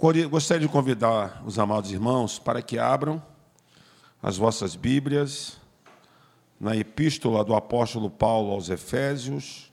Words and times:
Gostaria 0.00 0.66
de 0.66 0.72
convidar 0.72 1.42
os 1.44 1.58
amados 1.58 1.92
irmãos 1.92 2.38
para 2.38 2.62
que 2.62 2.78
abram 2.78 3.22
as 4.22 4.38
vossas 4.38 4.74
Bíblias 4.74 5.58
na 6.58 6.74
epístola 6.74 7.44
do 7.44 7.54
apóstolo 7.54 8.08
Paulo 8.08 8.50
aos 8.50 8.70
Efésios, 8.70 9.70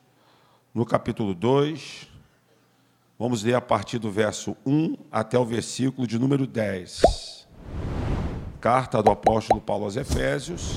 no 0.74 0.86
capítulo 0.86 1.34
2. 1.34 2.10
Vamos 3.18 3.42
ler 3.42 3.54
a 3.54 3.62
partir 3.62 4.00
do 4.00 4.12
verso 4.12 4.58
1 4.66 4.98
até 5.10 5.40
o 5.40 5.46
versículo 5.46 6.06
de 6.06 6.20
número 6.20 6.46
10. 6.46 7.48
Carta 8.60 9.02
do 9.02 9.10
apóstolo 9.10 9.62
Paulo 9.62 9.86
aos 9.86 9.96
Efésios, 9.96 10.74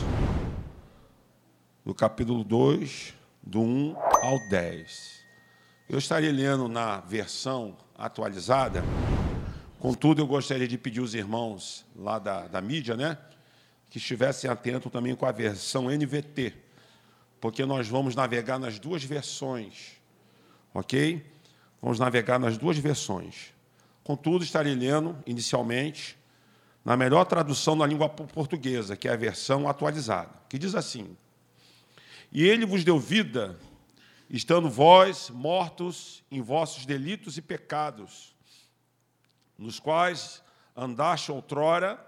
no 1.85 1.93
capítulo 1.93 2.45
2, 2.45 3.14
do 3.43 3.61
1 3.61 3.96
ao 4.23 4.48
10. 4.48 5.25
Eu 5.89 5.98
estarei 5.98 6.30
lendo 6.30 6.69
na 6.69 7.01
versão 7.01 7.77
atualizada, 7.98 8.85
contudo, 9.81 10.23
eu 10.23 10.27
gostaria 10.27 10.69
de 10.69 10.79
pedir 10.79 11.01
os 11.01 11.15
irmãos 11.15 11.84
lá 11.97 12.19
da, 12.19 12.47
da 12.47 12.61
mídia, 12.61 12.97
né? 12.97 13.19
que 13.91 13.98
estivessem 13.98 14.48
atentos 14.48 14.93
também 14.93 15.16
com 15.16 15.27
a 15.27 15.33
versão 15.33 15.91
NVT, 15.91 16.55
porque 17.41 17.66
nós 17.66 17.89
vamos 17.89 18.15
navegar 18.15 18.59
nas 18.59 18.79
duas 18.79 19.03
versões, 19.03 20.01
ok? 20.73 21.27
Vamos 21.83 21.98
navegar 21.98 22.39
nas 22.39 22.56
duas 22.56 22.79
versões. 22.79 23.53
Contudo, 24.05 24.45
estarei 24.45 24.75
lendo, 24.75 25.19
inicialmente, 25.27 26.17
na 26.84 26.97
melhor 26.97 27.25
tradução 27.25 27.77
da 27.77 27.84
língua 27.84 28.09
portuguesa, 28.09 28.97
que 28.97 29.09
é 29.09 29.12
a 29.12 29.17
versão 29.17 29.69
atualizada, 29.69 30.31
que 30.48 30.59
diz 30.59 30.75
assim: 30.75 31.17
E 32.31 32.45
ele 32.45 32.65
vos 32.65 32.84
deu 32.84 32.98
vida, 32.98 33.59
estando 34.28 34.70
vós 34.70 35.31
mortos 35.31 36.23
em 36.31 36.41
vossos 36.41 36.87
delitos 36.87 37.37
e 37.37 37.42
pecados, 37.42 38.30
nos 39.60 39.78
quais 39.78 40.42
andaste 40.74 41.30
outrora, 41.30 42.02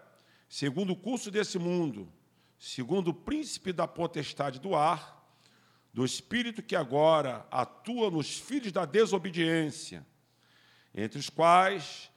segundo 0.48 0.95
o 0.95 0.97
curso 0.97 1.31
desse 1.31 1.59
mundo, 1.59 2.11
segundo 2.59 3.09
o 3.09 3.14
príncipe 3.14 3.75
da 3.75 3.86
potestade 3.86 4.59
do 4.59 4.75
ar, 4.75 5.22
do 5.92 6.03
espírito 6.03 6.62
que 6.62 6.75
agora 6.75 7.47
atua 7.50 8.11
nos 8.11 8.39
filhos 8.39 8.72
da 8.72 8.86
desobediência, 8.86 10.06
entre 10.94 11.19
os 11.19 11.28
quais 11.28 12.11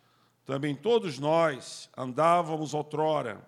também 0.45 0.73
todos 0.73 1.19
nós 1.19 1.89
andávamos 1.97 2.73
outrora, 2.73 3.45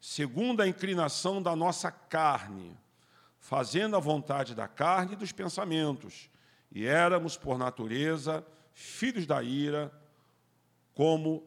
segundo 0.00 0.62
a 0.62 0.68
inclinação 0.68 1.42
da 1.42 1.54
nossa 1.54 1.90
carne, 1.90 2.74
fazendo 3.38 3.96
a 3.96 4.00
vontade 4.00 4.54
da 4.54 4.66
carne 4.66 5.12
e 5.12 5.16
dos 5.16 5.32
pensamentos, 5.32 6.30
e 6.72 6.86
éramos, 6.86 7.36
por 7.36 7.58
natureza, 7.58 8.46
filhos 8.72 9.26
da 9.26 9.42
ira, 9.42 9.92
como 10.98 11.46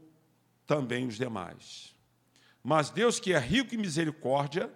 também 0.66 1.06
os 1.06 1.18
demais. 1.18 1.94
Mas 2.64 2.90
Deus, 2.90 3.20
que 3.20 3.34
é 3.34 3.38
rico 3.38 3.76
em 3.76 3.78
misericórdia, 3.78 4.72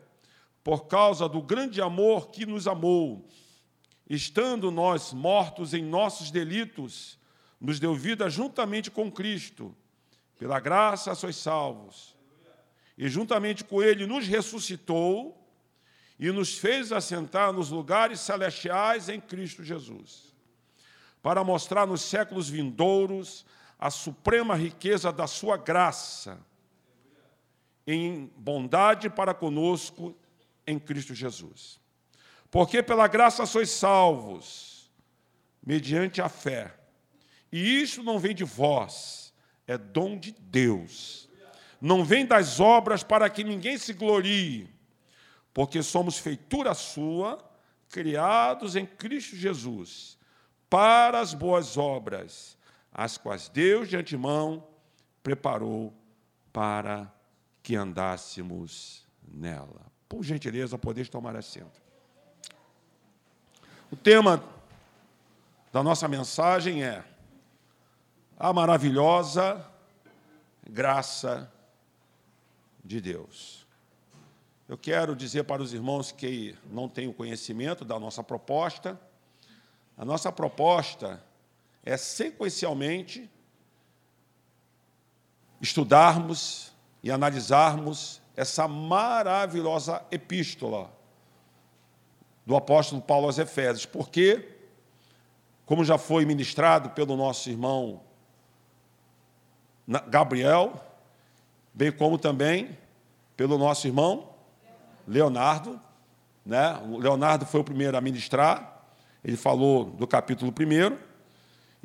por 0.61 0.87
causa 0.87 1.29
do 1.29 1.41
grande 1.41 1.81
amor 1.81 2.27
que 2.29 2.45
nos 2.45 2.67
amou, 2.67 3.25
estando 4.09 4.69
nós 4.69 5.13
mortos 5.13 5.73
em 5.73 5.81
nossos 5.81 6.29
delitos, 6.29 7.17
nos 7.57 7.79
deu 7.79 7.95
vida 7.95 8.29
juntamente 8.29 8.91
com 8.91 9.09
Cristo. 9.09 9.73
Pela 10.37 10.59
graça 10.59 11.15
sois 11.15 11.37
salvos. 11.37 12.13
E 12.97 13.07
juntamente 13.07 13.63
com 13.63 13.81
Ele 13.81 14.05
nos 14.05 14.27
ressuscitou 14.27 15.41
e 16.19 16.29
nos 16.33 16.57
fez 16.57 16.91
assentar 16.91 17.53
nos 17.53 17.69
lugares 17.69 18.19
celestiais 18.19 19.07
em 19.07 19.21
Cristo 19.21 19.63
Jesus, 19.63 20.35
para 21.21 21.45
mostrar 21.45 21.87
nos 21.87 22.01
séculos 22.01 22.49
vindouros 22.49 23.45
a 23.79 23.89
suprema 23.89 24.55
riqueza 24.55 25.11
da 25.11 25.27
Sua 25.27 25.57
graça 25.57 26.39
em 27.85 28.31
bondade 28.35 29.09
para 29.09 29.33
conosco 29.33 30.15
em 30.65 30.79
Cristo 30.79 31.13
Jesus. 31.13 31.79
Porque 32.49 32.81
pela 32.81 33.07
graça 33.07 33.45
sois 33.45 33.69
salvos, 33.69 34.91
mediante 35.63 36.21
a 36.21 36.29
fé. 36.29 36.73
E 37.51 37.81
isso 37.81 38.03
não 38.03 38.19
vem 38.19 38.33
de 38.33 38.43
vós, 38.43 39.33
é 39.67 39.77
dom 39.77 40.17
de 40.17 40.31
Deus. 40.31 41.29
Não 41.79 42.03
vem 42.03 42.25
das 42.25 42.59
obras 42.59 43.03
para 43.03 43.29
que 43.29 43.43
ninguém 43.43 43.77
se 43.77 43.93
glorie, 43.93 44.69
porque 45.53 45.83
somos 45.83 46.17
feitura 46.17 46.73
sua, 46.73 47.37
criados 47.89 48.75
em 48.75 48.85
Cristo 48.85 49.35
Jesus, 49.35 50.17
para 50.69 51.19
as 51.19 51.33
boas 51.33 51.77
obras, 51.77 52.54
as 52.97 53.17
quais 53.17 53.49
Deus 53.49 53.89
de 53.89 53.97
antemão 53.97 54.65
preparou 55.21 55.93
para 56.53 57.13
que 57.61 57.75
andássemos 57.75 59.05
nela. 59.27 59.81
Por 60.07 60.23
gentileza, 60.23 60.77
podeis 60.77 61.09
tomar 61.09 61.35
assento. 61.35 61.81
O 63.91 63.97
tema 63.97 64.41
da 65.73 65.83
nossa 65.83 66.07
mensagem 66.07 66.85
é 66.85 67.03
a 68.39 68.53
maravilhosa 68.53 69.65
graça 70.69 71.51
de 72.81 73.01
Deus. 73.01 73.67
Eu 74.69 74.77
quero 74.77 75.17
dizer 75.17 75.43
para 75.43 75.61
os 75.61 75.73
irmãos 75.73 76.13
que 76.13 76.57
não 76.71 76.87
têm 76.87 77.09
o 77.09 77.13
conhecimento 77.13 77.83
da 77.83 77.99
nossa 77.99 78.23
proposta. 78.23 78.97
A 79.97 80.05
nossa 80.05 80.31
proposta 80.31 81.21
é 81.85 81.95
sequencialmente 81.95 83.29
estudarmos 85.61 86.73
e 87.03 87.11
analisarmos 87.11 88.21
essa 88.35 88.67
maravilhosa 88.67 90.03
epístola 90.11 90.91
do 92.45 92.55
apóstolo 92.55 93.01
Paulo 93.01 93.27
aos 93.27 93.37
Efésios, 93.37 93.85
porque, 93.85 94.57
como 95.65 95.85
já 95.85 95.97
foi 95.97 96.25
ministrado 96.25 96.89
pelo 96.89 97.15
nosso 97.15 97.49
irmão 97.49 98.01
Gabriel, 100.09 100.83
bem 101.73 101.91
como 101.91 102.17
também 102.17 102.77
pelo 103.37 103.57
nosso 103.57 103.87
irmão 103.87 104.33
Leonardo, 105.07 105.79
né? 106.43 106.77
O 106.87 106.97
Leonardo 106.97 107.45
foi 107.45 107.61
o 107.61 107.63
primeiro 107.63 107.95
a 107.95 108.01
ministrar, 108.01 108.83
ele 109.23 109.37
falou 109.37 109.85
do 109.85 110.07
capítulo 110.07 110.51
1, 110.51 111.14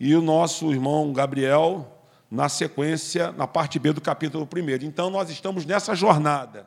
e 0.01 0.17
o 0.17 0.23
nosso 0.23 0.73
irmão 0.73 1.13
Gabriel 1.13 1.99
na 2.31 2.49
sequência, 2.49 3.31
na 3.33 3.47
parte 3.47 3.79
B 3.79 3.93
do 3.93 4.01
capítulo 4.01 4.49
1. 4.51 4.87
Então, 4.87 5.11
nós 5.11 5.29
estamos 5.29 5.67
nessa 5.67 5.95
jornada, 5.95 6.67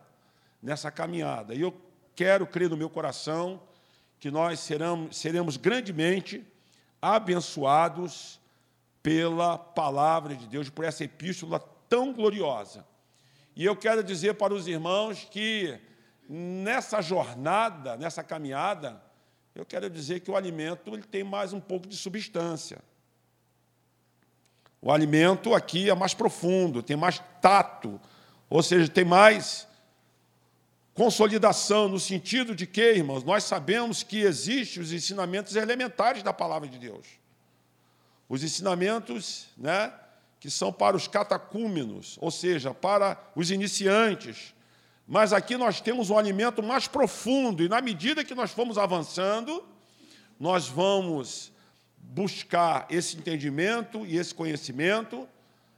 nessa 0.61 0.91
caminhada. 0.91 1.55
E 1.55 1.61
eu 1.61 1.73
quero 2.15 2.45
crer 2.45 2.69
no 2.69 2.77
meu 2.77 2.91
coração 2.91 3.59
que 4.19 4.29
nós 4.29 4.59
seremos, 4.59 5.17
seremos 5.17 5.57
grandemente 5.57 6.45
abençoados 7.01 8.39
pela 9.01 9.57
palavra 9.57 10.35
de 10.35 10.47
Deus, 10.47 10.69
por 10.69 10.85
essa 10.85 11.03
epístola 11.03 11.59
tão 11.89 12.13
gloriosa. 12.13 12.85
E 13.55 13.65
eu 13.65 13.75
quero 13.75 14.03
dizer 14.03 14.35
para 14.35 14.53
os 14.53 14.67
irmãos 14.67 15.27
que 15.31 15.79
nessa 16.29 17.01
jornada, 17.01 17.97
nessa 17.97 18.23
caminhada, 18.23 19.01
eu 19.55 19.65
quero 19.65 19.89
dizer 19.89 20.19
que 20.19 20.29
o 20.29 20.35
alimento 20.35 20.93
ele 20.93 21.01
tem 21.01 21.23
mais 21.23 21.51
um 21.51 21.59
pouco 21.59 21.87
de 21.87 21.97
substância. 21.97 22.79
O 24.85 24.91
alimento 24.91 25.55
aqui 25.55 25.89
é 25.89 25.95
mais 25.95 26.13
profundo, 26.13 26.83
tem 26.83 26.97
mais 26.97 27.23
tato, 27.41 28.01
ou 28.49 28.61
seja, 28.61 28.91
tem 28.91 29.05
mais 29.05 29.65
consolidação, 30.93 31.87
no 31.87 31.97
sentido 31.97 32.53
de 32.53 32.67
que, 32.67 32.81
irmãos, 32.91 33.23
nós 33.23 33.45
sabemos 33.45 34.03
que 34.03 34.19
existem 34.19 34.83
os 34.83 34.91
ensinamentos 34.91 35.55
elementares 35.55 36.21
da 36.21 36.33
palavra 36.33 36.67
de 36.67 36.77
Deus. 36.77 37.07
Os 38.27 38.43
ensinamentos 38.43 39.47
né, 39.55 39.93
que 40.37 40.49
são 40.49 40.69
para 40.69 40.97
os 40.97 41.07
catacúmenos, 41.07 42.17
ou 42.19 42.29
seja, 42.29 42.73
para 42.73 43.17
os 43.37 43.51
iniciantes. 43.51 44.53
Mas 45.07 45.31
aqui 45.31 45.55
nós 45.55 45.79
temos 45.79 46.09
um 46.09 46.17
alimento 46.17 46.61
mais 46.61 46.89
profundo, 46.89 47.63
e 47.63 47.69
na 47.69 47.79
medida 47.79 48.21
que 48.21 48.35
nós 48.35 48.51
formos 48.51 48.77
avançando, 48.77 49.63
nós 50.37 50.67
vamos 50.67 51.52
buscar 52.13 52.85
esse 52.91 53.17
entendimento 53.17 54.05
e 54.05 54.17
esse 54.17 54.35
conhecimento, 54.35 55.27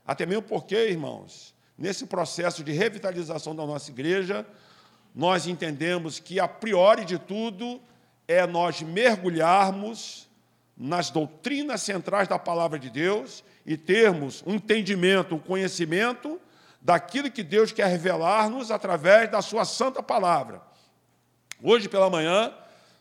até 0.06 0.26
mesmo 0.26 0.42
porque, 0.42 0.76
irmãos, 0.76 1.54
nesse 1.78 2.04
processo 2.04 2.62
de 2.62 2.72
revitalização 2.72 3.56
da 3.56 3.64
nossa 3.64 3.90
igreja, 3.90 4.46
nós 5.14 5.46
entendemos 5.46 6.20
que, 6.20 6.38
a 6.38 6.46
priori 6.46 7.06
de 7.06 7.18
tudo, 7.18 7.80
é 8.28 8.46
nós 8.46 8.82
mergulharmos 8.82 10.28
nas 10.76 11.08
doutrinas 11.08 11.80
centrais 11.80 12.28
da 12.28 12.38
palavra 12.38 12.78
de 12.78 12.90
Deus 12.90 13.42
e 13.64 13.78
termos 13.78 14.44
um 14.46 14.56
entendimento, 14.56 15.36
um 15.36 15.38
conhecimento 15.38 16.38
daquilo 16.82 17.30
que 17.30 17.42
Deus 17.42 17.72
quer 17.72 17.86
revelar-nos 17.86 18.70
através 18.70 19.30
da 19.30 19.40
sua 19.40 19.64
santa 19.64 20.02
palavra. 20.02 20.60
Hoje 21.62 21.88
pela 21.88 22.10
manhã, 22.10 22.52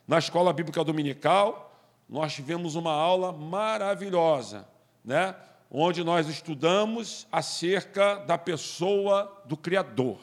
na 0.07 0.19
escola 0.19 0.53
bíblica 0.53 0.85
dominical, 0.85 1.74
nós 2.07 2.33
tivemos 2.33 2.75
uma 2.75 2.91
aula 2.91 3.31
maravilhosa, 3.31 4.67
né? 5.03 5.35
onde 5.69 6.03
nós 6.03 6.27
estudamos 6.27 7.27
acerca 7.31 8.15
da 8.17 8.37
pessoa 8.37 9.43
do 9.45 9.57
Criador. 9.57 10.19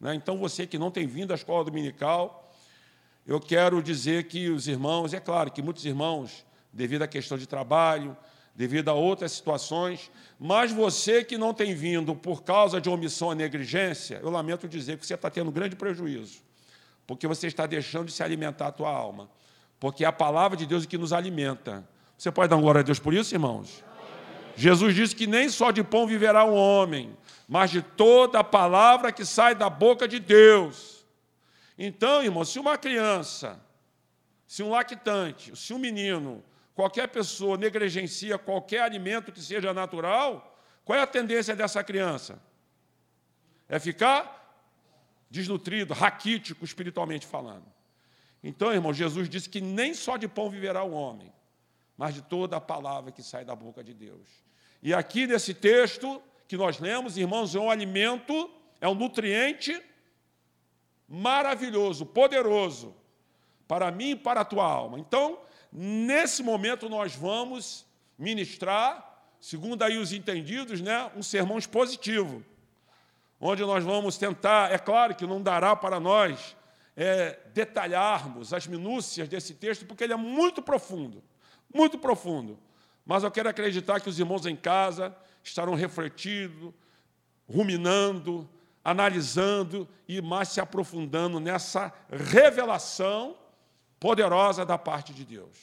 Né? 0.00 0.14
Então, 0.14 0.38
você 0.38 0.66
que 0.66 0.78
não 0.78 0.90
tem 0.90 1.06
vindo 1.06 1.32
à 1.32 1.34
escola 1.34 1.64
dominical, 1.64 2.52
eu 3.26 3.38
quero 3.38 3.82
dizer 3.82 4.24
que 4.24 4.48
os 4.48 4.66
irmãos, 4.66 5.14
é 5.14 5.20
claro 5.20 5.50
que 5.50 5.62
muitos 5.62 5.84
irmãos, 5.84 6.44
devido 6.72 7.02
à 7.02 7.06
questão 7.06 7.38
de 7.38 7.46
trabalho, 7.46 8.16
devido 8.54 8.88
a 8.88 8.94
outras 8.94 9.32
situações, 9.32 10.10
mas 10.38 10.72
você 10.72 11.24
que 11.24 11.38
não 11.38 11.54
tem 11.54 11.74
vindo 11.74 12.14
por 12.14 12.42
causa 12.42 12.80
de 12.80 12.90
omissão 12.90 13.28
ou 13.28 13.34
negligência, 13.34 14.20
eu 14.22 14.30
lamento 14.30 14.68
dizer 14.68 14.98
que 14.98 15.06
você 15.06 15.14
está 15.14 15.30
tendo 15.30 15.50
grande 15.50 15.76
prejuízo, 15.76 16.40
porque 17.06 17.26
você 17.26 17.46
está 17.46 17.66
deixando 17.66 18.06
de 18.06 18.12
se 18.12 18.22
alimentar 18.22 18.68
a 18.68 18.72
tua 18.72 18.90
alma, 18.90 19.30
porque 19.82 20.04
é 20.04 20.06
a 20.06 20.12
palavra 20.12 20.56
de 20.56 20.64
Deus 20.64 20.86
que 20.86 20.96
nos 20.96 21.12
alimenta. 21.12 21.84
Você 22.16 22.30
pode 22.30 22.48
dar 22.48 22.54
glória 22.54 22.78
a 22.78 22.84
Deus 22.84 23.00
por 23.00 23.12
isso, 23.12 23.34
irmãos? 23.34 23.82
Jesus 24.54 24.94
disse 24.94 25.16
que 25.16 25.26
nem 25.26 25.48
só 25.48 25.72
de 25.72 25.82
pão 25.82 26.06
viverá 26.06 26.44
o 26.44 26.52
um 26.52 26.54
homem, 26.54 27.18
mas 27.48 27.68
de 27.68 27.82
toda 27.82 28.38
a 28.38 28.44
palavra 28.44 29.10
que 29.10 29.24
sai 29.24 29.56
da 29.56 29.68
boca 29.68 30.06
de 30.06 30.20
Deus. 30.20 31.04
Então, 31.76 32.22
irmão, 32.22 32.44
se 32.44 32.60
uma 32.60 32.78
criança, 32.78 33.60
se 34.46 34.62
um 34.62 34.70
lactante, 34.70 35.56
se 35.56 35.74
um 35.74 35.78
menino 35.78 36.44
qualquer 36.76 37.08
pessoa 37.08 37.56
negligencia 37.56 38.38
qualquer 38.38 38.82
alimento 38.82 39.32
que 39.32 39.40
seja 39.40 39.74
natural, 39.74 40.56
qual 40.84 40.96
é 40.96 41.02
a 41.02 41.08
tendência 41.08 41.56
dessa 41.56 41.82
criança? 41.82 42.40
É 43.68 43.80
ficar 43.80 44.64
desnutrido, 45.28 45.92
raquítico, 45.92 46.64
espiritualmente 46.64 47.26
falando. 47.26 47.81
Então, 48.42 48.72
irmão, 48.72 48.92
Jesus 48.92 49.28
disse 49.28 49.48
que 49.48 49.60
nem 49.60 49.94
só 49.94 50.16
de 50.16 50.26
pão 50.26 50.50
viverá 50.50 50.82
o 50.82 50.92
homem, 50.92 51.32
mas 51.96 52.14
de 52.14 52.22
toda 52.22 52.56
a 52.56 52.60
palavra 52.60 53.12
que 53.12 53.22
sai 53.22 53.44
da 53.44 53.54
boca 53.54 53.84
de 53.84 53.94
Deus. 53.94 54.26
E 54.82 54.92
aqui 54.92 55.26
nesse 55.26 55.54
texto 55.54 56.20
que 56.48 56.56
nós 56.56 56.78
lemos, 56.78 57.16
irmãos, 57.16 57.54
é 57.54 57.60
um 57.60 57.70
alimento, 57.70 58.50
é 58.80 58.88
um 58.88 58.94
nutriente 58.94 59.80
maravilhoso, 61.08 62.04
poderoso 62.04 62.94
para 63.68 63.90
mim 63.90 64.10
e 64.10 64.16
para 64.16 64.40
a 64.40 64.44
tua 64.44 64.64
alma. 64.64 64.98
Então, 64.98 65.38
Nesse 65.72 66.42
momento 66.42 66.86
nós 66.90 67.16
vamos 67.16 67.86
ministrar, 68.18 69.24
segundo 69.40 69.82
aí 69.82 69.96
os 69.96 70.12
entendidos, 70.12 70.82
né, 70.82 71.10
um 71.16 71.22
sermão 71.22 71.56
expositivo, 71.56 72.44
onde 73.40 73.62
nós 73.62 73.82
vamos 73.82 74.18
tentar, 74.18 74.70
é 74.70 74.76
claro 74.76 75.14
que 75.14 75.26
não 75.26 75.40
dará 75.40 75.74
para 75.74 75.98
nós 75.98 76.54
é, 76.96 77.38
detalharmos 77.52 78.52
as 78.52 78.66
minúcias 78.66 79.28
desse 79.28 79.54
texto, 79.54 79.86
porque 79.86 80.04
ele 80.04 80.12
é 80.12 80.16
muito 80.16 80.62
profundo, 80.62 81.22
muito 81.72 81.98
profundo. 81.98 82.58
Mas 83.04 83.22
eu 83.22 83.30
quero 83.30 83.48
acreditar 83.48 84.00
que 84.00 84.08
os 84.08 84.18
irmãos 84.18 84.46
em 84.46 84.56
casa 84.56 85.14
estarão 85.42 85.74
refletindo, 85.74 86.74
ruminando, 87.48 88.48
analisando 88.84 89.88
e 90.06 90.20
mais 90.20 90.48
se 90.48 90.60
aprofundando 90.60 91.40
nessa 91.40 91.92
revelação 92.10 93.36
poderosa 93.98 94.64
da 94.64 94.76
parte 94.76 95.12
de 95.12 95.24
Deus. 95.24 95.56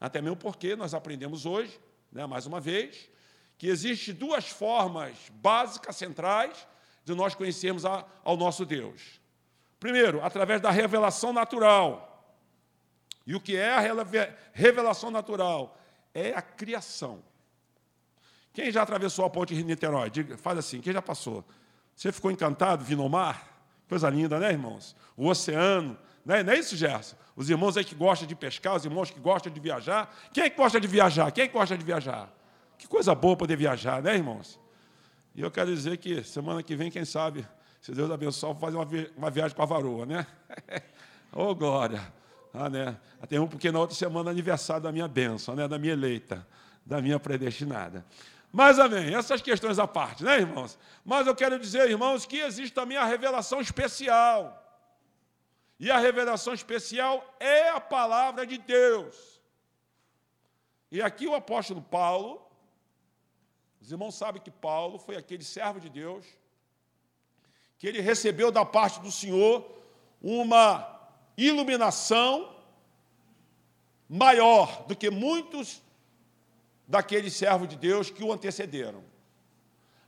Até 0.00 0.20
mesmo 0.20 0.36
porque 0.36 0.76
nós 0.76 0.94
aprendemos 0.94 1.46
hoje, 1.46 1.78
né, 2.12 2.26
mais 2.26 2.46
uma 2.46 2.60
vez, 2.60 3.08
que 3.56 3.66
existem 3.68 4.14
duas 4.14 4.48
formas 4.48 5.16
básicas, 5.30 5.96
centrais, 5.96 6.66
de 7.04 7.14
nós 7.14 7.34
conhecermos 7.34 7.84
a, 7.84 8.04
ao 8.22 8.36
nosso 8.36 8.64
Deus. 8.64 9.17
Primeiro, 9.78 10.24
através 10.24 10.60
da 10.60 10.70
revelação 10.70 11.32
natural. 11.32 12.34
E 13.26 13.34
o 13.34 13.40
que 13.40 13.56
é 13.56 13.74
a 13.74 13.80
revelação 14.52 15.10
natural? 15.10 15.78
É 16.14 16.30
a 16.30 16.42
criação. 16.42 17.22
Quem 18.52 18.72
já 18.72 18.82
atravessou 18.82 19.24
a 19.24 19.30
ponte 19.30 19.54
de 19.54 19.62
Niterói? 19.62 20.10
Faz 20.38 20.58
assim, 20.58 20.80
quem 20.80 20.92
já 20.92 21.02
passou? 21.02 21.44
Você 21.94 22.10
ficou 22.10 22.30
encantado 22.30 22.84
vindo 22.84 23.02
ao 23.02 23.08
mar? 23.08 23.46
Coisa 23.88 24.08
linda, 24.10 24.38
né, 24.38 24.50
irmãos? 24.50 24.96
O 25.16 25.28
oceano, 25.28 25.96
não 26.24 26.34
é, 26.34 26.42
não 26.42 26.52
é 26.52 26.58
isso, 26.58 26.76
Gerson? 26.76 27.16
Os 27.36 27.48
irmãos 27.48 27.76
aí 27.76 27.84
que 27.84 27.94
gostam 27.94 28.26
de 28.26 28.34
pescar, 28.34 28.74
os 28.74 28.84
irmãos 28.84 29.10
que 29.10 29.20
gostam 29.20 29.52
de 29.52 29.60
viajar. 29.60 30.14
Quem 30.32 30.44
é 30.44 30.50
que 30.50 30.56
gosta 30.56 30.80
de 30.80 30.88
viajar? 30.88 31.30
Quem 31.30 31.44
é 31.44 31.46
que 31.46 31.54
gosta 31.54 31.78
de 31.78 31.84
viajar? 31.84 32.28
Que 32.76 32.86
coisa 32.86 33.14
boa 33.14 33.36
poder 33.36 33.56
viajar, 33.56 34.02
né, 34.02 34.14
irmãos? 34.14 34.58
E 35.34 35.40
eu 35.40 35.50
quero 35.50 35.72
dizer 35.72 35.96
que 35.98 36.22
semana 36.24 36.62
que 36.62 36.74
vem, 36.74 36.90
quem 36.90 37.04
sabe, 37.04 37.46
se 37.80 37.92
Deus 37.92 38.10
abençoe, 38.10 38.52
vou 38.52 38.60
fazer 38.60 38.76
uma, 38.76 38.84
vi 38.84 39.10
uma 39.16 39.30
viagem 39.30 39.54
para 39.54 39.64
a 39.64 39.68
varoa, 39.68 40.04
né? 40.04 40.26
Ô, 41.32 41.44
oh, 41.44 41.54
glória! 41.54 42.12
Ah, 42.52 42.68
né? 42.68 42.96
Até 43.20 43.38
um, 43.38 43.46
porque 43.46 43.70
na 43.70 43.78
outra 43.78 43.94
semana 43.94 44.30
é 44.30 44.32
aniversário 44.32 44.82
da 44.82 44.90
minha 44.90 45.06
bênção, 45.06 45.54
né? 45.54 45.68
da 45.68 45.78
minha 45.78 45.92
eleita, 45.92 46.46
da 46.84 47.00
minha 47.00 47.20
predestinada. 47.20 48.04
Mas, 48.50 48.78
amém, 48.78 49.14
essas 49.14 49.42
questões 49.42 49.78
à 49.78 49.86
parte, 49.86 50.24
né, 50.24 50.38
irmãos? 50.38 50.78
Mas 51.04 51.26
eu 51.26 51.36
quero 51.36 51.58
dizer, 51.58 51.88
irmãos, 51.88 52.24
que 52.24 52.38
existe 52.38 52.72
também 52.72 52.96
a 52.96 53.04
revelação 53.04 53.60
especial. 53.60 54.64
E 55.78 55.90
a 55.90 55.98
revelação 55.98 56.54
especial 56.54 57.36
é 57.38 57.68
a 57.68 57.80
palavra 57.80 58.46
de 58.46 58.58
Deus. 58.58 59.40
E 60.90 61.02
aqui 61.02 61.26
o 61.26 61.34
apóstolo 61.34 61.82
Paulo, 61.82 62.42
os 63.80 63.92
irmãos 63.92 64.14
sabem 64.14 64.40
que 64.40 64.50
Paulo 64.50 64.98
foi 64.98 65.16
aquele 65.16 65.44
servo 65.44 65.78
de 65.78 65.90
Deus, 65.90 66.24
que 67.78 67.86
ele 67.86 68.00
recebeu 68.00 68.50
da 68.50 68.64
parte 68.64 69.00
do 69.00 69.10
Senhor 69.10 69.64
uma 70.20 70.98
iluminação 71.36 72.56
maior 74.08 74.84
do 74.86 74.96
que 74.96 75.10
muitos 75.10 75.82
daqueles 76.86 77.34
servos 77.34 77.68
de 77.68 77.76
Deus 77.76 78.10
que 78.10 78.24
o 78.24 78.32
antecederam. 78.32 79.04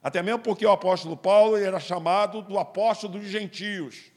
Até 0.03 0.23
mesmo 0.23 0.41
porque 0.41 0.65
o 0.65 0.73
apóstolo 0.73 1.17
Paulo 1.17 1.57
era 1.57 1.79
chamado 1.79 2.43
do 2.43 2.59
apóstolo 2.59 3.19
dos 3.19 3.29
gentios 3.29 4.11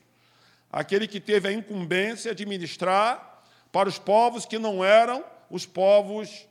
aquele 0.73 1.07
que 1.07 1.19
teve 1.19 1.47
a 1.47 1.51
incumbência 1.51 2.33
de 2.33 2.47
ministrar 2.47 3.43
para 3.71 3.87
os 3.87 3.99
povos 3.99 4.43
que 4.43 4.57
não 4.57 4.83
eram 4.83 5.23
os 5.47 5.67
povos 5.67 6.47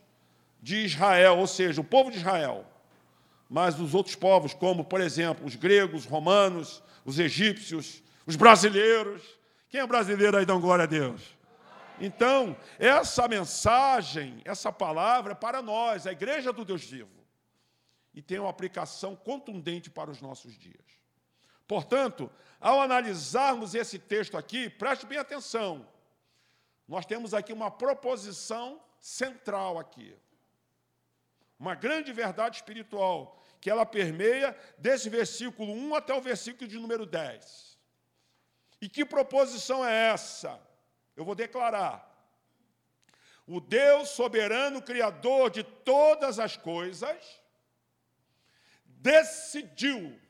de 0.63 0.85
Israel, 0.85 1.39
ou 1.39 1.47
seja, 1.49 1.81
o 1.81 1.85
povo 1.85 2.09
de 2.09 2.19
Israel, 2.19 2.65
mas 3.53 3.79
os 3.79 3.93
outros 3.93 4.15
povos, 4.15 4.55
como, 4.55 4.83
por 4.83 4.99
exemplo, 4.99 5.45
os 5.45 5.57
gregos, 5.57 6.05
os 6.05 6.11
romanos, 6.11 6.83
os 7.05 7.19
egípcios, 7.19 8.03
os 8.25 8.35
brasileiros. 8.35 9.23
Quem 9.69 9.79
é 9.79 9.87
brasileiro 9.87 10.39
aí, 10.39 10.47
dá 10.47 10.55
glória 10.55 10.85
a 10.85 10.87
Deus? 10.87 11.21
Então, 12.01 12.57
essa 12.79 13.29
mensagem, 13.29 14.41
essa 14.47 14.73
palavra 14.73 15.33
é 15.33 15.35
para 15.35 15.61
nós, 15.61 16.07
a 16.07 16.13
igreja 16.13 16.51
do 16.51 16.65
Deus 16.65 16.83
vivo, 16.83 17.11
e 18.15 18.23
tem 18.23 18.39
uma 18.39 18.49
aplicação 18.49 19.15
contundente 19.15 19.91
para 19.91 20.11
os 20.11 20.23
nossos 20.23 20.59
dias. 20.59 20.87
Portanto, 21.69 22.31
ao 22.59 22.81
analisarmos 22.81 23.75
esse 23.75 23.99
texto 23.99 24.39
aqui, 24.39 24.71
preste 24.71 25.05
bem 25.05 25.19
atenção. 25.19 25.87
Nós 26.89 27.05
temos 27.05 27.35
aqui 27.35 27.53
uma 27.53 27.71
proposição 27.71 28.81
central 28.99 29.79
aqui. 29.79 30.17
Uma 31.59 31.75
grande 31.75 32.15
verdade 32.15 32.57
espiritual, 32.57 33.42
que 33.63 33.71
ela 33.71 33.87
permeia 33.87 34.59
desse 34.77 35.09
versículo 35.09 35.73
1 35.73 35.95
até 35.95 36.13
o 36.13 36.21
versículo 36.21 36.69
de 36.69 36.77
número 36.81 37.07
10. 37.07 37.79
E 38.81 38.89
que 38.89 39.05
proposição 39.05 39.87
é 39.87 40.09
essa? 40.09 40.61
Eu 41.15 41.25
vou 41.25 41.37
declarar. 41.37 42.11
O 43.47 43.61
Deus 43.61 44.09
soberano, 44.09 44.83
criador 44.83 45.49
de 45.49 45.63
todas 45.63 46.41
as 46.41 46.57
coisas, 46.57 47.41
decidiu 48.85 50.21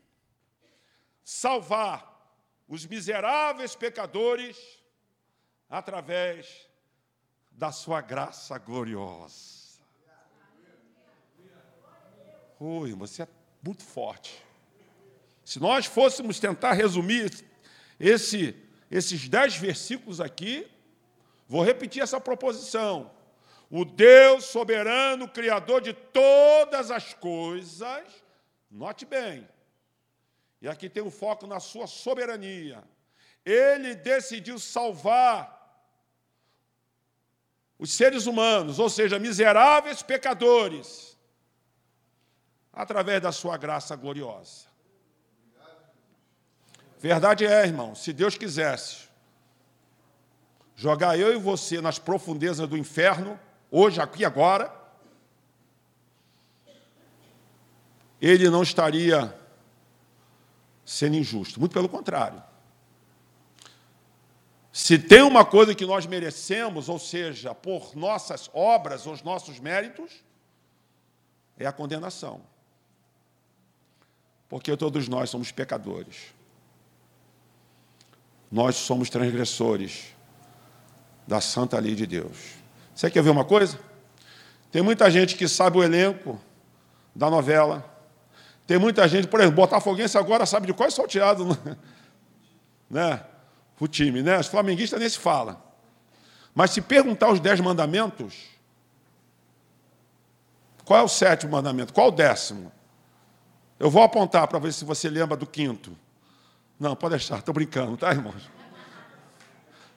salvar 1.25 2.37
os 2.69 2.85
miseráveis 2.85 3.75
pecadores 3.75 4.59
através 5.71 6.69
da 7.51 7.73
sua 7.73 8.03
graça 8.03 8.59
gloriosa. 8.59 9.62
Oi, 12.65 12.93
você 12.93 13.25
é 13.25 13.29
muito 13.61 13.83
forte. 13.83 14.41
Se 15.45 15.59
nós 15.59 15.85
fôssemos 15.85 16.39
tentar 16.39 16.75
resumir 16.75 17.29
esse, 17.99 18.55
esses 18.89 19.29
dez 19.29 19.57
versículos 19.57 20.21
aqui, 20.21 20.71
vou 21.49 21.65
repetir 21.65 22.01
essa 22.05 22.21
proposição. 22.21 23.11
O 23.69 23.85
Deus 23.85 24.45
soberano, 24.45 25.29
Criador 25.29 25.81
de 25.81 25.93
todas 25.93 26.93
as 26.93 27.13
coisas, 27.15 28.05
note 28.71 29.05
bem, 29.05 29.49
e 30.61 30.69
aqui 30.69 30.89
tem 30.89 31.03
o 31.03 31.07
um 31.07 31.11
foco 31.11 31.49
na 31.49 31.59
sua 31.59 31.89
soberania. 31.89 32.85
Ele 33.45 33.97
decidiu 33.97 34.57
salvar 34.61 35.85
os 37.77 37.93
seres 37.93 38.27
humanos, 38.27 38.79
ou 38.79 38.89
seja, 38.89 39.19
miseráveis 39.19 40.01
pecadores, 40.01 41.12
através 42.73 43.21
da 43.21 43.33
sua 43.33 43.57
graça 43.57 43.95
gloriosa. 43.95 44.67
Verdade 46.99 47.45
é, 47.45 47.67
irmão, 47.67 47.95
se 47.95 48.13
Deus 48.13 48.39
quisesse 48.39 49.09
jogar 50.77 51.19
eu 51.19 51.33
e 51.33 51.39
você 51.39 51.81
nas 51.81 51.99
profundezas 51.99 52.69
do 52.69 52.77
inferno, 52.77 53.39
hoje, 53.71 54.01
aqui, 54.01 54.25
agora, 54.25 54.73
ele 58.21 58.49
não 58.49 58.63
estaria 58.63 59.37
sendo 60.85 61.17
injusto. 61.17 61.59
Muito 61.59 61.73
pelo 61.73 61.89
contrário. 61.89 62.43
Se 64.73 64.99
tem 64.99 65.23
uma 65.23 65.45
coisa 65.45 65.75
que 65.75 65.85
nós 65.85 66.07
merecemos, 66.07 66.89
ou 66.89 66.99
seja, 66.99 67.55
por 67.55 67.95
nossas 67.95 68.49
obras, 68.55 69.07
os 69.07 69.23
nossos 69.23 69.61
méritos, 69.61 70.25
é 71.59 71.67
a 71.67 71.73
condenação. 71.73 72.52
Porque 74.53 74.77
todos 74.77 75.09
nós 75.09 75.31
somos 75.31 75.51
pecadores. 75.51 76.35
Nós 78.51 78.77
somos 78.77 79.09
transgressores 79.09 80.15
da 81.27 81.41
santa 81.41 81.79
lei 81.79 81.95
de 81.95 82.07
Deus. 82.07 82.37
Você 82.95 83.11
quer 83.11 83.23
ver 83.23 83.31
uma 83.31 83.47
coisa? 83.47 83.81
Tem 84.71 84.83
muita 84.83 85.11
gente 85.11 85.37
que 85.37 85.49
sabe 85.49 85.79
o 85.79 85.83
elenco 85.83 86.39
da 87.17 87.31
novela. 87.31 87.83
Tem 88.67 88.79
muita 88.79 89.09
gente, 89.09 89.27
por 89.27 89.41
exemplo, 89.41 89.57
Botafoguense 89.57 90.19
agora 90.19 90.45
sabe 90.45 90.67
de 90.67 90.75
qual 90.75 90.87
é 90.87 90.91
salteado, 90.91 91.47
né? 92.91 93.25
O 93.81 93.89
time, 93.89 94.23
né? 94.23 94.39
Os 94.39 94.49
flamenguistas 94.49 95.01
nem 95.01 95.09
se 95.09 95.19
fala. 95.19 95.65
Mas 96.55 96.73
se 96.73 96.83
perguntar 96.83 97.31
os 97.31 97.41
dez 97.41 97.59
mandamentos, 97.59 98.35
qual 100.85 101.01
é 101.01 101.03
o 101.03 101.09
sétimo 101.09 101.53
mandamento? 101.53 101.95
Qual 101.95 102.09
o 102.09 102.13
décimo? 102.13 102.71
Eu 103.83 103.91
vou 103.91 104.01
apontar 104.05 104.47
para 104.47 104.61
ver 104.61 104.73
se 104.73 104.85
você 104.85 105.11
lembra 105.11 105.37
do 105.37 105.45
quinto. 105.45 105.99
Não, 106.79 106.95
pode 106.95 107.17
deixar, 107.17 107.41
estou 107.41 107.53
brincando, 107.53 107.97
tá, 107.97 108.13
irmãos? 108.13 108.49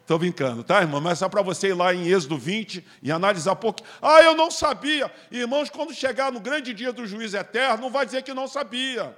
Estou 0.01 0.17
brincando, 0.17 0.63
tá, 0.63 0.81
irmão? 0.81 0.99
Mas 0.99 1.11
é 1.11 1.15
só 1.17 1.29
para 1.29 1.43
você 1.43 1.67
ir 1.67 1.75
lá 1.75 1.93
em 1.93 2.07
Êxodo 2.07 2.35
20 2.35 2.83
e 3.03 3.11
analisar 3.11 3.55
pouco. 3.55 3.83
Ah, 4.01 4.23
eu 4.23 4.33
não 4.33 4.49
sabia. 4.49 5.13
Irmãos, 5.29 5.69
quando 5.69 5.93
chegar 5.93 6.31
no 6.31 6.39
grande 6.39 6.73
dia 6.73 6.91
do 6.91 7.05
juiz 7.05 7.35
eterno, 7.35 7.83
não 7.83 7.91
vai 7.91 8.07
dizer 8.07 8.23
que 8.23 8.33
não 8.33 8.47
sabia. 8.47 9.15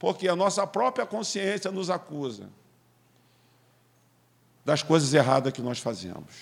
Porque 0.00 0.26
a 0.26 0.34
nossa 0.34 0.66
própria 0.66 1.06
consciência 1.06 1.70
nos 1.70 1.90
acusa 1.90 2.50
das 4.64 4.82
coisas 4.82 5.14
erradas 5.14 5.52
que 5.52 5.62
nós 5.62 5.78
fazemos. 5.78 6.34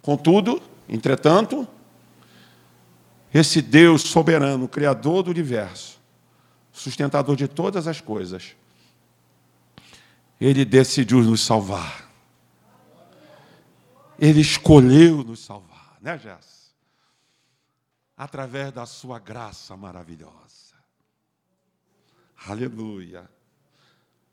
Contudo, 0.00 0.62
entretanto, 0.88 1.68
esse 3.32 3.60
Deus 3.60 4.02
soberano, 4.02 4.68
Criador 4.68 5.22
do 5.22 5.30
universo, 5.30 6.00
sustentador 6.72 7.36
de 7.36 7.46
todas 7.46 7.86
as 7.86 8.00
coisas, 8.00 8.56
ele 10.40 10.64
decidiu 10.64 11.20
nos 11.22 11.44
salvar. 11.44 12.08
Ele 14.18 14.40
escolheu 14.40 15.22
nos 15.22 15.40
salvar, 15.40 15.96
né, 16.00 16.18
Jess? 16.18 16.74
Através 18.16 18.72
da 18.72 18.84
sua 18.84 19.18
graça 19.18 19.76
maravilhosa. 19.76 20.74
Aleluia. 22.46 23.28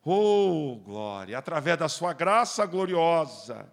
Oh, 0.03 0.79
glória! 0.83 1.37
Através 1.37 1.77
da 1.77 1.89
sua 1.89 2.13
graça 2.13 2.65
gloriosa. 2.65 3.67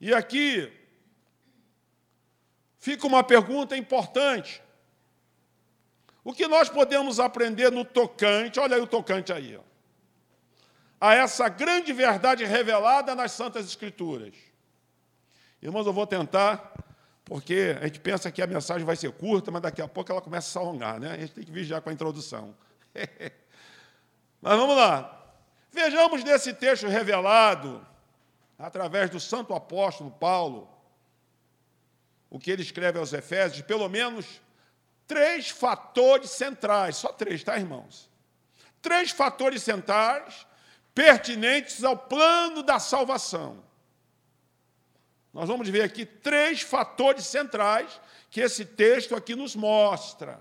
E 0.00 0.12
aqui 0.14 0.72
fica 2.80 3.06
uma 3.06 3.22
pergunta 3.22 3.76
importante. 3.76 4.60
O 6.24 6.32
que 6.32 6.48
nós 6.48 6.68
podemos 6.68 7.20
aprender 7.20 7.70
no 7.70 7.84
tocante, 7.84 8.58
olha 8.58 8.74
aí 8.74 8.82
o 8.82 8.86
tocante 8.86 9.32
aí, 9.32 9.56
ó 9.56 9.70
a 11.00 11.14
essa 11.14 11.48
grande 11.48 11.92
verdade 11.92 12.44
revelada 12.44 13.14
nas 13.14 13.32
Santas 13.32 13.64
Escrituras. 13.64 14.34
Irmãos, 15.62 15.86
eu 15.86 15.92
vou 15.92 16.06
tentar, 16.06 16.74
porque 17.24 17.76
a 17.80 17.86
gente 17.86 18.00
pensa 18.00 18.30
que 18.30 18.42
a 18.42 18.46
mensagem 18.46 18.84
vai 18.84 18.96
ser 18.96 19.10
curta, 19.12 19.50
mas 19.50 19.62
daqui 19.62 19.80
a 19.80 19.88
pouco 19.88 20.12
ela 20.12 20.20
começa 20.20 20.58
a 20.58 20.62
alongar, 20.62 21.00
né? 21.00 21.12
A 21.12 21.18
gente 21.18 21.32
tem 21.32 21.44
que 21.44 21.50
vigiar 21.50 21.80
com 21.80 21.88
a 21.88 21.92
introdução. 21.92 22.54
mas 24.42 24.58
vamos 24.58 24.76
lá. 24.76 25.16
Vejamos 25.72 26.22
nesse 26.22 26.52
texto 26.52 26.86
revelado, 26.86 27.86
através 28.58 29.08
do 29.08 29.18
santo 29.18 29.54
apóstolo 29.54 30.10
Paulo, 30.10 30.68
o 32.30 32.38
que 32.38 32.50
ele 32.50 32.62
escreve 32.62 32.98
aos 32.98 33.12
Efésios, 33.12 33.66
pelo 33.66 33.88
menos 33.88 34.40
três 35.06 35.50
fatores 35.50 36.30
centrais, 36.30 36.96
só 36.96 37.12
três, 37.12 37.42
tá, 37.42 37.58
irmãos? 37.58 38.08
Três 38.80 39.10
fatores 39.10 39.62
centrais 39.62 40.46
pertinentes 40.94 41.82
ao 41.82 41.96
plano 41.96 42.62
da 42.62 42.78
salvação. 42.78 43.62
Nós 45.32 45.48
vamos 45.48 45.68
ver 45.68 45.82
aqui 45.82 46.06
três 46.06 46.62
fatores 46.62 47.26
centrais 47.26 48.00
que 48.30 48.40
esse 48.40 48.64
texto 48.64 49.14
aqui 49.16 49.34
nos 49.34 49.56
mostra. 49.56 50.40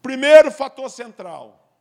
Primeiro 0.00 0.50
fator 0.50 0.88
central: 0.88 1.76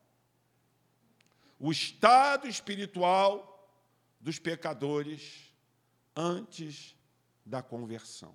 o 1.59 1.71
estado 1.71 2.47
espiritual 2.47 3.69
dos 4.19 4.39
pecadores 4.39 5.53
antes 6.15 6.95
da 7.49 7.61
conversão. 7.61 8.33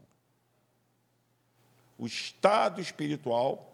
O 1.96 2.06
estado 2.06 2.80
espiritual 2.80 3.72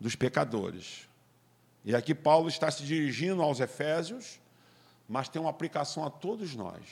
dos 0.00 0.16
pecadores 0.16 1.06
e 1.84 1.94
aqui 1.94 2.14
Paulo 2.14 2.48
está 2.48 2.70
se 2.70 2.84
dirigindo 2.84 3.42
aos 3.42 3.58
Efésios, 3.58 4.38
mas 5.08 5.28
tem 5.28 5.40
uma 5.40 5.50
aplicação 5.50 6.04
a 6.04 6.10
todos 6.10 6.54
nós. 6.54 6.82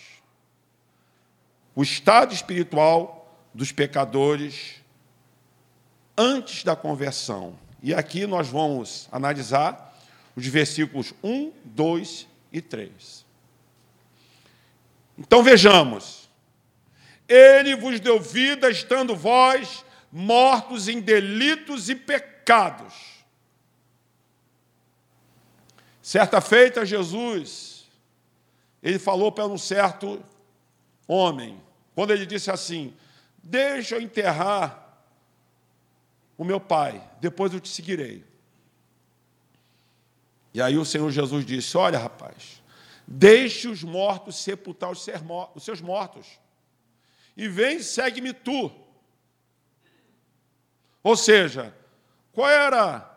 O 1.75 1.83
estado 1.83 2.35
espiritual 2.35 3.33
dos 3.55 3.71
pecadores 3.71 4.76
antes 6.17 6.64
da 6.64 6.75
conversão. 6.75 7.57
E 7.83 7.95
aqui 7.95 8.26
nós 8.26 8.49
vamos 8.49 9.09
analisar 9.12 9.97
os 10.35 10.47
versículos 10.47 11.14
1, 11.23 11.52
2 11.64 12.26
e 12.52 12.61
3. 12.61 13.25
Então 15.17 15.43
vejamos. 15.43 16.20
Ele 17.30 17.76
vos 17.76 18.00
deu 18.00 18.20
vida 18.20 18.68
estando 18.68 19.14
vós 19.14 19.84
mortos 20.12 20.88
em 20.88 21.00
delitos 21.00 21.88
e 21.88 21.94
pecados 21.94 23.10
Certa 26.10 26.40
feita, 26.40 26.84
Jesus, 26.84 27.88
ele 28.82 28.99
falou 28.99 29.30
para 29.30 29.46
um 29.46 29.56
certo 29.56 30.20
homem, 31.06 31.62
quando 31.94 32.10
ele 32.12 32.26
disse 32.26 32.50
assim: 32.50 32.92
Deixa 33.40 33.94
eu 33.94 34.00
enterrar 34.00 35.04
o 36.37 36.42
meu 36.42 36.58
pai, 36.58 37.00
depois 37.20 37.54
eu 37.54 37.60
te 37.60 37.68
seguirei. 37.68 38.25
E 40.52 40.60
aí 40.60 40.76
o 40.76 40.84
Senhor 40.84 41.08
Jesus 41.12 41.46
disse: 41.46 41.76
Olha, 41.76 41.96
rapaz, 41.96 42.60
deixe 43.06 43.68
os 43.68 43.84
mortos 43.84 44.34
sepultar 44.34 44.90
os 44.90 45.04
seus 45.62 45.80
mortos, 45.80 46.40
e 47.42 47.49
vem 47.49 47.80
segue-me 47.80 48.32
tu. 48.32 48.70
Ou 51.02 51.16
seja, 51.16 51.75
qual 52.32 52.49
era 52.49 53.11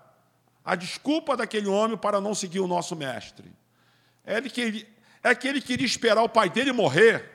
a 0.63 0.75
desculpa 0.75 1.35
daquele 1.35 1.67
homem 1.67 1.97
para 1.97 2.21
não 2.21 2.33
seguir 2.33 2.61
o 2.61 2.67
nosso 2.67 2.95
mestre. 2.95 3.51
É, 4.23 4.41
que, 4.41 4.87
é 5.21 5.35
que 5.35 5.47
ele 5.47 5.59
queria 5.59 5.85
esperar 5.85 6.23
o 6.23 6.29
pai 6.29 6.49
dele 6.49 6.71
morrer 6.71 7.29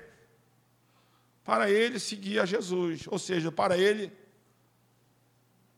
para 1.44 1.70
ele 1.70 1.98
seguir 1.98 2.40
a 2.40 2.46
Jesus, 2.46 3.06
ou 3.06 3.18
seja, 3.18 3.52
para 3.52 3.76
ele 3.76 4.10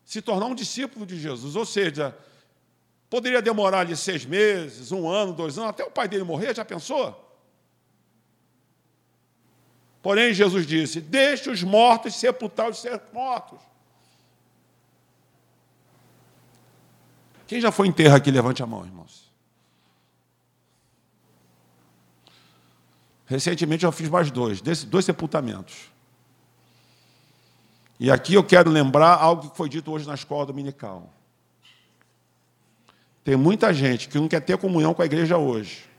se 0.04 0.22
tornar 0.22 0.46
um 0.46 0.54
discípulo 0.54 1.04
de 1.04 1.18
Jesus. 1.18 1.56
Ou 1.56 1.66
seja, 1.66 2.16
poderia 3.08 3.42
demorar 3.42 3.80
ali 3.80 3.96
seis 3.96 4.24
meses, 4.24 4.92
um 4.92 5.08
ano, 5.08 5.32
dois 5.32 5.58
anos, 5.58 5.70
até 5.70 5.84
o 5.84 5.90
pai 5.90 6.06
dele 6.06 6.22
morrer, 6.22 6.54
já 6.54 6.64
pensou? 6.64 7.29
Porém, 10.02 10.32
Jesus 10.32 10.66
disse: 10.66 11.00
Deixe 11.00 11.50
os 11.50 11.62
mortos 11.62 12.14
sepultar 12.14 12.70
os 12.70 12.78
seus 12.78 13.00
mortos. 13.12 13.58
Quem 17.46 17.60
já 17.60 17.72
foi 17.72 17.88
em 17.88 17.92
terra 17.92 18.16
aqui, 18.16 18.30
levante 18.30 18.62
a 18.62 18.66
mão, 18.66 18.84
irmãos. 18.84 19.28
Recentemente 23.26 23.84
eu 23.84 23.92
fiz 23.92 24.08
mais 24.08 24.30
dois, 24.30 24.60
dois 24.60 25.04
sepultamentos. 25.04 25.90
E 27.98 28.10
aqui 28.10 28.34
eu 28.34 28.42
quero 28.42 28.70
lembrar 28.70 29.14
algo 29.16 29.50
que 29.50 29.56
foi 29.56 29.68
dito 29.68 29.92
hoje 29.92 30.06
na 30.06 30.14
escola 30.14 30.46
dominical. 30.46 31.12
Tem 33.22 33.36
muita 33.36 33.74
gente 33.74 34.08
que 34.08 34.18
não 34.18 34.26
quer 34.26 34.40
ter 34.40 34.56
comunhão 34.56 34.94
com 34.94 35.02
a 35.02 35.04
igreja 35.04 35.36
hoje. 35.36 35.89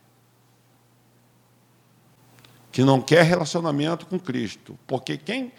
Que 2.72 2.84
não 2.84 3.02
quer 3.02 3.24
relacionamento 3.24 4.06
com 4.06 4.20
Cristo. 4.20 4.78
Porque 4.88 5.18
quem 5.18 5.52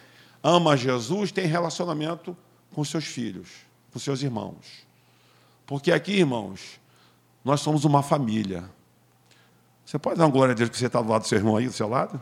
ama 0.43 0.77
Jesus 0.77 1.31
tem 1.31 1.47
relacionamento 1.47 2.37
com 2.75 2.85
seus 2.85 3.05
filhos, 3.05 3.49
com 3.93 3.99
seus 3.99 4.23
irmãos. 4.23 4.87
Porque 5.67 5.93
aqui, 5.93 6.13
irmãos, 6.13 6.81
nós 7.45 7.61
somos 7.61 7.85
uma 7.85 8.03
família. 8.03 8.65
Você 9.85 9.99
pode 9.99 10.19
dar 10.19 10.25
uma 10.25 10.31
glória 10.31 10.53
a 10.53 10.57
Deus 10.57 10.71
que 10.71 10.77
você 10.77 10.87
está 10.87 11.01
do 11.01 11.09
lado 11.09 11.23
do 11.23 11.29
seu 11.29 11.39
irmão 11.39 11.57
aí, 11.57 11.67
do 11.67 11.73
seu 11.73 11.89
lado? 11.89 12.21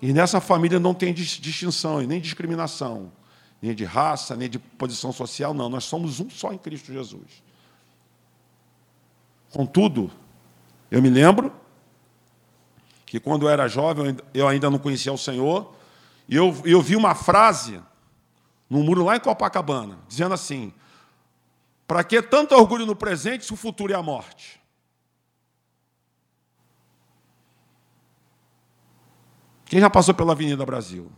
E 0.00 0.12
nessa 0.12 0.40
família 0.40 0.80
não 0.80 0.94
tem 0.94 1.12
distinção 1.12 2.00
e 2.00 2.06
nem 2.06 2.20
discriminação, 2.20 3.12
nem 3.60 3.74
de 3.74 3.84
raça, 3.84 4.34
nem 4.34 4.48
de 4.48 4.58
posição 4.58 5.12
social, 5.12 5.52
não. 5.52 5.68
Nós 5.68 5.84
somos 5.84 6.20
um 6.20 6.30
só 6.30 6.52
em 6.52 6.58
Cristo 6.58 6.92
Jesus. 6.92 7.42
Contudo, 9.50 10.10
eu 10.90 11.02
me 11.02 11.10
lembro 11.10 11.52
que 13.10 13.18
quando 13.18 13.46
eu 13.46 13.48
era 13.48 13.66
jovem, 13.66 14.16
eu 14.32 14.46
ainda 14.46 14.70
não 14.70 14.78
conhecia 14.78 15.12
o 15.12 15.18
Senhor, 15.18 15.74
e 16.28 16.36
eu, 16.36 16.54
eu 16.64 16.80
vi 16.80 16.94
uma 16.94 17.12
frase 17.12 17.82
no 18.68 18.84
muro 18.84 19.04
lá 19.04 19.16
em 19.16 19.20
Copacabana, 19.20 19.98
dizendo 20.06 20.32
assim: 20.32 20.72
para 21.88 22.04
que 22.04 22.22
tanto 22.22 22.54
orgulho 22.54 22.86
no 22.86 22.94
presente 22.94 23.44
se 23.44 23.52
o 23.52 23.56
futuro 23.56 23.92
é 23.92 23.96
a 23.96 24.02
morte? 24.02 24.60
Quem 29.64 29.80
já 29.80 29.90
passou 29.90 30.14
pela 30.14 30.30
Avenida 30.30 30.64
Brasil? 30.64 31.10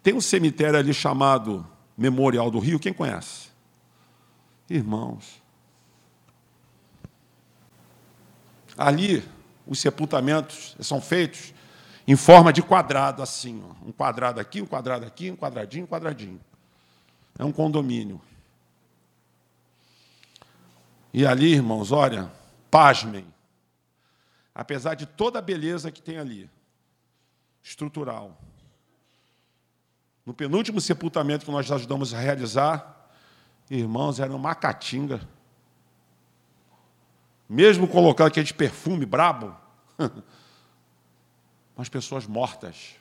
Tem 0.00 0.14
um 0.14 0.20
cemitério 0.20 0.78
ali 0.78 0.94
chamado 0.94 1.66
Memorial 1.98 2.52
do 2.52 2.60
Rio, 2.60 2.78
quem 2.78 2.92
conhece? 2.92 3.48
Irmãos. 4.70 5.44
Ali, 8.76 9.22
os 9.66 9.80
sepultamentos 9.80 10.76
são 10.80 11.00
feitos 11.00 11.54
em 12.06 12.16
forma 12.16 12.52
de 12.52 12.62
quadrado, 12.62 13.22
assim. 13.22 13.62
Ó. 13.64 13.88
Um 13.88 13.92
quadrado 13.92 14.40
aqui, 14.40 14.60
um 14.60 14.66
quadrado 14.66 15.04
aqui, 15.06 15.30
um 15.30 15.36
quadradinho, 15.36 15.84
um 15.84 15.88
quadradinho. 15.88 16.40
É 17.38 17.44
um 17.44 17.52
condomínio. 17.52 18.20
E 21.12 21.26
ali, 21.26 21.52
irmãos, 21.52 21.92
olha, 21.92 22.30
pasmem 22.70 23.26
apesar 24.56 24.94
de 24.94 25.04
toda 25.04 25.38
a 25.38 25.42
beleza 25.42 25.92
que 25.92 26.00
tem 26.00 26.16
ali, 26.16 26.48
estrutural. 27.62 28.40
No 30.24 30.32
penúltimo 30.32 30.80
sepultamento 30.80 31.44
que 31.44 31.50
nós 31.50 31.70
ajudamos 31.70 32.14
a 32.14 32.18
realizar, 32.18 33.10
irmãos, 33.70 34.18
era 34.18 34.34
uma 34.34 34.54
catinga. 34.54 35.20
Mesmo 37.48 37.86
colocando 37.86 38.28
aquele 38.28 38.52
perfume 38.52 39.06
brabo, 39.06 39.56
mas 41.76 41.88
pessoas 41.88 42.26
mortas, 42.26 42.96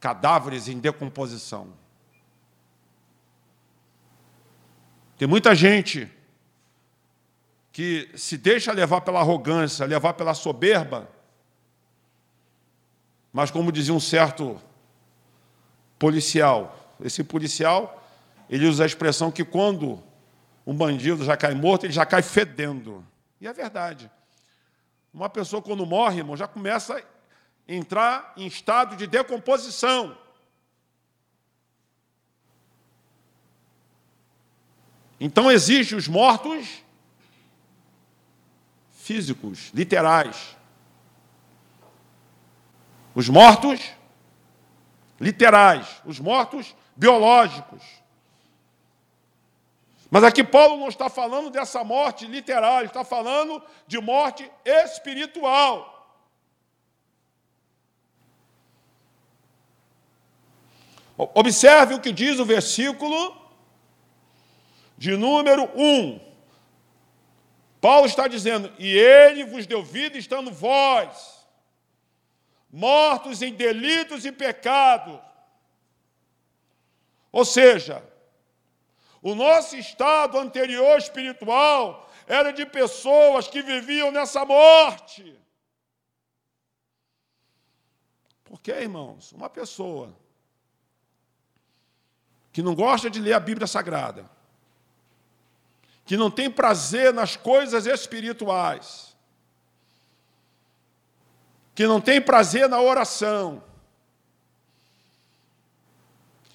cadáveres 0.00 0.68
em 0.68 0.78
decomposição. 0.78 1.72
Tem 5.18 5.28
muita 5.28 5.54
gente 5.54 6.10
que 7.72 8.10
se 8.14 8.36
deixa 8.36 8.72
levar 8.72 9.00
pela 9.00 9.20
arrogância, 9.20 9.86
levar 9.86 10.14
pela 10.14 10.34
soberba, 10.34 11.08
mas 13.32 13.50
como 13.50 13.72
dizia 13.72 13.94
um 13.94 14.00
certo 14.00 14.60
policial, 15.98 16.96
esse 17.00 17.24
policial, 17.24 18.04
ele 18.50 18.66
usa 18.66 18.82
a 18.82 18.86
expressão 18.86 19.30
que 19.30 19.44
quando 19.44 20.02
um 20.66 20.74
bandido 20.74 21.24
já 21.24 21.36
cai 21.36 21.54
morto, 21.54 21.86
ele 21.86 21.92
já 21.92 22.06
cai 22.06 22.22
fedendo. 22.22 23.04
E 23.40 23.46
é 23.46 23.52
verdade. 23.52 24.10
Uma 25.12 25.28
pessoa, 25.28 25.60
quando 25.60 25.84
morre, 25.84 26.18
irmão, 26.18 26.36
já 26.36 26.46
começa 26.48 26.96
a 26.96 27.02
entrar 27.68 28.32
em 28.36 28.46
estado 28.46 28.96
de 28.96 29.06
decomposição. 29.06 30.16
Então 35.20 35.50
exige 35.50 35.94
os 35.94 36.08
mortos 36.08 36.82
físicos, 38.90 39.70
literais. 39.74 40.56
Os 43.14 43.28
mortos 43.28 43.80
literais, 45.20 46.00
os 46.04 46.18
mortos 46.18 46.74
biológicos. 46.96 48.01
Mas 50.12 50.24
aqui 50.24 50.44
Paulo 50.44 50.76
não 50.76 50.88
está 50.88 51.08
falando 51.08 51.48
dessa 51.48 51.82
morte 51.82 52.26
literal, 52.26 52.80
ele 52.80 52.88
está 52.88 53.02
falando 53.02 53.62
de 53.86 53.98
morte 53.98 54.48
espiritual. 54.62 55.88
Observe 61.16 61.94
o 61.94 62.00
que 62.00 62.12
diz 62.12 62.38
o 62.38 62.44
versículo 62.44 63.34
de 64.98 65.16
número 65.16 65.64
1. 65.74 66.20
Paulo 67.80 68.04
está 68.04 68.28
dizendo: 68.28 68.70
E 68.78 68.94
ele 68.94 69.46
vos 69.46 69.64
deu 69.64 69.82
vida 69.82 70.18
estando 70.18 70.52
vós, 70.52 71.46
mortos 72.70 73.40
em 73.40 73.54
delitos 73.54 74.26
e 74.26 74.30
pecados. 74.30 75.18
Ou 77.32 77.46
seja, 77.46 78.11
o 79.22 79.36
nosso 79.36 79.76
estado 79.76 80.36
anterior 80.36 80.98
espiritual 80.98 82.10
era 82.26 82.52
de 82.52 82.66
pessoas 82.66 83.46
que 83.46 83.62
viviam 83.62 84.10
nessa 84.10 84.44
morte. 84.44 85.38
Porque, 88.42 88.72
irmãos, 88.72 89.32
uma 89.32 89.48
pessoa 89.48 90.12
que 92.52 92.62
não 92.62 92.74
gosta 92.74 93.08
de 93.08 93.20
ler 93.20 93.32
a 93.32 93.40
Bíblia 93.40 93.66
Sagrada, 93.66 94.28
que 96.04 96.16
não 96.16 96.30
tem 96.30 96.50
prazer 96.50 97.14
nas 97.14 97.36
coisas 97.36 97.86
espirituais, 97.86 99.16
que 101.74 101.86
não 101.86 102.00
tem 102.00 102.20
prazer 102.20 102.68
na 102.68 102.80
oração, 102.80 103.62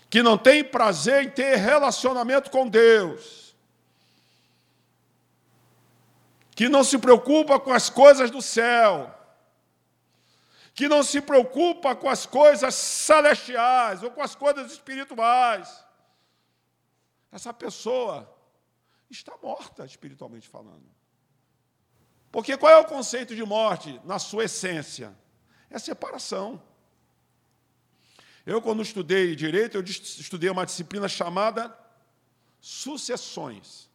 que 0.10 0.24
não 0.24 0.38
tem 0.38 0.64
prazer 0.64 1.24
em 1.24 1.30
ter 1.30 1.56
relacionamento 1.58 2.50
com 2.50 2.68
Deus, 2.68 3.56
que 6.56 6.70
não 6.70 6.84
se 6.84 6.98
preocupa 6.98 7.60
com 7.60 7.72
as 7.72 7.90
coisas 7.90 8.32
do 8.32 8.42
céu, 8.42 9.14
que 10.74 10.88
não 10.88 11.04
se 11.04 11.20
preocupa 11.22 11.96
com 11.96 12.10
as 12.10 12.26
coisas 12.26 12.74
celestiais 12.74 14.04
ou 14.04 14.12
com 14.12 14.22
as 14.22 14.36
coisas 14.36 14.72
espirituais. 14.72 15.84
Essa 17.32 17.54
pessoa 17.54 18.32
está 19.10 19.34
morta, 19.42 19.86
espiritualmente 19.86 20.48
falando. 20.48 20.86
Porque 22.32 22.56
qual 22.58 22.72
é 22.72 22.78
o 22.78 22.86
conceito 22.86 23.36
de 23.36 23.44
morte 23.44 24.00
na 24.04 24.20
sua 24.20 24.46
essência? 24.46 25.18
É 25.70 25.80
separação. 25.80 26.62
Eu, 28.48 28.62
quando 28.62 28.82
estudei 28.82 29.36
direito, 29.36 29.76
eu 29.76 29.84
estudei 29.84 30.50
uma 30.50 30.66
disciplina 30.66 31.10
chamada 31.10 31.78
sucessões, 32.62 33.90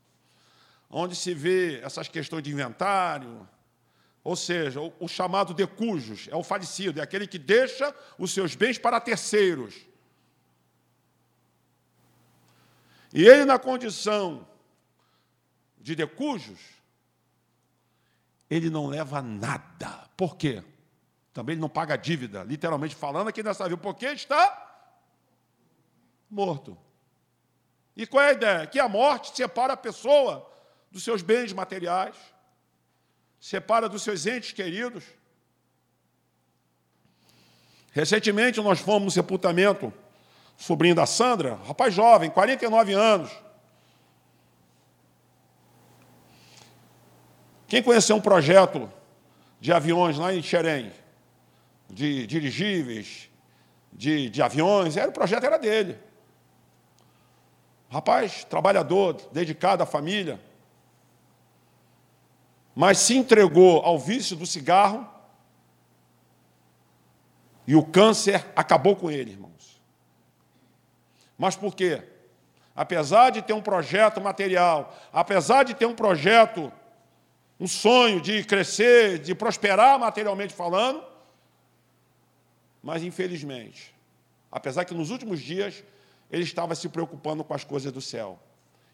onde 0.91 1.17
se 1.17 1.33
vê 1.33 1.81
essas 1.81 2.07
questões 2.07 2.43
de 2.43 2.53
inventário, 2.53 3.49
ou 4.23 4.37
seja, 4.37 4.79
o, 4.79 4.93
o 5.01 5.09
chamado 5.09 5.55
de 5.55 5.67
cujos, 5.67 6.29
é 6.31 6.37
o 6.37 6.45
falecido, 6.45 7.01
é 7.01 7.03
aquele 7.03 7.27
que 7.27 7.39
deixa 7.39 7.97
os 8.19 8.35
seus 8.35 8.55
bens 8.55 8.77
para 8.77 9.01
terceiros. 9.01 9.75
E 13.11 13.25
ele, 13.27 13.47
na 13.47 13.59
condição 13.59 14.47
de 15.81 15.95
decujos, 15.95 16.61
ele 18.51 18.69
não 18.69 18.87
leva 18.87 19.23
nada. 19.23 20.11
Por 20.15 20.37
quê? 20.37 20.63
Também 21.33 21.55
ele 21.55 21.61
não 21.61 21.69
paga 21.69 21.97
dívida, 21.97 22.43
literalmente 22.43 22.95
falando 22.95 23.29
aqui 23.29 23.43
nessa 23.43 23.65
vida, 23.65 23.77
porque 23.77 24.07
está 24.07 24.71
morto. 26.31 26.77
E 27.97 28.07
qual 28.07 28.25
é 28.25 28.29
a 28.29 28.33
ideia? 28.33 28.67
Que 28.67 28.79
a 28.79 28.89
morte 28.89 29.35
separa 29.35 29.75
a 29.75 29.77
pessoa 29.77 30.51
dos 30.91 31.03
seus 31.03 31.23
bens 31.23 31.53
materiais, 31.53 32.15
separa 33.41 33.89
dos 33.89 34.03
seus 34.03 34.27
entes 34.27 34.53
queridos. 34.53 35.05
Recentemente 37.93 38.61
nós 38.61 38.81
fomos 38.81 39.05
no 39.05 39.11
sepultamento, 39.11 39.93
sobrinho 40.57 40.95
da 40.95 41.07
Sandra, 41.07 41.57
rapaz 41.67 41.93
jovem, 41.93 42.31
49 42.31 42.93
anos. 42.93 43.31
Quem 47.67 47.83
conheceu 47.83 48.17
um 48.17 48.21
projeto 48.21 48.91
de 49.61 49.73
aviões 49.73 50.19
lá 50.19 50.35
em 50.35 50.43
Xerém, 50.43 50.93
de 51.93 52.27
dirigíveis, 52.27 53.31
de, 53.93 54.31
de 54.31 54.43
aviões, 54.43 54.97
era, 54.97 55.11
o 55.11 55.13
projeto 55.13 55.45
era 55.45 55.59
dele. 55.59 55.99
Rapaz, 57.91 58.45
trabalhador, 58.45 59.21
dedicado 59.31 59.83
à 59.83 59.87
família, 59.87 60.41
mas 62.75 62.99
se 62.99 63.15
entregou 63.15 63.81
ao 63.83 63.99
vício 63.99 64.35
do 64.35 64.47
cigarro 64.47 65.07
e 67.67 67.77
o 67.77 67.85
câncer 67.85 68.47
acabou 68.57 68.97
com 68.97 69.11
ele, 69.11 69.33
irmãos. 69.33 69.81
Mas 71.37 71.55
por 71.55 71.77
quê? 71.77 72.03
Apesar 72.75 73.29
de 73.29 73.43
ter 73.43 73.53
um 73.53 73.61
projeto 73.61 74.19
material, 74.23 74.97
apesar 75.13 75.65
de 75.65 75.75
ter 75.75 75.85
um 75.85 75.95
projeto 75.95 76.73
um 77.61 77.67
sonho 77.69 78.21
de 78.21 78.43
crescer, 78.43 79.21
de 79.21 79.37
prosperar 79.37 79.97
materialmente 79.99 80.53
falando, 80.53 81.12
mas 82.83 83.03
infelizmente, 83.03 83.95
apesar 84.51 84.85
que 84.85 84.95
nos 84.95 85.11
últimos 85.11 85.41
dias 85.41 85.85
ele 86.33 86.43
estava 86.43 86.75
se 86.75 86.89
preocupando 86.89 87.45
com 87.45 87.53
as 87.53 87.63
coisas 87.63 87.93
do 87.93 88.01
céu. 88.01 88.41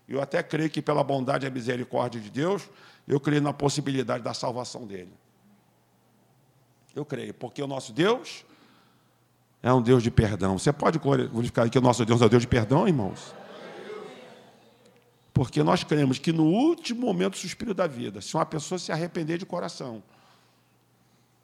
Eu 0.08 0.20
até 0.20 0.42
creio 0.42 0.68
que 0.68 0.82
pela 0.82 1.04
bondade 1.04 1.46
e 1.46 1.50
misericórdia 1.50 2.20
de 2.20 2.30
Deus, 2.30 2.68
eu 3.06 3.20
creio 3.20 3.40
na 3.40 3.52
possibilidade 3.52 4.24
da 4.24 4.34
salvação 4.34 4.84
dele. 4.86 5.12
Eu 6.96 7.04
creio, 7.04 7.32
porque 7.32 7.62
o 7.62 7.66
nosso 7.66 7.92
Deus 7.92 8.44
é 9.62 9.72
um 9.72 9.80
Deus 9.80 10.02
de 10.02 10.10
perdão. 10.10 10.58
Você 10.58 10.72
pode 10.72 10.98
glorificar 10.98 11.70
que 11.70 11.78
o 11.78 11.80
nosso 11.80 12.04
Deus 12.04 12.20
é 12.20 12.26
um 12.26 12.28
Deus 12.28 12.42
de 12.42 12.48
perdão, 12.48 12.88
irmãos? 12.88 13.34
Porque 15.32 15.62
nós 15.62 15.84
cremos 15.84 16.18
que 16.18 16.32
no 16.32 16.44
último 16.44 17.02
momento 17.06 17.32
do 17.32 17.38
suspiro 17.38 17.72
da 17.72 17.86
vida, 17.86 18.20
se 18.20 18.34
uma 18.34 18.46
pessoa 18.46 18.78
se 18.78 18.90
arrepender 18.90 19.38
de 19.38 19.46
coração, 19.46 20.02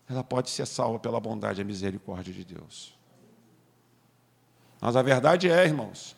ela 0.08 0.22
pode 0.22 0.50
ser 0.50 0.66
salva 0.66 0.98
pela 0.98 1.18
bondade 1.18 1.60
e 1.60 1.64
misericórdia 1.64 2.32
de 2.32 2.44
Deus. 2.44 2.94
Mas 4.80 4.96
a 4.96 5.02
verdade 5.02 5.50
é, 5.50 5.64
irmãos, 5.64 6.16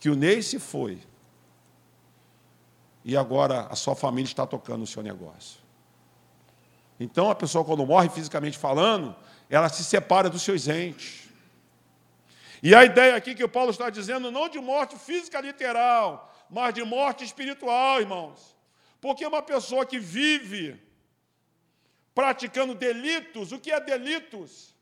que 0.00 0.10
o 0.10 0.16
Ney 0.16 0.42
se 0.42 0.58
foi 0.58 1.00
e 3.04 3.16
agora 3.16 3.66
a 3.68 3.76
sua 3.76 3.94
família 3.94 4.28
está 4.28 4.46
tocando 4.46 4.82
o 4.82 4.86
seu 4.86 5.02
negócio. 5.02 5.60
Então 6.98 7.30
a 7.30 7.34
pessoa, 7.34 7.64
quando 7.64 7.84
morre 7.86 8.08
fisicamente 8.08 8.58
falando, 8.58 9.14
ela 9.48 9.68
se 9.68 9.84
separa 9.84 10.28
dos 10.28 10.42
seus 10.42 10.68
entes. 10.68 11.28
E 12.62 12.74
a 12.74 12.84
ideia 12.84 13.16
aqui 13.16 13.34
que 13.34 13.42
o 13.42 13.48
Paulo 13.48 13.70
está 13.70 13.90
dizendo, 13.90 14.30
não 14.30 14.48
de 14.48 14.60
morte 14.60 14.96
física 14.96 15.40
literal, 15.40 16.32
mas 16.48 16.74
de 16.74 16.84
morte 16.84 17.24
espiritual, 17.24 18.00
irmãos. 18.00 18.56
Porque 19.00 19.26
uma 19.26 19.42
pessoa 19.42 19.84
que 19.84 19.98
vive 19.98 20.80
praticando 22.14 22.74
delitos, 22.74 23.52
o 23.52 23.58
que 23.58 23.70
é 23.70 23.80
delitos? 23.80 24.74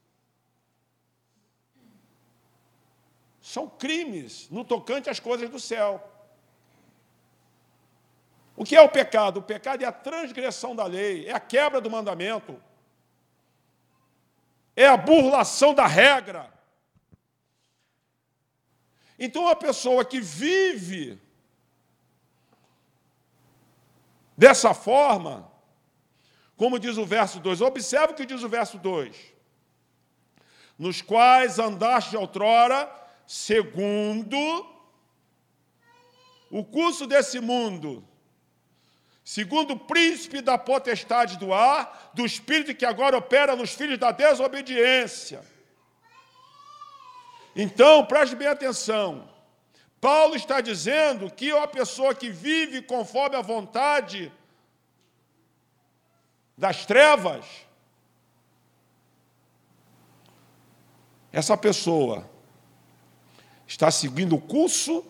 São 3.41 3.69
crimes 3.69 4.49
no 4.51 4.65
tocante 4.65 5.09
às 5.09 5.19
coisas 5.19 5.49
do 5.49 5.59
céu. 5.59 6.07
O 8.57 8.65
que 8.65 8.77
é 8.77 8.81
o 8.83 8.89
pecado? 8.89 9.39
O 9.39 9.43
pecado 9.43 9.83
é 9.83 9.87
a 9.87 9.93
transgressão 9.93 10.77
da 10.77 10.85
lei, 10.85 11.27
é 11.27 11.33
a 11.33 11.41
quebra 11.41 11.81
do 11.81 11.91
mandamento, 11.91 12.63
é 14.77 14.87
a 14.87 14.97
burlação 14.97 15.73
da 15.73 15.87
regra. 15.87 16.53
Então, 19.19 19.49
a 19.49 19.57
pessoa 19.57 20.05
que 20.05 20.21
vive 20.21 21.21
dessa 24.37 24.73
forma, 24.73 25.51
como 26.61 26.79
diz 26.79 26.99
o 26.99 27.07
verso 27.07 27.41
2, 27.41 27.63
observe 27.63 28.13
o 28.13 28.15
que 28.15 28.27
diz 28.27 28.43
o 28.43 28.49
verso 28.51 28.77
2: 28.77 29.17
nos 30.79 31.01
quais 31.01 31.59
andaste 31.59 32.15
outrora, 32.15 32.87
segundo 33.27 34.37
o 36.51 36.63
curso 36.63 37.07
desse 37.07 37.41
mundo, 37.41 38.07
segundo 39.25 39.73
o 39.73 39.79
príncipe 39.79 40.43
da 40.43 40.59
potestade 40.59 41.39
do 41.39 41.55
ar, 41.55 42.11
do 42.13 42.27
espírito 42.27 42.75
que 42.75 42.85
agora 42.85 43.17
opera 43.17 43.57
nos 43.57 43.73
filhos 43.73 43.97
da 43.97 44.11
desobediência. 44.11 45.43
Então, 47.57 48.05
preste 48.05 48.37
bem 48.37 48.49
atenção. 48.49 49.31
Paulo 49.99 50.37
está 50.37 50.61
dizendo 50.61 51.31
que 51.31 51.51
a 51.53 51.67
pessoa 51.67 52.15
que 52.15 52.29
vive 52.29 52.83
conforme 52.83 53.35
a 53.35 53.41
vontade 53.41 54.31
das 56.61 56.85
trevas, 56.85 57.47
essa 61.33 61.57
pessoa 61.57 62.29
está 63.67 63.91
seguindo 63.91 64.37
o 64.37 64.41
curso 64.41 65.03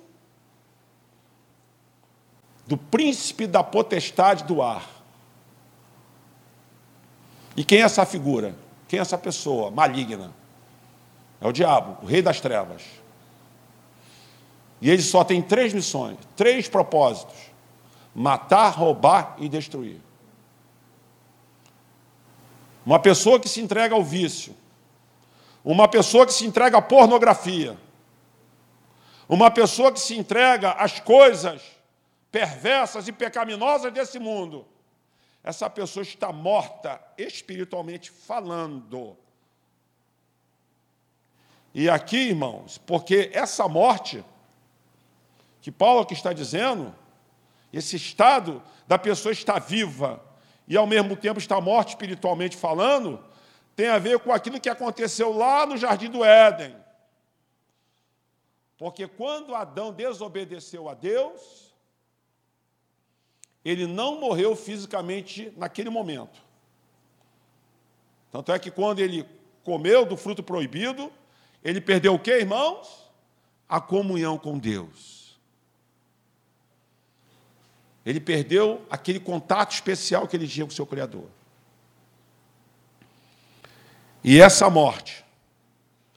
do 2.68 2.76
príncipe 2.76 3.48
da 3.48 3.64
potestade 3.64 4.44
do 4.44 4.62
ar. 4.62 4.88
E 7.56 7.64
quem 7.64 7.78
é 7.78 7.82
essa 7.82 8.06
figura? 8.06 8.54
Quem 8.86 9.00
é 9.00 9.02
essa 9.02 9.18
pessoa 9.18 9.72
maligna? 9.72 10.32
É 11.40 11.48
o 11.48 11.52
diabo, 11.52 11.98
o 12.00 12.06
rei 12.06 12.22
das 12.22 12.40
trevas. 12.40 12.84
E 14.80 14.88
ele 14.88 15.02
só 15.02 15.24
tem 15.24 15.42
três 15.42 15.74
missões, 15.74 16.16
três 16.36 16.68
propósitos: 16.68 17.50
matar, 18.14 18.68
roubar 18.68 19.34
e 19.40 19.48
destruir. 19.48 20.09
Uma 22.90 22.98
pessoa 22.98 23.38
que 23.38 23.48
se 23.48 23.60
entrega 23.60 23.94
ao 23.94 24.02
vício, 24.02 24.52
uma 25.64 25.86
pessoa 25.86 26.26
que 26.26 26.32
se 26.32 26.44
entrega 26.44 26.78
à 26.78 26.82
pornografia, 26.82 27.78
uma 29.28 29.48
pessoa 29.48 29.92
que 29.92 30.00
se 30.00 30.18
entrega 30.18 30.72
às 30.72 30.98
coisas 30.98 31.62
perversas 32.32 33.06
e 33.06 33.12
pecaminosas 33.12 33.92
desse 33.92 34.18
mundo, 34.18 34.66
essa 35.44 35.70
pessoa 35.70 36.02
está 36.02 36.32
morta 36.32 37.00
espiritualmente 37.16 38.10
falando. 38.10 39.16
E 41.72 41.88
aqui, 41.88 42.30
irmãos, 42.30 42.76
porque 42.78 43.30
essa 43.32 43.68
morte, 43.68 44.24
que 45.62 45.70
Paulo 45.70 46.04
está 46.10 46.32
dizendo, 46.32 46.92
esse 47.72 47.94
estado 47.94 48.60
da 48.88 48.98
pessoa 48.98 49.30
está 49.30 49.60
viva 49.60 50.28
e 50.70 50.76
ao 50.76 50.86
mesmo 50.86 51.16
tempo 51.16 51.40
está 51.40 51.60
morta 51.60 51.90
espiritualmente 51.90 52.56
falando, 52.56 53.20
tem 53.74 53.88
a 53.88 53.98
ver 53.98 54.20
com 54.20 54.32
aquilo 54.32 54.60
que 54.60 54.68
aconteceu 54.68 55.36
lá 55.36 55.66
no 55.66 55.76
jardim 55.76 56.08
do 56.08 56.24
Éden. 56.24 56.76
Porque 58.78 59.08
quando 59.08 59.52
Adão 59.52 59.92
desobedeceu 59.92 60.88
a 60.88 60.94
Deus, 60.94 61.74
ele 63.64 63.84
não 63.84 64.20
morreu 64.20 64.54
fisicamente 64.54 65.52
naquele 65.56 65.90
momento. 65.90 66.40
Tanto 68.30 68.52
é 68.52 68.58
que 68.60 68.70
quando 68.70 69.00
ele 69.00 69.28
comeu 69.64 70.06
do 70.06 70.16
fruto 70.16 70.40
proibido, 70.40 71.12
ele 71.64 71.80
perdeu 71.80 72.14
o 72.14 72.18
que, 72.18 72.30
irmãos? 72.30 73.10
A 73.68 73.80
comunhão 73.80 74.38
com 74.38 74.56
Deus. 74.56 75.19
Ele 78.10 78.18
perdeu 78.18 78.84
aquele 78.90 79.20
contato 79.20 79.72
especial 79.72 80.26
que 80.26 80.36
ele 80.36 80.48
tinha 80.48 80.66
com 80.66 80.72
o 80.72 80.74
seu 80.74 80.84
Criador. 80.84 81.28
E 84.24 84.40
essa 84.40 84.68
morte, 84.68 85.24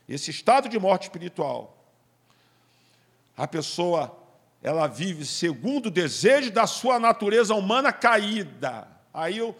esse 0.09 0.31
estado 0.31 0.67
de 0.67 0.79
morte 0.79 1.03
espiritual, 1.03 1.77
a 3.37 3.47
pessoa 3.47 4.17
ela 4.63 4.87
vive 4.87 5.23
segundo 5.23 5.85
o 5.85 5.91
desejo 5.91 6.49
da 6.49 6.65
sua 6.65 6.97
natureza 6.97 7.53
humana 7.53 7.93
caída. 7.93 8.87
Aí 9.13 9.37
eu, 9.37 9.55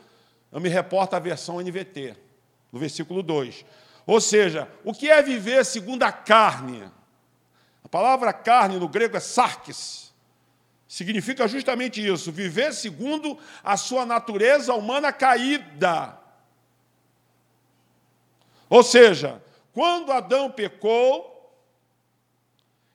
eu 0.52 0.60
me 0.60 0.70
reporto 0.70 1.16
à 1.16 1.20
versão 1.20 1.62
NVT, 1.62 2.18
no 2.72 2.80
versículo 2.80 3.22
2. 3.22 3.64
Ou 4.08 4.20
seja, 4.20 4.68
o 4.84 4.92
que 4.92 5.08
é 5.08 5.22
viver 5.22 5.64
segundo 5.66 6.02
a 6.02 6.12
carne? 6.12 6.90
A 7.84 7.88
palavra 7.88 8.34
carne 8.34 8.78
no 8.78 8.90
grego 8.90 9.16
é 9.16 9.20
sarkis. 9.20 10.13
Significa 10.94 11.48
justamente 11.48 12.06
isso, 12.06 12.32
viver 12.32 12.72
segundo 12.72 13.40
a 13.64 13.76
sua 13.76 14.06
natureza 14.06 14.76
humana 14.76 15.12
caída. 15.12 16.20
Ou 18.70 18.84
seja, 18.84 19.42
quando 19.74 20.12
Adão 20.12 20.52
pecou, 20.52 21.52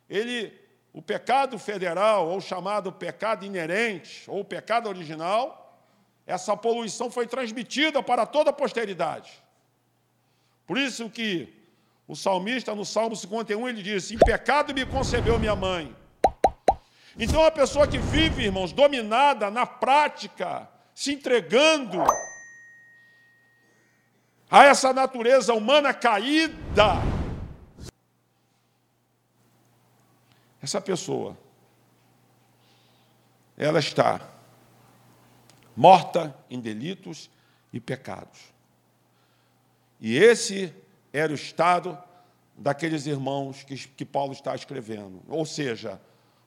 ele 0.08 0.56
o 0.92 1.02
pecado 1.02 1.58
federal, 1.58 2.28
ou 2.28 2.40
chamado 2.40 2.92
pecado 2.92 3.44
inerente, 3.44 4.30
ou 4.30 4.44
pecado 4.44 4.88
original, 4.88 5.76
essa 6.24 6.56
poluição 6.56 7.10
foi 7.10 7.26
transmitida 7.26 8.00
para 8.00 8.24
toda 8.24 8.50
a 8.50 8.52
posteridade. 8.52 9.42
Por 10.68 10.78
isso 10.78 11.10
que 11.10 11.52
o 12.06 12.14
salmista, 12.14 12.76
no 12.76 12.84
Salmo 12.84 13.16
51, 13.16 13.68
ele 13.68 13.82
diz: 13.82 14.12
Em 14.12 14.18
pecado 14.18 14.72
me 14.72 14.86
concebeu 14.86 15.36
minha 15.36 15.56
mãe. 15.56 15.96
Então, 17.18 17.44
a 17.44 17.50
pessoa 17.50 17.86
que 17.86 17.98
vive, 17.98 18.44
irmãos, 18.44 18.72
dominada 18.72 19.50
na 19.50 19.66
prática, 19.66 20.68
se 20.94 21.12
entregando 21.12 22.02
a 24.50 24.64
essa 24.64 24.92
natureza 24.92 25.52
humana 25.52 25.92
caída, 25.92 27.02
Essa 30.60 30.80
pessoa, 30.80 31.38
ela 33.56 33.78
está 33.78 34.20
morta 35.76 36.36
em 36.50 36.60
delitos 36.60 37.30
e 37.72 37.80
pecados. 37.80 38.52
E 40.00 40.16
esse 40.16 40.74
era 41.12 41.32
o 41.32 41.34
estado 41.34 41.96
daqueles 42.56 43.06
irmãos 43.06 43.62
que, 43.62 43.76
que 43.76 44.04
Paulo 44.04 44.32
está 44.32 44.54
escrevendo. 44.54 45.22
Ou 45.28 45.46
seja, 45.46 46.00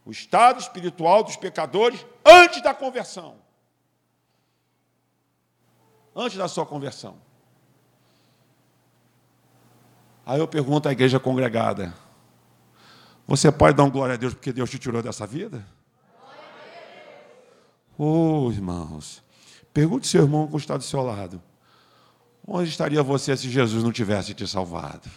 o 0.05 0.11
estado 0.11 0.59
espiritual 0.59 1.23
dos 1.23 1.35
pecadores 1.35 2.05
antes 2.25 2.61
da 2.61 2.73
conversão. 2.73 3.35
antes 6.15 6.37
da 6.37 6.47
sua 6.47 6.65
conversão. 6.65 7.15
Aí 10.25 10.39
eu 10.39 10.47
pergunto 10.47 10.87
à 10.87 10.91
igreja 10.91 11.19
congregada: 11.19 11.93
Você 13.27 13.51
pode 13.51 13.77
dar 13.77 13.83
um 13.83 13.89
glória 13.89 14.15
a 14.15 14.17
Deus 14.17 14.33
porque 14.33 14.51
Deus 14.51 14.69
te 14.69 14.77
tirou 14.77 15.01
dessa 15.01 15.25
vida? 15.25 15.65
Ô 17.97 18.47
oh, 18.47 18.51
irmãos, 18.51 19.23
pergunte 19.73 20.07
seu 20.07 20.23
irmão 20.23 20.47
que 20.47 20.57
está 20.57 20.77
do 20.77 20.83
seu 20.83 21.01
lado: 21.01 21.41
Onde 22.45 22.69
estaria 22.69 23.01
você 23.01 23.35
se 23.35 23.49
Jesus 23.49 23.83
não 23.83 23.91
tivesse 23.91 24.33
te 24.33 24.47
salvado? 24.47 25.09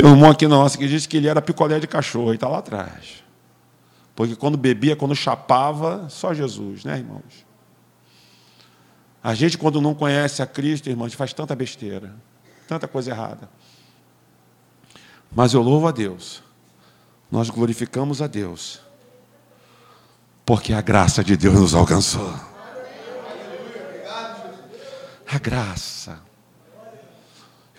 Tem 0.00 0.08
um 0.08 0.14
irmão 0.14 0.30
aqui 0.30 0.46
nosso 0.48 0.78
que 0.78 0.88
disse 0.88 1.06
que 1.06 1.18
ele 1.18 1.28
era 1.28 1.42
picolé 1.42 1.78
de 1.78 1.86
cachorro 1.86 2.32
e 2.32 2.36
está 2.36 2.48
lá 2.48 2.60
atrás. 2.60 3.22
Porque 4.16 4.34
quando 4.34 4.56
bebia, 4.56 4.96
quando 4.96 5.14
chapava, 5.14 6.06
só 6.08 6.32
Jesus, 6.32 6.86
né, 6.86 6.96
irmãos? 6.96 7.44
A 9.22 9.34
gente, 9.34 9.58
quando 9.58 9.78
não 9.78 9.94
conhece 9.94 10.40
a 10.40 10.46
Cristo, 10.46 10.88
irmãos, 10.88 11.12
faz 11.12 11.34
tanta 11.34 11.54
besteira, 11.54 12.14
tanta 12.66 12.88
coisa 12.88 13.10
errada. 13.10 13.50
Mas 15.30 15.52
eu 15.52 15.60
louvo 15.60 15.86
a 15.86 15.90
Deus, 15.90 16.42
nós 17.30 17.50
glorificamos 17.50 18.22
a 18.22 18.26
Deus, 18.26 18.80
porque 20.46 20.72
a 20.72 20.80
graça 20.80 21.22
de 21.22 21.36
Deus 21.36 21.56
nos 21.56 21.74
alcançou. 21.74 22.34
A 25.30 25.38
graça. 25.38 26.29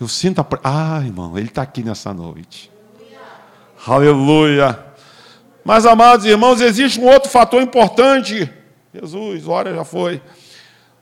Eu 0.02 0.08
sinto 0.08 0.40
a. 0.40 0.46
Ah, 0.64 1.00
irmão, 1.00 1.38
ele 1.38 1.46
está 1.46 1.62
aqui 1.62 1.80
nessa 1.80 2.12
noite. 2.12 2.72
Aleluia. 3.86 4.84
Mas, 5.64 5.86
amados 5.86 6.26
irmãos, 6.26 6.60
existe 6.60 6.98
um 6.98 7.06
outro 7.06 7.30
fator 7.30 7.62
importante. 7.62 8.52
Jesus, 8.92 9.46
hora 9.46 9.72
já 9.72 9.84
foi. 9.84 10.20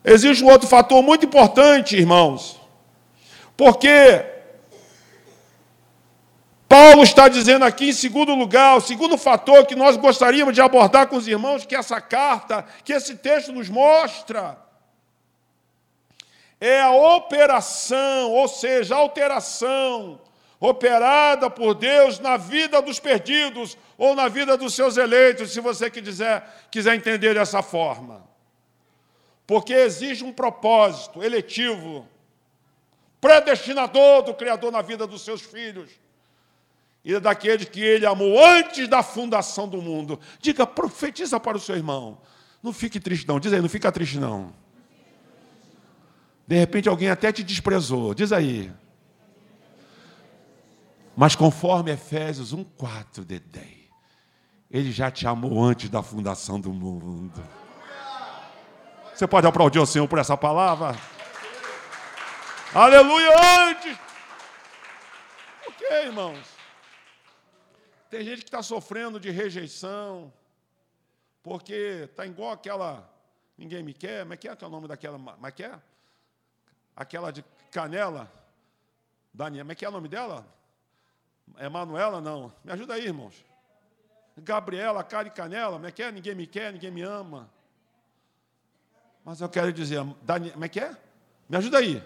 Existe 0.04 0.44
um 0.44 0.50
outro 0.50 0.68
fator 0.68 1.02
muito 1.02 1.24
importante, 1.24 1.96
irmãos. 1.96 2.60
Porque 3.56 4.22
Paulo 6.68 7.02
está 7.02 7.26
dizendo 7.26 7.64
aqui, 7.64 7.88
em 7.88 7.94
segundo 7.94 8.34
lugar, 8.34 8.76
o 8.76 8.82
segundo 8.82 9.16
fator 9.16 9.64
que 9.64 9.74
nós 9.74 9.96
gostaríamos 9.96 10.54
de 10.54 10.60
abordar 10.60 11.06
com 11.06 11.16
os 11.16 11.26
irmãos, 11.26 11.64
que 11.64 11.74
essa 11.74 12.02
carta, 12.02 12.66
que 12.84 12.92
esse 12.92 13.14
texto 13.14 13.50
nos 13.50 13.70
mostra, 13.70 14.58
é 16.60 16.82
a 16.82 16.92
operação, 16.92 18.32
ou 18.32 18.46
seja, 18.46 18.94
a 18.94 18.98
alteração 18.98 20.20
operada 20.60 21.48
por 21.48 21.74
Deus 21.74 22.18
na 22.18 22.36
vida 22.36 22.82
dos 22.82 23.00
perdidos 23.00 23.78
ou 23.96 24.14
na 24.14 24.28
vida 24.28 24.58
dos 24.58 24.74
seus 24.74 24.98
eleitos, 24.98 25.52
se 25.52 25.60
você 25.60 25.90
quiser, 25.90 26.68
quiser 26.70 26.94
entender 26.94 27.34
dessa 27.34 27.62
forma. 27.62 28.28
Porque 29.46 29.72
existe 29.72 30.22
um 30.22 30.32
propósito 30.32 31.22
eletivo, 31.22 32.06
predestinador 33.20 34.22
do 34.22 34.34
Criador 34.34 34.70
na 34.70 34.82
vida 34.82 35.06
dos 35.06 35.22
seus 35.22 35.40
filhos 35.40 35.90
e 37.02 37.18
daqueles 37.18 37.68
que 37.68 37.80
ele 37.80 38.04
amou 38.04 38.38
antes 38.44 38.86
da 38.86 39.02
fundação 39.02 39.66
do 39.66 39.80
mundo. 39.80 40.20
Diga, 40.40 40.66
profetiza 40.66 41.40
para 41.40 41.56
o 41.56 41.60
seu 41.60 41.74
irmão. 41.74 42.18
Não 42.62 42.72
fique 42.72 43.00
triste, 43.00 43.26
não. 43.26 43.40
Diz 43.40 43.52
aí, 43.52 43.60
não 43.62 43.68
fica 43.68 43.90
triste, 43.90 44.18
não. 44.18 44.52
De 46.50 46.56
repente 46.56 46.88
alguém 46.88 47.08
até 47.08 47.30
te 47.30 47.44
desprezou. 47.44 48.12
Diz 48.12 48.32
aí. 48.32 48.72
Mas 51.16 51.36
conforme 51.36 51.92
Efésios 51.92 52.52
1,4, 52.52 53.24
Dedé, 53.24 53.68
ele 54.68 54.90
já 54.90 55.12
te 55.12 55.28
amou 55.28 55.62
antes 55.62 55.88
da 55.88 56.02
fundação 56.02 56.60
do 56.60 56.72
mundo. 56.72 57.40
Você 59.14 59.28
pode 59.28 59.46
aplaudir 59.46 59.78
o 59.78 59.86
Senhor 59.86 60.08
por 60.08 60.18
essa 60.18 60.36
palavra? 60.36 60.96
Aleluia! 62.74 63.30
Antes! 63.68 63.96
Ok, 65.68 65.88
irmãos? 66.06 66.48
Tem 68.10 68.24
gente 68.24 68.38
que 68.38 68.48
está 68.48 68.60
sofrendo 68.60 69.20
de 69.20 69.30
rejeição, 69.30 70.32
porque 71.44 72.08
está 72.10 72.26
igual 72.26 72.50
aquela. 72.50 73.08
Ninguém 73.56 73.84
me 73.84 73.94
quer, 73.94 74.24
mas 74.24 74.40
que 74.40 74.48
é, 74.48 74.56
que 74.56 74.64
é 74.64 74.66
o 74.66 74.70
nome 74.70 74.88
daquela. 74.88 75.16
Mas 75.16 75.54
que 75.54 75.62
é? 75.62 75.78
Aquela 77.00 77.32
de 77.32 77.42
canela. 77.70 78.30
Daniela, 79.32 79.64
mas 79.64 79.78
que 79.78 79.86
é 79.86 79.88
o 79.88 79.92
nome 79.92 80.06
dela? 80.06 80.46
É 81.56 81.66
Manuela? 81.66 82.20
Não. 82.20 82.52
Me 82.62 82.70
ajuda 82.72 82.92
aí, 82.92 83.06
irmãos. 83.06 83.42
Gabriela, 84.36 85.02
cara 85.02 85.26
e 85.26 85.30
canela, 85.30 85.72
como 85.72 85.86
é 85.86 85.90
que 85.90 86.02
é? 86.02 86.12
Ninguém 86.12 86.34
me 86.34 86.46
quer, 86.46 86.70
ninguém 86.70 86.90
me 86.90 87.00
ama. 87.00 87.48
Mas 89.24 89.40
eu 89.40 89.48
quero 89.48 89.72
dizer, 89.72 90.04
Daniel, 90.20 90.52
como 90.52 90.64
é 90.66 90.68
que 90.68 90.78
é? 90.78 90.94
Me 91.48 91.56
ajuda 91.56 91.78
aí. 91.78 92.04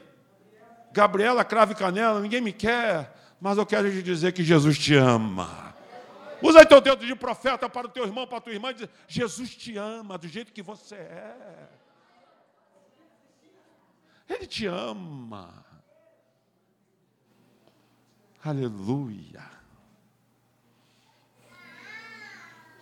Gabriela, 0.93 1.45
cravo 1.45 1.73
e 1.73 1.75
canela, 1.75 2.21
ninguém 2.21 2.41
me 2.41 2.53
quer, 2.53 3.13
mas 3.41 3.59
eu 3.59 3.67
quero 3.67 3.91
te 3.91 4.01
dizer 4.01 4.33
que 4.33 4.45
Jesus 4.45 4.79
te 4.79 4.95
ama. 4.95 5.75
Usa 6.41 6.65
teu 6.65 6.81
dedo 6.81 7.05
de 7.05 7.17
profeta 7.17 7.69
para 7.69 7.89
o 7.89 7.91
teu 7.91 8.05
irmão, 8.05 8.29
para 8.29 8.39
a 8.39 8.41
tua 8.41 8.53
irmã 8.53 8.71
e 8.71 8.75
diz: 8.75 8.89
Jesus 9.09 9.57
te 9.57 9.77
ama 9.77 10.17
do 10.17 10.29
jeito 10.29 10.53
que 10.53 10.63
você 10.63 10.95
é. 10.95 11.69
Ele 14.29 14.47
te 14.47 14.67
ama. 14.67 15.65
Aleluia. 18.43 19.43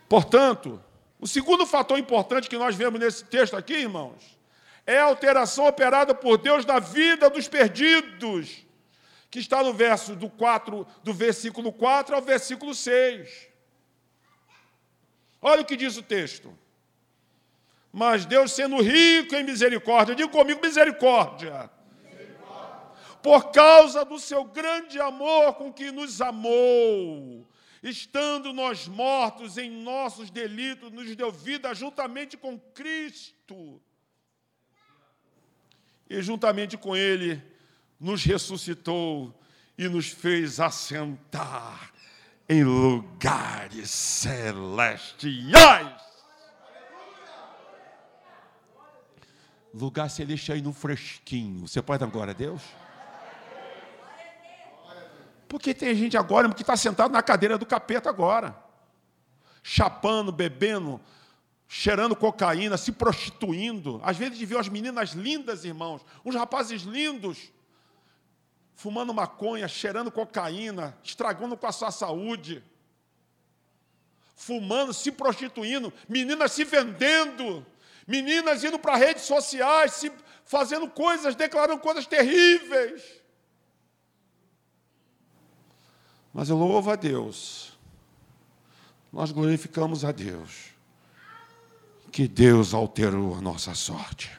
Portanto, 0.09 0.83
o 1.19 1.27
segundo 1.27 1.65
fator 1.65 1.99
importante 1.99 2.51
que 2.51 2.59
nós 2.59 2.75
vemos 2.75 3.01
nesse 3.01 3.25
texto 3.25 3.57
aqui, 3.57 3.75
irmãos, 3.75 4.39
é 4.85 4.99
a 4.99 5.05
alteração 5.05 5.67
operada 5.67 6.15
por 6.15 6.37
Deus 6.37 6.67
na 6.67 6.79
vida 6.79 7.31
dos 7.31 7.49
perdidos, 7.49 8.67
que 9.31 9.39
está 9.39 9.63
no 9.63 9.73
verso 9.73 10.15
do 10.17 10.29
4, 10.29 10.87
do 11.03 11.15
versículo 11.15 11.73
4 11.73 12.15
ao 12.15 12.21
versículo 12.21 12.75
6. 12.75 13.49
Olha 15.41 15.63
o 15.63 15.65
que 15.65 15.77
diz 15.77 15.97
o 15.97 16.03
texto. 16.03 16.57
Mas 17.93 18.25
Deus 18.25 18.53
sendo 18.53 18.81
rico 18.81 19.35
em 19.35 19.45
misericórdia, 19.45 20.15
diga 20.15 20.29
comigo 20.29 20.61
misericórdia 20.63 21.71
por 23.23 23.53
causa 23.53 24.05
do 24.05 24.19
seu 24.19 24.45
grande 24.45 25.01
amor 25.01 25.55
com 25.55 25.73
que 25.73 25.93
nos 25.93 26.21
amou, 26.21 27.49
estando 27.83 28.53
nós 28.53 28.89
mortos 28.89 29.57
em 29.57 29.71
nossos 29.71 30.29
delitos, 30.29 30.91
nos 30.91 31.15
deu 31.15 31.31
vida 31.31 31.73
juntamente 31.73 32.37
com 32.37 32.59
Cristo. 32.59 33.81
E 36.11 36.21
juntamente 36.21 36.77
com 36.77 36.97
Ele 36.97 37.41
nos 37.99 38.25
ressuscitou 38.25 39.33
e 39.79 39.89
nos 39.89 40.09
fez 40.09 40.59
assentar 40.59 41.93
em 42.49 42.65
lugares 42.65 43.89
celestiais. 43.89 44.73
Lugar 49.75 50.11
celestial 50.11 50.59
e 50.59 50.63
no 50.63 50.73
fresquinho. 50.73 51.67
Você 51.67 51.81
pode 51.81 52.01
dar 52.01 52.07
glória 52.07 52.33
a 52.33 52.35
Deus? 52.35 52.63
Porque 55.49 55.75
tem 55.75 55.95
gente 55.95 56.17
agora 56.17 56.53
que 56.53 56.63
está 56.63 56.77
sentado 56.77 57.13
na 57.13 57.23
cadeira 57.23 57.59
do 57.59 57.67
capeta 57.67 58.09
agora, 58.09 58.57
chapando, 59.63 60.33
bebendo, 60.33 60.99
cheirando 61.69 62.17
cocaína, 62.17 62.77
se 62.77 62.93
prostituindo. 62.93 64.01
Às 64.03 64.17
vezes 64.17 64.39
viu 64.39 64.59
as 64.59 64.69
meninas 64.69 65.13
lindas, 65.13 65.65
irmãos, 65.65 66.03
uns 66.25 66.35
rapazes 66.35 66.83
lindos, 66.83 67.53
fumando 68.75 69.13
maconha, 69.13 69.69
cheirando 69.69 70.11
cocaína, 70.11 70.97
estragando 71.03 71.57
com 71.57 71.67
a 71.67 71.73
sua 71.73 71.91
saúde. 71.91 72.63
Fumando, 74.35 74.93
se 74.93 75.13
prostituindo, 75.13 75.93
meninas 76.09 76.53
se 76.53 76.65
vendendo, 76.65 77.65
meninas 78.07 78.63
indo 78.65 78.79
para 78.79 78.97
redes 78.97 79.25
sociais, 79.25 79.93
se 79.93 80.13
fazendo 80.45 80.89
coisas, 80.89 81.35
declarando 81.35 81.81
coisas 81.81 82.07
terríveis. 82.07 83.03
Mas 86.33 86.49
eu 86.49 86.57
louvo 86.57 86.91
a 86.91 86.97
Deus. 86.97 87.73
Nós 89.13 89.31
glorificamos 89.31 90.05
a 90.05 90.13
Deus. 90.13 90.73
Que 92.11 92.27
Deus 92.27 92.73
alterou 92.75 93.35
a 93.35 93.41
nossa 93.41 93.75
sorte. 93.75 94.31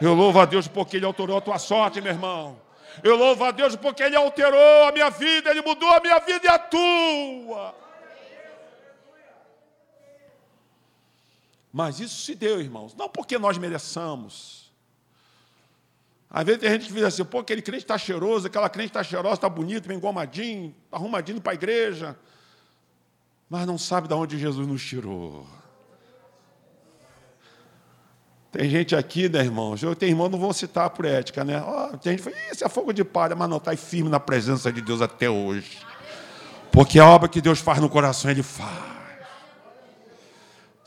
Eu 0.00 0.14
louvo 0.14 0.40
a 0.40 0.44
Deus 0.44 0.68
porque 0.68 0.96
Ele 0.96 1.06
alterou 1.06 1.36
a 1.36 1.40
tua 1.40 1.58
sorte, 1.58 2.00
meu 2.00 2.12
irmão. 2.12 2.60
Eu 3.02 3.16
louvo 3.16 3.44
a 3.44 3.50
Deus 3.50 3.76
porque 3.76 4.02
Ele 4.02 4.16
alterou 4.16 4.84
a 4.88 4.92
minha 4.92 5.10
vida, 5.10 5.50
Ele 5.50 5.62
mudou 5.62 5.90
a 5.90 6.00
minha 6.00 6.18
vida 6.20 6.40
e 6.44 6.48
a 6.48 6.58
tua. 6.58 7.74
Mas 11.72 12.00
isso 12.00 12.22
se 12.22 12.34
deu, 12.34 12.60
irmãos, 12.60 12.94
não 12.94 13.08
porque 13.08 13.38
nós 13.38 13.58
mereçamos, 13.58 14.68
às 16.30 16.44
vezes 16.44 16.60
tem 16.60 16.70
gente 16.70 16.88
que 16.88 16.92
diz 16.92 17.04
assim, 17.04 17.24
pô, 17.24 17.38
aquele 17.38 17.62
crente 17.62 17.84
está 17.84 17.96
cheiroso, 17.96 18.46
aquela 18.46 18.68
crente 18.68 18.88
está 18.88 19.02
cheirosa, 19.02 19.36
está 19.36 19.48
bonito, 19.48 19.88
bem 19.88 19.96
engomadinho, 19.96 20.74
arrumadinho 20.92 21.40
para 21.40 21.52
a 21.52 21.54
igreja. 21.54 22.16
mas 23.48 23.66
não 23.66 23.78
sabe 23.78 24.08
de 24.08 24.14
onde 24.14 24.38
Jesus 24.38 24.66
nos 24.66 24.84
tirou. 24.84 25.46
Tem 28.52 28.68
gente 28.68 28.96
aqui, 28.96 29.28
né, 29.28 29.40
irmãos? 29.40 29.82
Eu 29.82 29.94
tenho 29.94 30.12
irmão, 30.12 30.28
não 30.28 30.38
vou 30.38 30.52
citar 30.52 30.90
por 30.90 31.04
ética, 31.04 31.44
né? 31.44 31.62
Oh, 31.62 31.96
tem 31.98 32.12
gente 32.12 32.22
que 32.22 32.30
fala, 32.30 32.52
isso 32.52 32.64
é 32.64 32.68
fogo 32.68 32.92
de 32.92 33.04
palha, 33.04 33.36
mas 33.36 33.48
não, 33.48 33.58
está 33.58 33.74
firme 33.76 34.10
na 34.10 34.20
presença 34.20 34.72
de 34.72 34.80
Deus 34.80 35.00
até 35.00 35.28
hoje. 35.30 35.78
Porque 36.70 36.98
a 36.98 37.06
obra 37.06 37.28
que 37.28 37.40
Deus 37.40 37.58
faz 37.58 37.78
no 37.78 37.88
coração, 37.88 38.30
Ele 38.30 38.42
faz. 38.42 38.97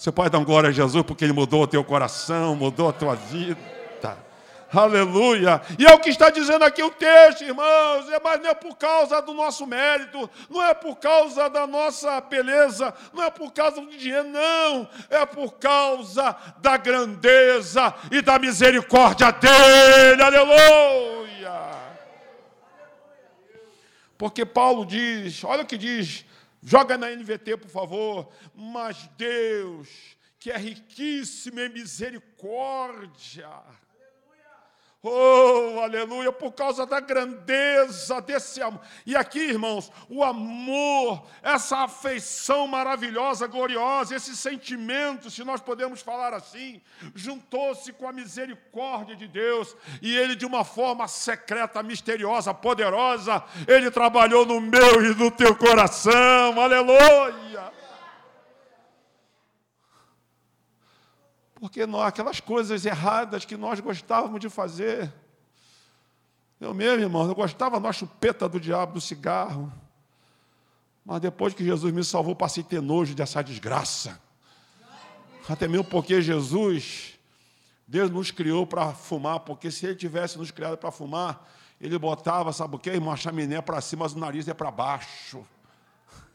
Você 0.01 0.11
pode 0.11 0.31
dar 0.31 0.43
glória 0.43 0.69
a 0.69 0.73
Jesus 0.73 1.03
porque 1.05 1.23
Ele 1.23 1.31
mudou 1.31 1.61
o 1.61 1.67
teu 1.67 1.83
coração, 1.83 2.55
mudou 2.55 2.89
a 2.89 2.91
tua 2.91 3.13
vida. 3.13 4.17
Aleluia. 4.73 5.61
E 5.77 5.85
é 5.85 5.93
o 5.93 5.99
que 5.99 6.09
está 6.09 6.31
dizendo 6.31 6.65
aqui 6.65 6.81
o 6.81 6.89
texto, 6.89 7.43
irmãos. 7.43 8.09
É, 8.09 8.19
mas 8.19 8.41
não 8.41 8.49
é 8.49 8.53
por 8.55 8.75
causa 8.77 9.21
do 9.21 9.31
nosso 9.31 9.67
mérito, 9.67 10.27
não 10.49 10.63
é 10.63 10.73
por 10.73 10.95
causa 10.95 11.47
da 11.51 11.67
nossa 11.67 12.19
beleza, 12.19 12.91
não 13.13 13.23
é 13.23 13.29
por 13.29 13.53
causa 13.53 13.79
do 13.79 13.95
dinheiro, 13.95 14.27
não. 14.27 14.89
É 15.07 15.23
por 15.23 15.51
causa 15.59 16.35
da 16.57 16.77
grandeza 16.77 17.93
e 18.09 18.23
da 18.23 18.39
misericórdia 18.39 19.31
dele. 19.31 20.23
Aleluia. 20.23 21.61
Porque 24.17 24.47
Paulo 24.47 24.83
diz, 24.83 25.43
olha 25.43 25.61
o 25.61 25.67
que 25.67 25.77
diz, 25.77 26.25
joga 26.61 26.97
na 26.97 27.09
NVT, 27.09 27.57
por 27.57 27.69
favor. 27.69 28.33
Mas 28.53 29.09
Deus, 29.17 29.89
que 30.39 30.51
é 30.51 30.57
riquíssimo 30.57 31.59
em 31.59 31.69
misericórdia 31.69 33.49
Oh, 35.03 35.79
aleluia, 35.81 36.31
por 36.31 36.51
causa 36.51 36.85
da 36.85 36.99
grandeza 36.99 38.21
desse 38.21 38.61
amor. 38.61 38.81
E 39.03 39.15
aqui, 39.15 39.39
irmãos, 39.39 39.91
o 40.07 40.23
amor, 40.23 41.25
essa 41.41 41.79
afeição 41.79 42.67
maravilhosa, 42.67 43.47
gloriosa, 43.47 44.15
esse 44.15 44.37
sentimento, 44.37 45.31
se 45.31 45.43
nós 45.43 45.59
podemos 45.59 46.01
falar 46.01 46.35
assim, 46.35 46.79
juntou-se 47.15 47.91
com 47.93 48.07
a 48.07 48.13
misericórdia 48.13 49.15
de 49.15 49.27
Deus 49.27 49.75
e 50.03 50.15
ele, 50.15 50.35
de 50.35 50.45
uma 50.45 50.63
forma 50.63 51.07
secreta, 51.07 51.81
misteriosa, 51.81 52.53
poderosa, 52.53 53.43
ele 53.67 53.89
trabalhou 53.89 54.45
no 54.45 54.61
meu 54.61 55.03
e 55.03 55.15
no 55.15 55.31
teu 55.31 55.55
coração. 55.55 56.61
Aleluia. 56.61 57.80
Porque 61.61 61.85
nós, 61.85 62.07
aquelas 62.07 62.39
coisas 62.39 62.87
erradas 62.87 63.45
que 63.45 63.55
nós 63.55 63.79
gostávamos 63.79 64.39
de 64.39 64.49
fazer. 64.49 65.13
Eu 66.59 66.73
mesmo, 66.73 67.03
irmão, 67.03 67.27
eu 67.27 67.35
gostava 67.35 67.79
da 67.79 67.93
chupeta 67.93 68.49
do 68.49 68.59
diabo, 68.59 68.93
do 68.93 68.99
cigarro. 68.99 69.71
Mas 71.05 71.21
depois 71.21 71.53
que 71.53 71.63
Jesus 71.63 71.93
me 71.93 72.03
salvou, 72.03 72.35
passei 72.35 72.63
a 72.63 72.65
ter 72.65 72.81
nojo 72.81 73.13
dessa 73.13 73.43
desgraça. 73.43 74.19
Até 75.47 75.67
mesmo 75.67 75.83
porque 75.83 76.19
Jesus, 76.19 77.13
Deus 77.87 78.09
nos 78.09 78.31
criou 78.31 78.65
para 78.65 78.91
fumar, 78.95 79.41
porque 79.41 79.69
se 79.69 79.85
Ele 79.85 79.95
tivesse 79.95 80.39
nos 80.39 80.49
criado 80.49 80.79
para 80.79 80.89
fumar, 80.89 81.47
Ele 81.79 81.95
botava, 81.99 82.51
sabe 82.51 82.75
o 82.75 82.79
quê, 82.79 82.89
irmão, 82.89 83.13
a 83.13 83.15
chaminé 83.15 83.61
para 83.61 83.79
cima, 83.81 84.05
mas 84.05 84.13
o 84.13 84.19
nariz 84.19 84.47
é 84.47 84.53
para 84.55 84.71
baixo. 84.71 85.45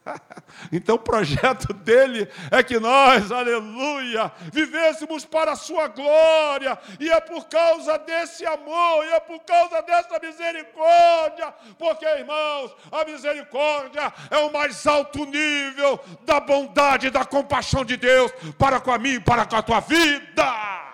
Então 0.73 0.97
o 0.97 0.99
projeto 0.99 1.73
dele 1.73 2.29
é 2.51 2.63
que 2.63 2.79
nós, 2.79 3.31
aleluia, 3.31 4.33
vivêssemos 4.53 5.25
para 5.25 5.53
a 5.53 5.57
sua 5.57 5.89
glória, 5.89 6.79
e 6.99 7.11
é 7.11 7.21
por 7.21 7.47
causa 7.47 7.99
desse 7.99 8.45
amor, 8.47 9.05
e 9.05 9.13
é 9.13 9.21
por 9.21 9.41
causa 9.41 9.83
dessa 9.83 10.19
misericórdia, 10.19 11.53
porque, 11.79 12.05
irmãos, 12.07 12.75
a 12.91 13.05
misericórdia 13.05 14.13
é 14.31 14.39
o 14.39 14.53
mais 14.53 14.87
alto 14.87 15.25
nível 15.25 16.01
da 16.25 16.41
bondade 16.41 17.11
da 17.11 17.25
compaixão 17.25 17.85
de 17.85 17.97
Deus 17.97 18.33
para 18.59 18.81
com 18.81 18.93
a 18.93 18.99
mim, 18.99 19.21
para 19.21 19.45
com 19.45 19.57
a 19.57 19.63
tua 19.63 19.81
vida. 19.81 20.87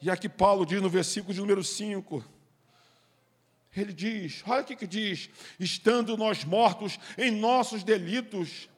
E 0.00 0.10
aqui 0.10 0.28
Paulo 0.28 0.64
diz 0.64 0.80
no 0.80 0.88
versículo 0.88 1.34
de 1.34 1.40
número 1.40 1.62
5 1.62 2.37
ele 3.80 3.92
diz: 3.92 4.42
olha 4.46 4.62
o 4.62 4.64
que, 4.64 4.76
que 4.76 4.86
diz: 4.86 5.30
estando 5.58 6.16
nós 6.16 6.44
mortos 6.44 6.98
em 7.16 7.30
nossos 7.30 7.82
delitos, 7.82 8.68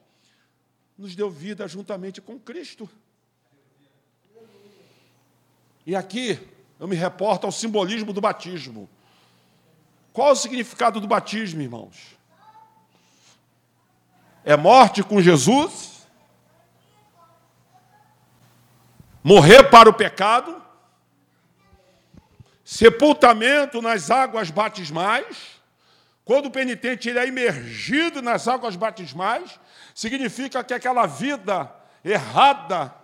nos 0.96 1.14
deu 1.14 1.30
vida 1.30 1.66
juntamente 1.66 2.20
com 2.20 2.38
Cristo. 2.38 2.88
E 5.86 5.96
aqui 5.96 6.38
eu 6.78 6.86
me 6.86 6.94
reporto 6.94 7.46
ao 7.46 7.52
simbolismo 7.52 8.12
do 8.12 8.20
batismo. 8.20 8.88
Qual 10.12 10.32
o 10.32 10.36
significado 10.36 11.00
do 11.00 11.06
batismo, 11.06 11.62
irmãos? 11.62 12.18
É 14.44 14.56
morte 14.56 15.02
com 15.02 15.20
Jesus, 15.20 16.06
morrer 19.22 19.70
para 19.70 19.88
o 19.88 19.94
pecado 19.94 20.59
sepultamento 22.70 23.82
nas 23.82 24.12
águas 24.12 24.48
batismais. 24.48 25.58
Quando 26.24 26.46
o 26.46 26.50
penitente 26.52 27.08
ele 27.08 27.18
é 27.18 27.26
imergido 27.26 28.22
nas 28.22 28.46
águas 28.46 28.76
batismais, 28.76 29.58
significa 29.92 30.62
que 30.62 30.72
aquela 30.72 31.04
vida 31.04 31.68
errada, 32.04 32.94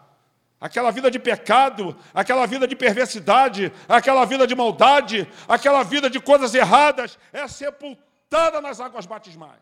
aquela 0.61 0.93
vida 0.93 1.11
de 1.11 1.19
pecado, 1.19 1.97
aquela 2.15 2.47
vida 2.47 2.69
de 2.69 2.77
perversidade, 2.77 3.73
aquela 3.89 4.25
vida 4.25 4.47
de 4.47 4.55
maldade, 4.55 5.29
aquela 5.49 5.83
vida 5.83 6.09
de 6.09 6.21
coisas 6.21 6.55
erradas, 6.55 7.19
é 7.33 7.49
sepultada 7.49 8.61
nas 8.61 8.81
águas 8.81 9.05
batismais. 9.05 9.59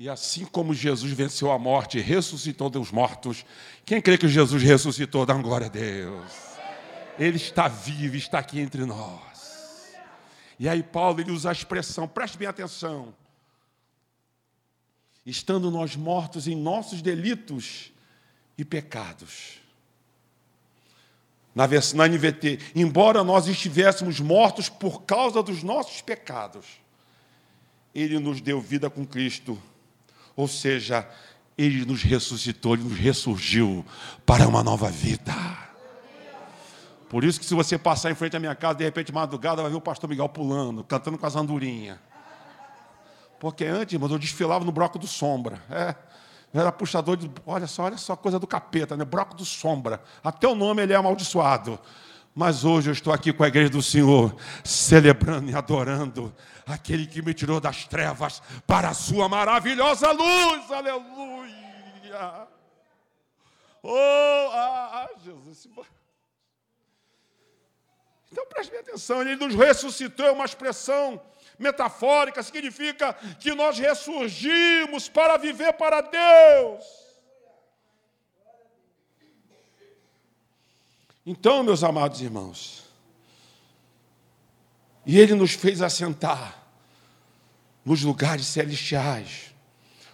E 0.00 0.08
assim 0.08 0.46
como 0.46 0.72
Jesus 0.72 1.12
venceu 1.12 1.52
a 1.52 1.58
morte 1.58 1.98
e 1.98 2.00
ressuscitou 2.00 2.70
dos 2.70 2.90
mortos, 2.90 3.44
quem 3.84 4.00
crê 4.00 4.16
que 4.16 4.26
Jesus 4.26 4.62
ressuscitou, 4.62 5.26
dá 5.26 5.34
glória 5.34 5.66
a 5.66 5.68
Deus. 5.68 6.32
Ele 7.18 7.36
está 7.36 7.68
vivo, 7.68 8.16
está 8.16 8.38
aqui 8.38 8.60
entre 8.60 8.86
nós. 8.86 9.92
E 10.58 10.66
aí 10.66 10.82
Paulo 10.82 11.20
ele 11.20 11.30
usa 11.30 11.50
a 11.50 11.52
expressão, 11.52 12.08
preste 12.08 12.38
bem 12.38 12.48
atenção. 12.48 13.14
Estando 15.26 15.70
nós 15.70 15.96
mortos 15.96 16.48
em 16.48 16.56
nossos 16.56 17.02
delitos 17.02 17.92
e 18.56 18.64
pecados. 18.64 19.60
Na, 21.54 21.68
na 21.94 22.08
NVT, 22.08 22.58
embora 22.74 23.22
nós 23.22 23.46
estivéssemos 23.48 24.18
mortos 24.18 24.70
por 24.70 25.02
causa 25.02 25.42
dos 25.42 25.62
nossos 25.62 26.00
pecados, 26.00 26.64
Ele 27.94 28.18
nos 28.18 28.40
deu 28.40 28.62
vida 28.62 28.88
com 28.88 29.04
Cristo 29.04 29.62
ou 30.40 30.48
seja, 30.48 31.06
ele 31.56 31.84
nos 31.84 32.02
ressuscitou, 32.02 32.74
ele 32.74 32.84
nos 32.84 32.98
ressurgiu 32.98 33.84
para 34.24 34.48
uma 34.48 34.64
nova 34.64 34.88
vida. 34.88 35.34
Por 37.10 37.24
isso 37.24 37.38
que 37.38 37.44
se 37.44 37.54
você 37.54 37.76
passar 37.76 38.10
em 38.10 38.14
frente 38.14 38.36
à 38.36 38.40
minha 38.40 38.54
casa, 38.54 38.76
de 38.76 38.84
repente, 38.84 39.12
madrugada, 39.12 39.60
vai 39.60 39.70
ver 39.70 39.76
o 39.76 39.80
pastor 39.80 40.08
Miguel 40.08 40.28
pulando, 40.28 40.82
cantando 40.82 41.18
com 41.18 41.26
as 41.26 41.36
andorinhas. 41.36 41.98
Porque 43.38 43.64
antes, 43.64 43.92
irmãos, 43.92 44.12
eu 44.12 44.18
desfilava 44.18 44.64
no 44.64 44.72
broco 44.72 44.98
do 44.98 45.06
sombra. 45.06 45.60
É, 45.70 45.94
eu 46.54 46.60
era 46.60 46.72
puxador 46.72 47.16
de. 47.16 47.30
Olha 47.44 47.66
só, 47.66 47.84
olha 47.84 47.98
só, 47.98 48.16
coisa 48.16 48.38
do 48.38 48.46
capeta, 48.46 48.96
né? 48.96 49.04
Broco 49.04 49.34
do 49.34 49.44
sombra. 49.44 50.00
Até 50.24 50.48
o 50.48 50.54
nome 50.54 50.82
ele 50.82 50.92
é 50.92 50.96
amaldiçoado. 50.96 51.78
Mas 52.34 52.64
hoje 52.64 52.88
eu 52.88 52.92
estou 52.92 53.12
aqui 53.12 53.32
com 53.32 53.42
a 53.42 53.48
igreja 53.48 53.68
do 53.68 53.82
Senhor, 53.82 54.34
celebrando 54.62 55.50
e 55.50 55.54
adorando 55.54 56.32
aquele 56.70 57.06
que 57.06 57.22
me 57.22 57.34
tirou 57.34 57.60
das 57.60 57.84
trevas 57.84 58.42
para 58.66 58.90
a 58.90 58.94
sua 58.94 59.28
maravilhosa 59.28 60.10
luz. 60.12 60.70
Aleluia. 60.70 62.48
Oh, 63.82 64.48
ah, 64.52 64.90
ah 64.92 65.08
Jesus. 65.24 65.68
Então 68.30 68.46
preste 68.46 68.74
atenção, 68.76 69.22
ele 69.22 69.36
nos 69.36 69.54
ressuscitou, 69.54 70.26
é 70.26 70.32
uma 70.32 70.44
expressão 70.44 71.20
metafórica, 71.58 72.42
significa 72.42 73.12
que 73.38 73.54
nós 73.54 73.78
ressurgimos 73.78 75.08
para 75.08 75.36
viver 75.36 75.72
para 75.74 76.00
Deus. 76.00 76.84
Então, 81.26 81.62
meus 81.62 81.84
amados 81.84 82.20
irmãos, 82.20 82.84
e 85.04 85.18
Ele 85.18 85.34
nos 85.34 85.52
fez 85.52 85.82
assentar 85.82 86.59
nos 87.84 88.02
lugares 88.02 88.46
celestiais. 88.46 89.50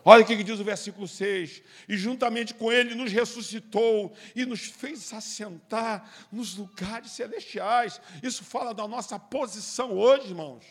Olha 0.08 0.22
o 0.22 0.24
que 0.24 0.40
diz 0.44 0.60
o 0.60 0.64
versículo 0.64 1.08
6: 1.08 1.62
E 1.88 1.96
juntamente 1.96 2.54
com 2.54 2.70
Ele 2.70 2.94
nos 2.94 3.10
ressuscitou 3.10 4.14
e 4.36 4.46
nos 4.46 4.60
fez 4.60 5.12
assentar 5.12 6.08
nos 6.30 6.56
lugares 6.56 7.10
celestiais. 7.10 8.00
Isso 8.22 8.44
fala 8.44 8.72
da 8.72 8.86
nossa 8.86 9.18
posição 9.18 9.92
hoje, 9.92 10.28
irmãos. 10.28 10.64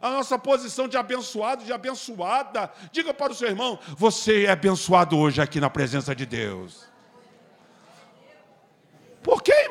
A 0.00 0.10
nossa 0.10 0.38
posição 0.38 0.86
de 0.86 0.96
abençoado, 0.96 1.64
de 1.64 1.72
abençoada. 1.72 2.70
Diga 2.92 3.12
para 3.12 3.32
o 3.32 3.34
seu 3.34 3.48
irmão: 3.48 3.76
você 3.96 4.44
é 4.44 4.50
abençoado 4.50 5.18
hoje 5.18 5.42
aqui 5.42 5.58
na 5.58 5.68
presença 5.68 6.14
de 6.14 6.24
Deus. 6.24 6.93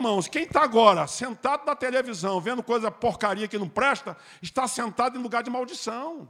Irmãos, 0.04 0.28
quem 0.28 0.44
está 0.44 0.62
agora 0.62 1.08
sentado 1.08 1.66
na 1.66 1.74
televisão, 1.74 2.42
vendo 2.42 2.62
coisa 2.62 2.92
porcaria 2.92 3.48
que 3.48 3.58
não 3.58 3.70
presta, 3.70 4.18
está 4.42 4.68
sentado 4.68 5.18
em 5.18 5.24
lugar 5.24 5.44
de 5.44 5.50
maldição. 5.50 6.28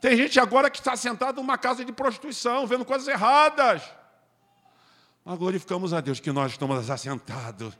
Tem 0.00 0.16
gente 0.16 0.40
agora 0.40 0.68
que 0.68 0.78
está 0.78 0.96
sentado 0.96 1.36
numa 1.36 1.56
casa 1.56 1.84
de 1.84 1.92
prostituição, 1.92 2.66
vendo 2.66 2.84
coisas 2.84 3.06
erradas. 3.06 3.82
Mas 5.24 5.38
glorificamos 5.38 5.94
a 5.94 6.00
Deus 6.00 6.18
que 6.18 6.32
nós 6.32 6.50
estamos 6.50 6.90
assentados 6.90 7.78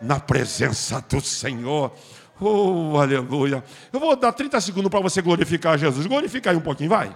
na 0.00 0.20
presença 0.20 1.00
do 1.00 1.20
Senhor. 1.20 1.92
Oh, 2.40 2.96
aleluia. 3.00 3.64
Eu 3.92 3.98
vou 3.98 4.14
dar 4.14 4.32
30 4.32 4.60
segundos 4.60 4.90
para 4.92 5.00
você 5.00 5.20
glorificar 5.20 5.76
Jesus. 5.76 6.06
Glorifica 6.06 6.50
aí 6.50 6.56
um 6.56 6.60
pouquinho, 6.60 6.90
vai. 6.90 7.12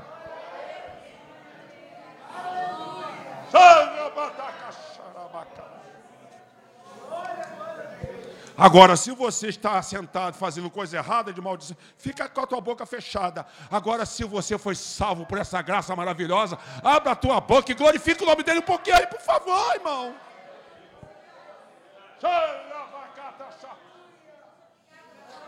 Agora, 8.56 8.96
se 8.96 9.10
você 9.10 9.48
está 9.48 9.82
sentado 9.82 10.36
fazendo 10.36 10.70
coisa 10.70 10.96
errada 10.96 11.32
de 11.32 11.40
maldição, 11.40 11.76
fica 11.98 12.28
com 12.28 12.40
a 12.40 12.46
tua 12.46 12.60
boca 12.60 12.86
fechada. 12.86 13.44
Agora, 13.70 14.06
se 14.06 14.22
você 14.24 14.56
foi 14.56 14.76
salvo 14.76 15.26
por 15.26 15.38
essa 15.38 15.60
graça 15.60 15.94
maravilhosa, 15.96 16.56
abra 16.82 17.12
a 17.12 17.16
tua 17.16 17.40
boca 17.40 17.72
e 17.72 17.74
glorifica 17.74 18.22
o 18.22 18.26
nome 18.26 18.44
dele 18.44 18.60
um 18.60 18.62
pouquinho 18.62 18.96
aí, 18.96 19.06
por 19.06 19.20
favor, 19.20 19.74
irmão. 19.74 20.14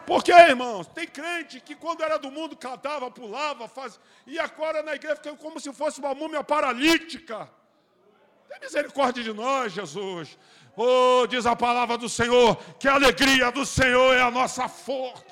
Porque, 0.05 0.33
irmãos, 0.33 0.87
tem 0.89 1.07
crente 1.07 1.61
que 1.61 1.75
quando 1.75 2.03
era 2.03 2.17
do 2.17 2.31
mundo 2.31 2.57
cantava, 2.57 3.11
pulava, 3.11 3.67
faz, 3.69 3.99
e 4.27 4.39
agora 4.39 4.83
na 4.83 4.95
igreja 4.95 5.17
fica 5.17 5.35
como 5.37 5.59
se 5.59 5.73
fosse 5.73 6.01
uma 6.01 6.15
múmia 6.15 6.45
paralítica. 6.45 7.49
Tem 8.49 8.61
misericórdia 8.61 9.23
de 9.23 9.33
nós, 9.33 9.73
Jesus. 9.73 10.39
Oh, 10.77 11.27
diz 11.27 11.47
a 11.47 11.57
palavra 11.57 11.97
do 11.97 12.09
Senhor, 12.09 12.57
que 12.79 12.87
a 12.87 12.95
alegria 12.95 13.51
do 13.51 13.65
Senhor 13.65 14.15
é 14.15 14.21
a 14.21 14.31
nossa 14.31 14.69
força. 14.69 15.25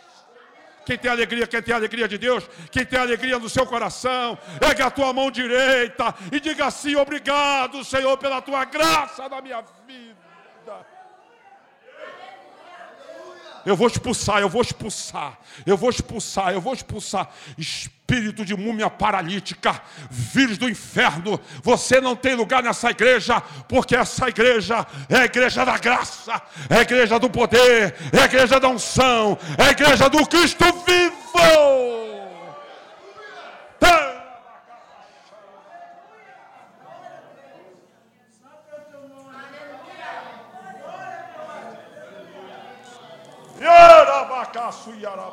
Quem 0.86 0.98
tem 0.98 1.10
alegria, 1.10 1.46
quem 1.46 1.62
tem 1.62 1.74
alegria 1.74 2.06
de 2.06 2.18
Deus, 2.18 2.48
quem 2.70 2.84
tem 2.84 2.98
alegria 2.98 3.38
no 3.38 3.48
seu 3.48 3.66
coração, 3.66 4.38
ergue 4.60 4.82
a 4.82 4.90
tua 4.90 5.12
mão 5.12 5.30
direita 5.30 6.14
e 6.30 6.38
diga 6.38 6.66
assim: 6.66 6.94
obrigado, 6.94 7.84
Senhor, 7.84 8.16
pela 8.18 8.42
tua 8.42 8.64
graça 8.64 9.28
na 9.28 9.40
minha 9.40 9.62
vida. 9.86 10.86
Eu 13.64 13.76
vou 13.76 13.86
expulsar, 13.86 14.40
eu 14.40 14.48
vou 14.48 14.62
expulsar, 14.62 15.38
eu 15.64 15.76
vou 15.76 15.90
expulsar, 15.90 16.52
eu 16.52 16.60
vou 16.60 16.74
expulsar. 16.74 17.28
Espírito 17.56 18.44
de 18.44 18.54
múmia 18.54 18.90
paralítica, 18.90 19.80
vírus 20.10 20.58
do 20.58 20.68
inferno, 20.68 21.40
você 21.62 22.00
não 22.00 22.14
tem 22.14 22.34
lugar 22.34 22.62
nessa 22.62 22.90
igreja, 22.90 23.40
porque 23.66 23.96
essa 23.96 24.28
igreja 24.28 24.86
é 25.08 25.16
a 25.16 25.24
igreja 25.24 25.64
da 25.64 25.78
graça, 25.78 26.42
é 26.68 26.78
a 26.78 26.82
igreja 26.82 27.18
do 27.18 27.30
poder, 27.30 27.94
é 28.12 28.20
a 28.20 28.24
igreja 28.26 28.60
da 28.60 28.68
unção, 28.68 29.38
é 29.56 29.64
a 29.64 29.70
igreja 29.70 30.08
do 30.10 30.26
Cristo 30.26 30.64
vivo. 30.86 32.03
Glória. 44.84 45.24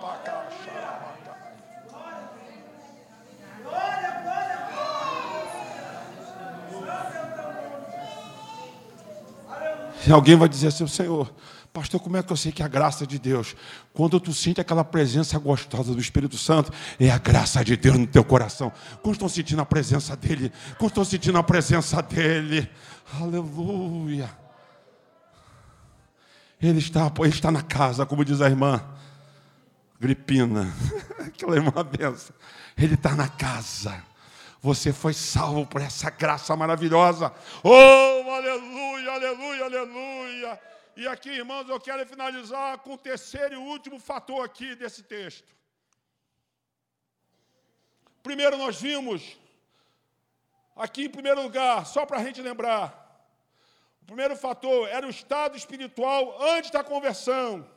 Alguém 10.09 10.35
vai 10.35 10.47
dizer 10.47 10.67
assim, 10.67 10.87
Senhor, 10.87 11.31
pastor, 11.73 11.99
como 11.99 12.17
é 12.17 12.23
que 12.23 12.31
eu 12.31 12.37
sei 12.37 12.51
que 12.51 12.61
é 12.61 12.65
a 12.65 12.67
graça 12.67 13.05
de 13.05 13.19
Deus? 13.19 13.55
Quando 13.93 14.19
tu 14.19 14.33
sente 14.33 14.61
aquela 14.61 14.83
presença 14.83 15.37
gostosa 15.37 15.93
do 15.93 15.99
Espírito 15.99 16.37
Santo, 16.37 16.71
é 16.99 17.11
a 17.11 17.17
graça 17.17 17.63
de 17.63 17.75
Deus 17.75 17.97
no 17.97 18.07
teu 18.07 18.23
coração. 18.23 18.71
Quando 19.01 19.15
estão 19.15 19.29
sentindo 19.29 19.61
a 19.61 19.65
presença 19.65 20.15
dEle? 20.15 20.51
Quando 20.77 20.91
estão 20.91 21.05
sentindo 21.05 21.37
a 21.37 21.43
presença 21.43 22.01
dEle? 22.01 22.69
Aleluia. 23.19 24.29
Ele 26.61 26.79
está, 26.79 27.11
ele 27.19 27.29
está 27.29 27.51
na 27.51 27.61
casa, 27.61 28.05
como 28.05 28.23
diz 28.23 28.39
a 28.39 28.47
irmã 28.47 28.81
Gripina. 30.01 30.65
Aquela 31.27 31.55
irmã 31.55 31.71
benção. 31.85 32.35
Ele 32.75 32.95
está 32.95 33.15
na 33.15 33.29
casa. 33.29 34.03
Você 34.59 34.91
foi 34.91 35.13
salvo 35.13 35.63
por 35.67 35.79
essa 35.79 36.09
graça 36.09 36.55
maravilhosa. 36.55 37.31
Oh, 37.63 38.31
aleluia, 38.31 39.11
aleluia, 39.11 39.65
aleluia. 39.65 40.61
E 40.97 41.07
aqui, 41.07 41.29
irmãos, 41.29 41.69
eu 41.69 41.79
quero 41.79 42.03
finalizar 42.07 42.79
com 42.79 42.93
o 42.93 42.97
terceiro 42.97 43.53
e 43.53 43.57
último 43.57 43.99
fator 43.99 44.43
aqui 44.43 44.73
desse 44.73 45.03
texto. 45.03 45.55
Primeiro, 48.23 48.57
nós 48.57 48.81
vimos, 48.81 49.37
aqui 50.75 51.05
em 51.05 51.09
primeiro 51.09 51.43
lugar, 51.43 51.85
só 51.85 52.07
para 52.07 52.17
a 52.17 52.23
gente 52.23 52.41
lembrar, 52.41 52.87
o 54.01 54.05
primeiro 54.05 54.35
fator 54.35 54.87
era 54.89 55.05
o 55.05 55.11
estado 55.11 55.55
espiritual 55.55 56.41
antes 56.41 56.71
da 56.71 56.83
conversão. 56.83 57.67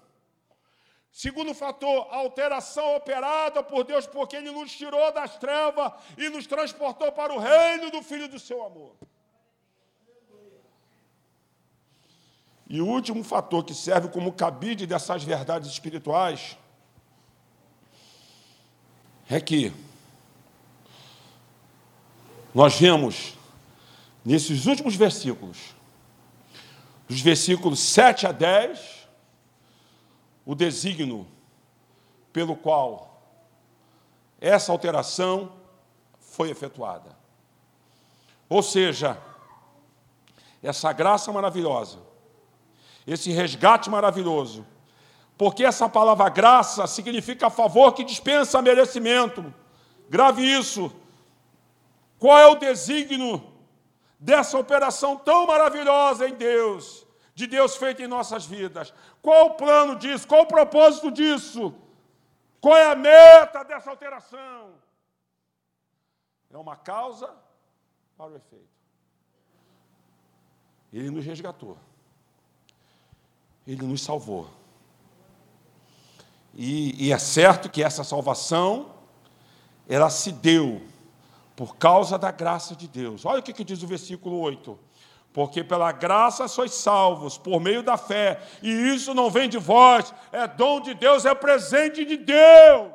Segundo 1.15 1.55
fator, 1.55 2.09
a 2.11 2.17
alteração 2.17 2.97
operada 2.97 3.63
por 3.63 3.85
Deus, 3.85 4.05
porque 4.05 4.35
Ele 4.35 4.51
nos 4.51 4.73
tirou 4.73 5.13
das 5.13 5.39
trevas 5.39 5.93
e 6.19 6.29
nos 6.29 6.45
transportou 6.45 7.13
para 7.13 7.33
o 7.33 7.39
reino 7.39 7.89
do 7.89 8.03
Filho 8.03 8.27
do 8.27 8.37
seu 8.37 8.65
amor. 8.65 8.97
E 12.69 12.81
o 12.81 12.87
último 12.89 13.23
fator 13.23 13.63
que 13.63 13.73
serve 13.73 14.09
como 14.09 14.33
cabide 14.33 14.89
dessas 14.89 15.23
verdades 15.23 15.71
espirituais 15.71 16.59
é 19.31 19.41
que 19.41 19.73
nós 22.53 22.75
vemos 22.75 23.35
nesses 24.25 24.67
últimos 24.67 24.97
versículos 24.97 25.77
dos 27.09 27.21
versículos 27.21 27.79
7 27.79 28.27
a 28.27 28.33
10, 28.33 29.04
o 30.45 30.55
desígnio 30.55 31.27
pelo 32.33 32.57
qual 32.57 33.23
essa 34.41 34.73
alteração 34.73 35.53
foi 36.19 36.51
efetuada. 36.51 37.17
Ou 38.49 38.63
seja, 38.63 39.19
essa 40.63 40.93
graça 40.93 41.33
maravilhosa, 41.33 41.99
esse 43.07 43.31
resgate 43.31 43.89
maravilhoso, 43.89 44.67
porque 45.37 45.65
essa 45.65 45.89
palavra 45.89 46.29
graça 46.29 46.87
significa 46.87 47.51
favor 47.51 47.93
que 47.93 48.05
dispensa 48.05 48.63
merecimento. 48.63 49.53
Grave 50.09 50.43
isso. 50.43 50.93
Qual 52.19 52.39
é 52.39 52.47
o 52.47 52.55
desígnio 52.55 53.55
dessa 54.25 54.59
operação 54.59 55.17
tão 55.17 55.47
maravilhosa 55.47 56.27
em 56.27 56.35
Deus, 56.35 57.07
de 57.35 57.47
Deus 57.47 57.77
feita 57.77 58.03
em 58.03 58.07
nossas 58.07 58.47
vidas. 58.47 58.95
Qual 59.25 59.47
o 59.47 59.55
plano 59.55 59.97
disso? 59.97 60.29
Qual 60.29 60.43
o 60.43 60.47
propósito 60.47 61.11
disso? 61.11 61.75
Qual 62.61 62.77
é 62.77 62.93
a 62.93 62.95
meta 62.95 63.65
dessa 63.65 63.89
alteração? 63.89 64.75
É 66.51 66.59
uma 66.59 66.77
causa 66.77 67.35
para 68.19 68.33
o 68.33 68.37
efeito. 68.37 68.69
Ele 70.93 71.09
nos 71.09 71.25
resgatou. 71.25 71.79
Ele 73.67 73.87
nos 73.87 74.03
salvou. 74.03 74.51
E, 76.53 77.07
e 77.07 77.11
é 77.11 77.19
certo 77.19 77.71
que 77.71 77.83
essa 77.83 78.05
salvação, 78.05 78.95
ela 79.89 80.11
se 80.11 80.31
deu 80.31 80.83
por 81.57 81.77
causa 81.77 82.19
da 82.19 82.31
graça 82.31 82.77
de 82.77 82.87
Deus. 82.87 83.25
Olha 83.25 83.41
o 83.41 83.43
que, 83.43 83.65
diz 83.65 83.83
o 83.83 83.87
versículo 83.87 84.39
8. 84.41 84.79
Porque 85.35 85.65
pela 85.65 85.91
graça 85.91 86.47
sois 86.47 86.73
salvos, 86.73 87.37
por 87.37 87.61
meio 87.61 87.83
da 87.83 87.97
fé, 87.97 88.41
e 88.63 88.71
isso 88.71 89.13
não 89.13 89.29
vem 89.29 89.49
de 89.49 89.59
vós, 89.59 90.15
é 90.31 90.47
dom 90.47 90.81
de 90.81 90.95
Deus, 90.95 91.25
é 91.25 91.35
presente 91.35 92.05
de 92.05 92.17
Deus. 92.17 92.93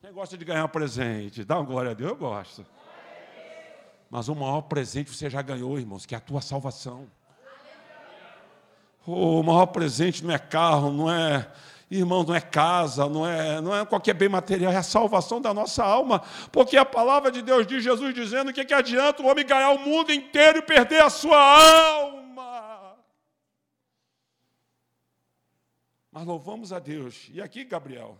Quem 0.00 0.10
gosta 0.10 0.38
de 0.38 0.44
ganhar 0.44 0.66
presente? 0.68 1.44
Dá 1.44 1.58
uma 1.58 1.66
glória 1.66 1.90
a 1.90 1.94
Deus, 1.94 2.12
eu 2.12 2.16
gosto. 2.16 2.64
Mas 4.08 4.26
o 4.28 4.34
maior 4.34 4.62
presente 4.62 5.10
você 5.10 5.28
já 5.28 5.42
ganhou, 5.42 5.78
irmãos, 5.78 6.06
que 6.06 6.14
é 6.14 6.18
a 6.18 6.20
tua 6.20 6.40
salvação. 6.40 7.06
O 9.06 9.42
maior 9.42 9.66
presente 9.66 10.24
não 10.24 10.34
é 10.34 10.38
carro, 10.38 10.90
não 10.90 11.10
é 11.10 11.46
Irmão, 11.98 12.24
não 12.24 12.34
é 12.34 12.40
casa, 12.40 13.08
não 13.08 13.26
é, 13.26 13.60
não 13.60 13.74
é 13.74 13.86
qualquer 13.86 14.14
bem 14.14 14.28
material, 14.28 14.72
é 14.72 14.76
a 14.76 14.82
salvação 14.82 15.40
da 15.40 15.54
nossa 15.54 15.84
alma. 15.84 16.20
Porque 16.50 16.76
a 16.76 16.84
palavra 16.84 17.30
de 17.30 17.40
Deus 17.40 17.66
diz, 17.66 17.84
Jesus 17.84 18.12
dizendo, 18.12 18.52
que, 18.52 18.64
que 18.64 18.74
adianta 18.74 19.22
o 19.22 19.26
homem 19.26 19.46
ganhar 19.46 19.70
o 19.70 19.78
mundo 19.78 20.12
inteiro 20.12 20.58
e 20.58 20.62
perder 20.62 21.02
a 21.02 21.10
sua 21.10 21.38
alma. 21.38 22.96
Mas 26.10 26.24
louvamos 26.24 26.72
a 26.72 26.80
Deus. 26.80 27.28
E 27.32 27.40
aqui, 27.40 27.64
Gabriel, 27.64 28.18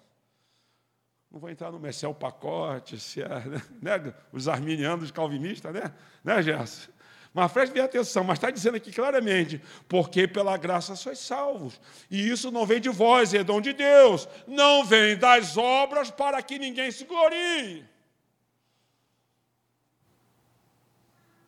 não 1.31 1.41
vou 1.41 1.51
entrar 1.51 1.72
no 1.72 1.81
Messel 1.81 2.14
Pacote, 2.14 3.01
se 3.01 3.22
é, 3.22 3.29
né, 3.83 4.14
os 4.33 4.47
arminianos 4.47 5.11
calvinistas, 5.11 5.75
né? 5.75 5.93
Né, 6.22 6.43
Gerson? 6.43 6.93
Mas 7.35 7.51
preste 7.51 7.72
bem 7.72 7.82
atenção, 7.82 8.22
mas 8.22 8.39
está 8.39 8.49
dizendo 8.49 8.76
aqui 8.76 8.93
claramente, 8.93 9.61
porque 9.89 10.28
pela 10.28 10.57
graça 10.57 10.95
sois 10.95 11.18
salvos. 11.18 11.80
E 12.09 12.30
isso 12.30 12.53
não 12.53 12.64
vem 12.64 12.80
de 12.80 12.89
vós, 12.89 13.35
é 13.35 13.43
dom 13.43 13.61
de 13.61 13.72
Deus. 13.72 14.28
Não 14.47 14.85
vem 14.85 15.18
das 15.18 15.57
obras 15.57 16.12
para 16.12 16.41
que 16.41 16.61
ninguém 16.61 16.93
se 16.93 17.05
glorie. 17.05 17.85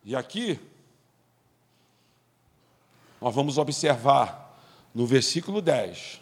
E 0.04 0.16
aqui, 0.16 0.58
nós 3.20 3.32
vamos 3.32 3.56
observar 3.56 4.58
no 4.92 5.06
versículo 5.06 5.62
10 5.62 6.20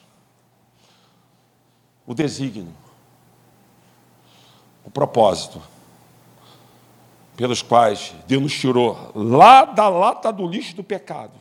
o 2.07 2.13
desígnio, 2.13 2.77
o 4.85 4.91
propósito 4.91 5.63
pelos 7.37 7.63
quais 7.63 8.15
Deus 8.27 8.43
nos 8.43 8.55
tirou 8.55 9.13
lá 9.15 9.65
da 9.65 9.89
lata 9.89 10.33
do 10.33 10.47
lixo 10.47 10.77
do 10.77 10.85
pecado, 10.85 11.39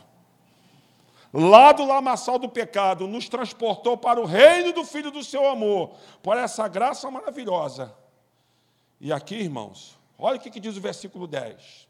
lá 1.31 1.71
do 1.71 1.85
lamaçal 1.85 2.39
do 2.39 2.49
pecado, 2.49 3.07
nos 3.07 3.29
transportou 3.29 3.97
para 3.97 4.19
o 4.19 4.25
reino 4.25 4.71
do 4.71 4.83
Filho 4.83 5.11
do 5.11 5.23
seu 5.23 5.47
amor, 5.47 5.95
por 6.21 6.37
essa 6.37 6.67
graça 6.67 7.09
maravilhosa. 7.09 7.93
E 8.99 9.11
aqui, 9.11 9.35
irmãos, 9.35 9.97
olha 10.17 10.37
o 10.37 10.39
que 10.39 10.59
diz 10.59 10.77
o 10.77 10.81
versículo 10.81 11.27
10. 11.27 11.87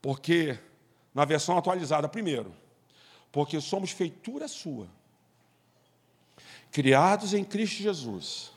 Porque, 0.00 0.58
na 1.14 1.24
versão 1.24 1.56
atualizada, 1.56 2.08
primeiro, 2.08 2.54
porque 3.30 3.60
somos 3.60 3.90
feitura 3.90 4.48
sua, 4.48 4.88
criados 6.70 7.34
em 7.34 7.44
Cristo 7.44 7.82
Jesus 7.82 8.52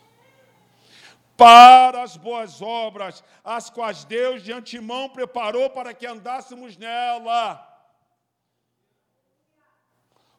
para 1.36 2.02
as 2.02 2.16
boas 2.16 2.62
obras, 2.62 3.22
as 3.44 3.68
quais 3.68 4.04
Deus 4.04 4.42
de 4.42 4.52
antemão 4.52 5.08
preparou 5.08 5.68
para 5.68 5.92
que 5.92 6.06
andássemos 6.06 6.76
nela. 6.76 7.62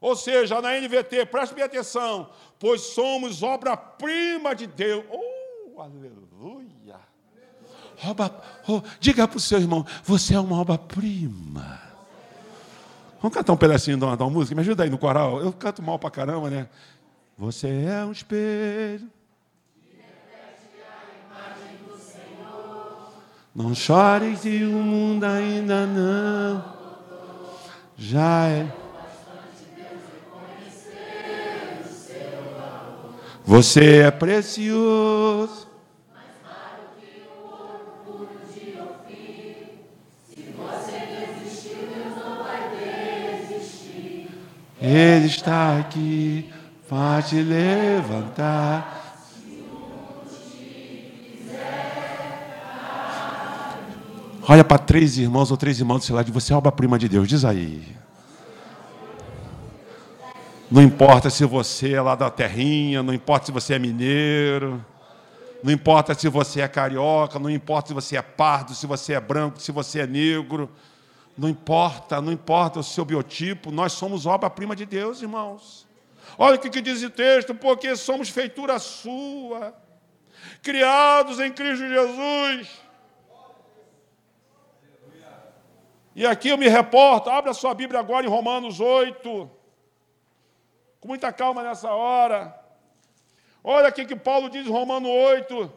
Ou 0.01 0.15
seja, 0.15 0.61
na 0.61 0.79
NVT, 0.79 1.25
preste 1.27 1.53
bem 1.53 1.63
atenção, 1.63 2.29
pois 2.59 2.81
somos 2.81 3.43
obra-prima 3.43 4.55
de 4.55 4.67
Deus. 4.67 5.05
Oh, 5.09 5.81
aleluia! 5.81 6.99
Obra, 8.05 8.31
oh, 8.67 8.81
diga 8.99 9.27
para 9.27 9.37
o 9.37 9.39
seu 9.39 9.59
irmão, 9.59 9.85
você 10.03 10.35
é 10.35 10.39
uma 10.39 10.59
obra-prima. 10.59 11.81
Vamos 13.19 13.35
cantar 13.35 13.53
um 13.53 13.57
pedacinho 13.57 13.97
de 13.97 14.03
uma, 14.03 14.15
de 14.15 14.21
uma 14.21 14.29
música? 14.29 14.55
Me 14.55 14.61
ajuda 14.61 14.83
aí 14.83 14.89
no 14.89 14.99
coral. 14.99 15.41
Eu 15.41 15.51
canto 15.51 15.81
mal 15.81 15.97
para 15.97 16.11
caramba, 16.11 16.51
né? 16.51 16.69
Você 17.35 17.67
é 17.67 18.05
um 18.05 18.11
espelho 18.11 19.11
Não 23.57 23.73
chores 23.73 24.45
e 24.45 24.63
o 24.65 24.69
mundo 24.69 25.23
ainda 25.23 25.87
não. 25.87 26.63
Já 27.97 28.45
é. 28.49 28.67
Você 33.43 34.01
é 34.01 34.11
precioso. 34.11 35.67
Ele 44.79 45.25
está 45.25 45.79
aqui 45.79 46.53
para 46.87 47.23
te 47.23 47.41
levantar. 47.41 48.96
Olha 54.49 54.63
para 54.63 54.77
três 54.77 55.17
irmãos 55.17 55.51
ou 55.51 55.57
três 55.57 55.77
irmãos 55.77 55.99
do 55.99 56.05
seu 56.05 56.15
lado, 56.15 56.31
você 56.31 56.53
é 56.53 56.55
obra-prima 56.55 56.97
de 56.97 57.09
Deus, 57.09 57.27
diz 57.27 57.43
aí. 57.43 57.85
Não 60.71 60.81
importa 60.81 61.29
se 61.29 61.43
você 61.43 61.93
é 61.93 62.01
lá 62.01 62.15
da 62.15 62.29
terrinha, 62.29 63.03
não 63.03 63.13
importa 63.13 63.47
se 63.47 63.51
você 63.51 63.73
é 63.73 63.79
mineiro, 63.79 64.83
não 65.61 65.69
importa 65.69 66.13
se 66.13 66.29
você 66.29 66.61
é 66.61 66.67
carioca, 66.67 67.37
não 67.37 67.49
importa 67.49 67.89
se 67.89 67.93
você 67.93 68.15
é 68.15 68.21
pardo, 68.21 68.73
se 68.73 68.87
você 68.87 69.13
é 69.15 69.19
branco, 69.19 69.59
se 69.59 69.69
você 69.73 69.99
é 69.99 70.07
negro, 70.07 70.69
não 71.37 71.49
importa, 71.49 72.21
não 72.21 72.31
importa 72.31 72.79
o 72.79 72.83
seu 72.83 73.03
biotipo, 73.03 73.69
nós 73.69 73.91
somos 73.91 74.25
obra-prima 74.25 74.77
de 74.77 74.85
Deus, 74.85 75.21
irmãos. 75.21 75.85
Olha 76.37 76.55
o 76.55 76.59
que 76.59 76.81
diz 76.81 77.03
o 77.03 77.09
texto, 77.09 77.53
porque 77.53 77.97
somos 77.97 78.29
feitura 78.29 78.79
sua, 78.79 79.73
criados 80.63 81.37
em 81.37 81.51
Cristo 81.51 81.85
Jesus 81.85 82.86
E 86.17 86.25
aqui 86.25 86.49
eu 86.49 86.57
me 86.57 86.67
reporto, 86.67 87.29
abre 87.29 87.51
a 87.51 87.53
sua 87.53 87.75
Bíblia 87.75 87.99
agora 87.99 88.25
em 88.25 88.29
Romanos 88.29 88.79
8. 88.79 89.47
Com 90.99 91.07
muita 91.07 91.31
calma 91.31 91.61
nessa 91.61 91.91
hora. 91.91 92.59
Olha 93.63 93.87
aqui 93.87 94.03
que 94.03 94.15
Paulo 94.15 94.49
diz 94.49 94.65
em 94.65 94.71
Romanos 94.71 95.11
8, 95.11 95.71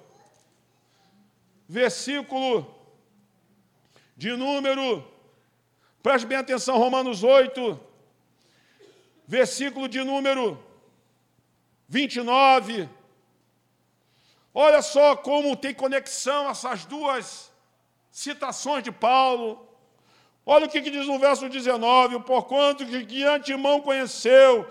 versículo 1.68 2.74
de 4.16 4.34
número, 4.34 5.06
preste 6.02 6.26
bem 6.26 6.38
atenção, 6.38 6.78
Romanos 6.78 7.22
8, 7.22 7.78
versículo 9.26 9.90
de 9.90 10.02
número 10.02 10.58
29. 11.86 12.88
Olha 14.54 14.80
só 14.80 15.14
como 15.16 15.54
tem 15.54 15.74
conexão 15.74 16.48
essas 16.48 16.86
duas 16.86 17.52
citações 18.10 18.82
de 18.82 18.90
Paulo. 18.90 19.68
Olha 20.52 20.66
o 20.66 20.68
que, 20.68 20.80
diz 20.80 21.06
no 21.06 21.16
verso 21.16 21.48
19: 21.48 22.18
porquanto 22.24 22.84
que 22.84 23.04
de 23.04 23.22
antemão 23.22 23.80
conheceu, 23.80 24.68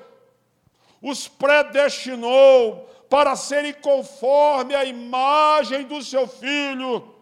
os 1.02 1.26
predestinou 1.26 2.86
para 3.10 3.34
serem 3.38 3.72
conforme 3.72 4.76
a 4.76 4.84
imagem 4.84 5.86
do 5.86 6.04
seu 6.04 6.28
filho, 6.28 7.16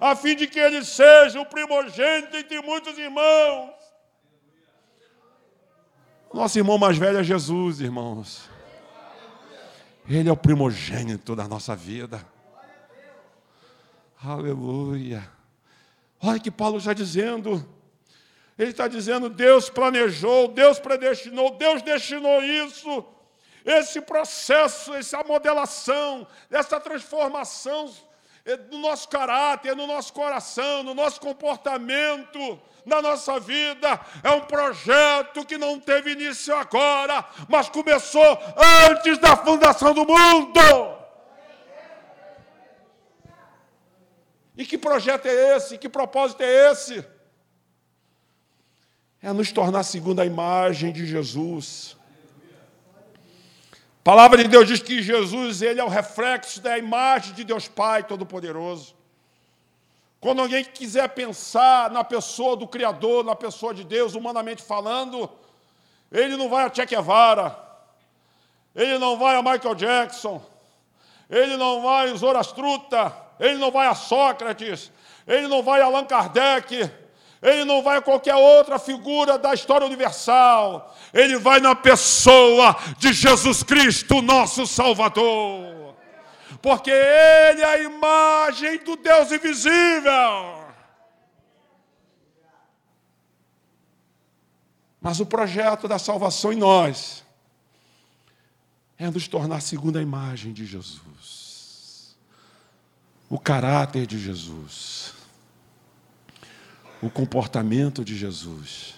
a 0.00 0.16
fim 0.16 0.34
de 0.34 0.48
que 0.48 0.58
ele 0.58 0.84
seja 0.84 1.40
o 1.40 1.46
primogênito 1.46 2.36
entre 2.36 2.60
muitos 2.60 2.98
irmãos. 2.98 3.70
Nosso 6.34 6.58
irmão 6.58 6.78
mais 6.78 6.98
velho 6.98 7.18
é 7.18 7.22
Jesus, 7.22 7.80
irmãos. 7.80 8.50
Ele 10.08 10.28
é 10.28 10.32
o 10.32 10.36
primogênito 10.36 11.36
da 11.36 11.46
nossa 11.46 11.76
vida. 11.76 12.26
Aleluia. 14.20 15.30
Olha 16.20 16.40
que 16.40 16.50
Paulo 16.50 16.78
está 16.78 16.92
dizendo. 16.92 17.78
Ele 18.60 18.72
está 18.72 18.86
dizendo: 18.86 19.30
Deus 19.30 19.70
planejou, 19.70 20.46
Deus 20.48 20.78
predestinou, 20.78 21.52
Deus 21.52 21.80
destinou 21.80 22.42
isso. 22.44 23.06
Esse 23.64 24.02
processo, 24.02 24.92
essa 24.94 25.24
modelação, 25.24 26.26
essa 26.50 26.78
transformação 26.78 27.90
no 28.70 28.78
nosso 28.78 29.08
caráter, 29.08 29.74
no 29.74 29.86
nosso 29.86 30.12
coração, 30.12 30.82
no 30.82 30.92
nosso 30.92 31.20
comportamento, 31.22 32.60
na 32.84 33.00
nossa 33.00 33.40
vida, 33.40 33.98
é 34.22 34.30
um 34.30 34.40
projeto 34.42 35.44
que 35.46 35.56
não 35.56 35.80
teve 35.80 36.12
início 36.12 36.54
agora, 36.54 37.24
mas 37.48 37.70
começou 37.70 38.38
antes 38.90 39.16
da 39.16 39.36
fundação 39.36 39.94
do 39.94 40.04
mundo. 40.04 40.60
E 44.54 44.66
que 44.66 44.76
projeto 44.76 45.24
é 45.24 45.56
esse? 45.56 45.78
Que 45.78 45.88
propósito 45.88 46.42
é 46.42 46.70
esse? 46.70 47.19
É 49.22 49.32
nos 49.32 49.52
tornar 49.52 49.82
segundo 49.82 50.20
a 50.20 50.26
imagem 50.26 50.92
de 50.92 51.06
Jesus. 51.06 51.96
A 53.72 54.02
palavra 54.02 54.42
de 54.42 54.48
Deus 54.48 54.66
diz 54.66 54.80
que 54.80 55.02
Jesus 55.02 55.60
ele 55.60 55.78
é 55.78 55.84
o 55.84 55.88
reflexo 55.88 56.60
da 56.60 56.78
imagem 56.78 57.34
de 57.34 57.44
Deus 57.44 57.68
Pai 57.68 58.02
Todo-Poderoso. 58.02 58.94
Quando 60.20 60.40
alguém 60.40 60.64
quiser 60.64 61.08
pensar 61.10 61.90
na 61.90 62.02
pessoa 62.02 62.56
do 62.56 62.66
Criador, 62.66 63.24
na 63.24 63.36
pessoa 63.36 63.74
de 63.74 63.84
Deus, 63.84 64.14
humanamente 64.14 64.62
falando, 64.62 65.30
ele 66.10 66.36
não 66.36 66.48
vai 66.48 66.64
a 66.64 66.72
Che 66.72 66.84
Guevara, 66.86 67.58
ele 68.74 68.98
não 68.98 69.18
vai 69.18 69.36
a 69.36 69.42
Michael 69.42 69.74
Jackson, 69.74 70.42
ele 71.28 71.56
não 71.56 71.82
vai 71.82 72.10
a 72.10 72.14
Zorastruta, 72.14 73.14
ele 73.38 73.56
não 73.56 73.70
vai 73.70 73.86
a 73.86 73.94
Sócrates, 73.94 74.90
ele 75.26 75.46
não 75.46 75.62
vai 75.62 75.80
a 75.80 75.84
Allan 75.84 76.04
Kardec, 76.04 76.90
ele 77.42 77.64
não 77.64 77.82
vai 77.82 77.96
a 77.96 78.02
qualquer 78.02 78.34
outra 78.34 78.78
figura 78.78 79.38
da 79.38 79.54
história 79.54 79.86
universal. 79.86 80.94
Ele 81.12 81.38
vai 81.38 81.58
na 81.58 81.74
pessoa 81.74 82.76
de 82.98 83.12
Jesus 83.14 83.62
Cristo, 83.62 84.20
nosso 84.20 84.66
Salvador. 84.66 85.96
Porque 86.60 86.90
Ele 86.90 87.62
é 87.62 87.64
a 87.64 87.78
imagem 87.78 88.84
do 88.84 88.94
Deus 88.94 89.32
invisível. 89.32 90.60
Mas 95.00 95.18
o 95.18 95.24
projeto 95.24 95.88
da 95.88 95.98
salvação 95.98 96.52
em 96.52 96.56
nós 96.56 97.24
é 98.98 99.10
nos 99.10 99.26
tornar 99.26 99.62
segundo 99.62 99.98
a 99.98 100.02
imagem 100.02 100.52
de 100.52 100.66
Jesus, 100.66 102.14
o 103.30 103.38
caráter 103.38 104.06
de 104.06 104.18
Jesus 104.18 105.19
o 107.02 107.08
comportamento 107.10 108.04
de 108.04 108.16
Jesus. 108.16 108.94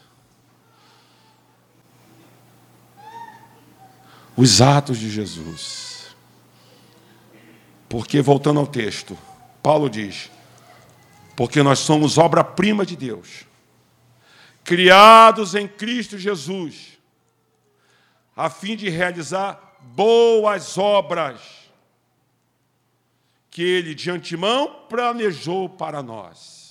Os 4.37 4.61
atos 4.61 4.99
de 4.99 5.11
Jesus. 5.11 6.15
Porque, 7.89 8.21
voltando 8.21 8.61
ao 8.61 8.67
texto, 8.67 9.17
Paulo 9.63 9.91
diz: 9.91 10.31
porque 11.37 11.63
nós 11.63 11.79
somos 11.81 12.19
obra-prima 12.19 12.85
de 12.85 12.97
Deus, 12.97 13.47
criados 14.63 15.55
em 15.55 15.67
Cristo 15.67 16.19
Jesus, 16.19 16.99
a 18.37 18.49
fim 18.51 18.77
de 18.77 18.89
realizar 18.89 19.77
boas 19.81 20.79
obras 20.79 21.41
que 23.51 23.63
Ele 23.63 23.95
de 23.95 24.11
antemão 24.11 24.87
planejou 24.89 25.69
para 25.69 26.03
nós. 26.03 26.62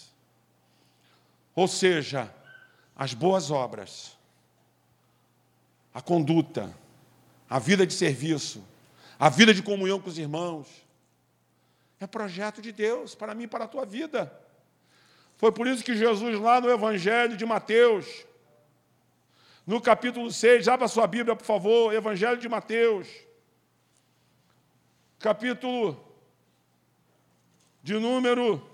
Ou 1.56 1.68
seja, 1.68 2.34
as 2.96 3.14
boas 3.14 3.52
obras, 3.52 4.18
a 5.94 6.02
conduta, 6.02 6.74
a 7.50 7.60
vida 7.60 7.86
de 7.86 7.94
serviço, 7.94 8.64
a 9.20 9.30
vida 9.30 9.54
de 9.54 9.62
comunhão 9.62 10.00
com 10.00 10.10
os 10.10 10.18
irmãos, 10.18 10.68
é 12.00 12.08
projeto 12.08 12.62
de 12.62 12.72
Deus 12.72 13.14
para 13.14 13.36
mim 13.36 13.44
e 13.44 13.48
para 13.48 13.66
a 13.66 13.68
tua 13.68 13.86
vida. 13.86 14.32
Foi 15.38 15.52
por 15.52 15.68
isso 15.68 15.84
que 15.84 15.96
Jesus, 15.96 16.40
lá 16.40 16.62
no 16.62 16.70
Evangelho 16.70 17.36
de 17.36 17.46
Mateus, 17.46 18.26
no 19.66 19.82
capítulo 19.82 20.32
6, 20.32 20.68
abra 20.68 20.88
sua 20.88 21.06
Bíblia, 21.06 21.36
por 21.36 21.46
favor, 21.46 21.94
Evangelho 21.94 22.38
de 22.38 22.50
Mateus, 22.50 23.08
capítulo 25.20 26.04
de 27.84 27.94
número, 27.96 28.68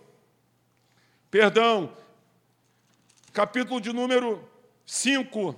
perdão, 1.29 1.93
capítulo 3.37 3.79
de 3.79 3.93
número 3.93 4.49
5, 4.83 5.55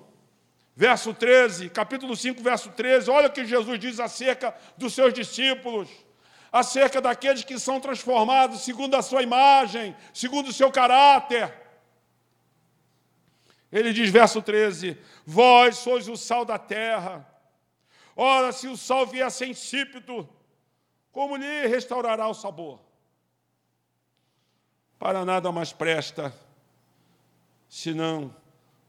verso 0.76 1.14
13, 1.14 1.70
capítulo 1.70 2.14
5, 2.14 2.44
verso 2.44 2.70
13, 2.72 3.10
olha 3.10 3.30
o 3.30 3.32
que 3.32 3.46
Jesus 3.46 3.80
diz 3.80 4.02
acerca 4.02 4.54
dos 4.78 4.94
seus 4.94 5.14
discípulos 5.14 5.88
acerca 6.52 7.00
daqueles 7.00 7.46
que 7.46 7.58
são 7.58 7.80
transformados 7.80 8.64
segundo 8.64 8.96
a 8.96 9.02
sua 9.02 9.24
imagem, 9.24 9.96
segundo 10.14 10.50
o 10.50 10.54
seu 10.54 10.70
caráter. 10.70 11.54
Ele 13.72 13.94
diz, 13.94 14.10
verso 14.10 14.42
13: 14.42 14.98
Vós 15.26 15.78
sois 15.78 16.10
o 16.10 16.18
sal 16.18 16.44
da 16.44 16.58
terra. 16.58 17.26
Ora, 18.14 18.52
se 18.52 18.68
o 18.68 18.76
sal 18.76 19.08
ser 19.30 19.48
insípido, 19.48 20.28
como 21.12 21.38
lhe 21.38 21.68
restaurará 21.68 22.28
o 22.28 22.34
sabor? 22.34 22.82
Para 24.98 25.24
nada 25.24 25.52
mais 25.52 25.72
presta, 25.72 26.34
senão 27.70 28.36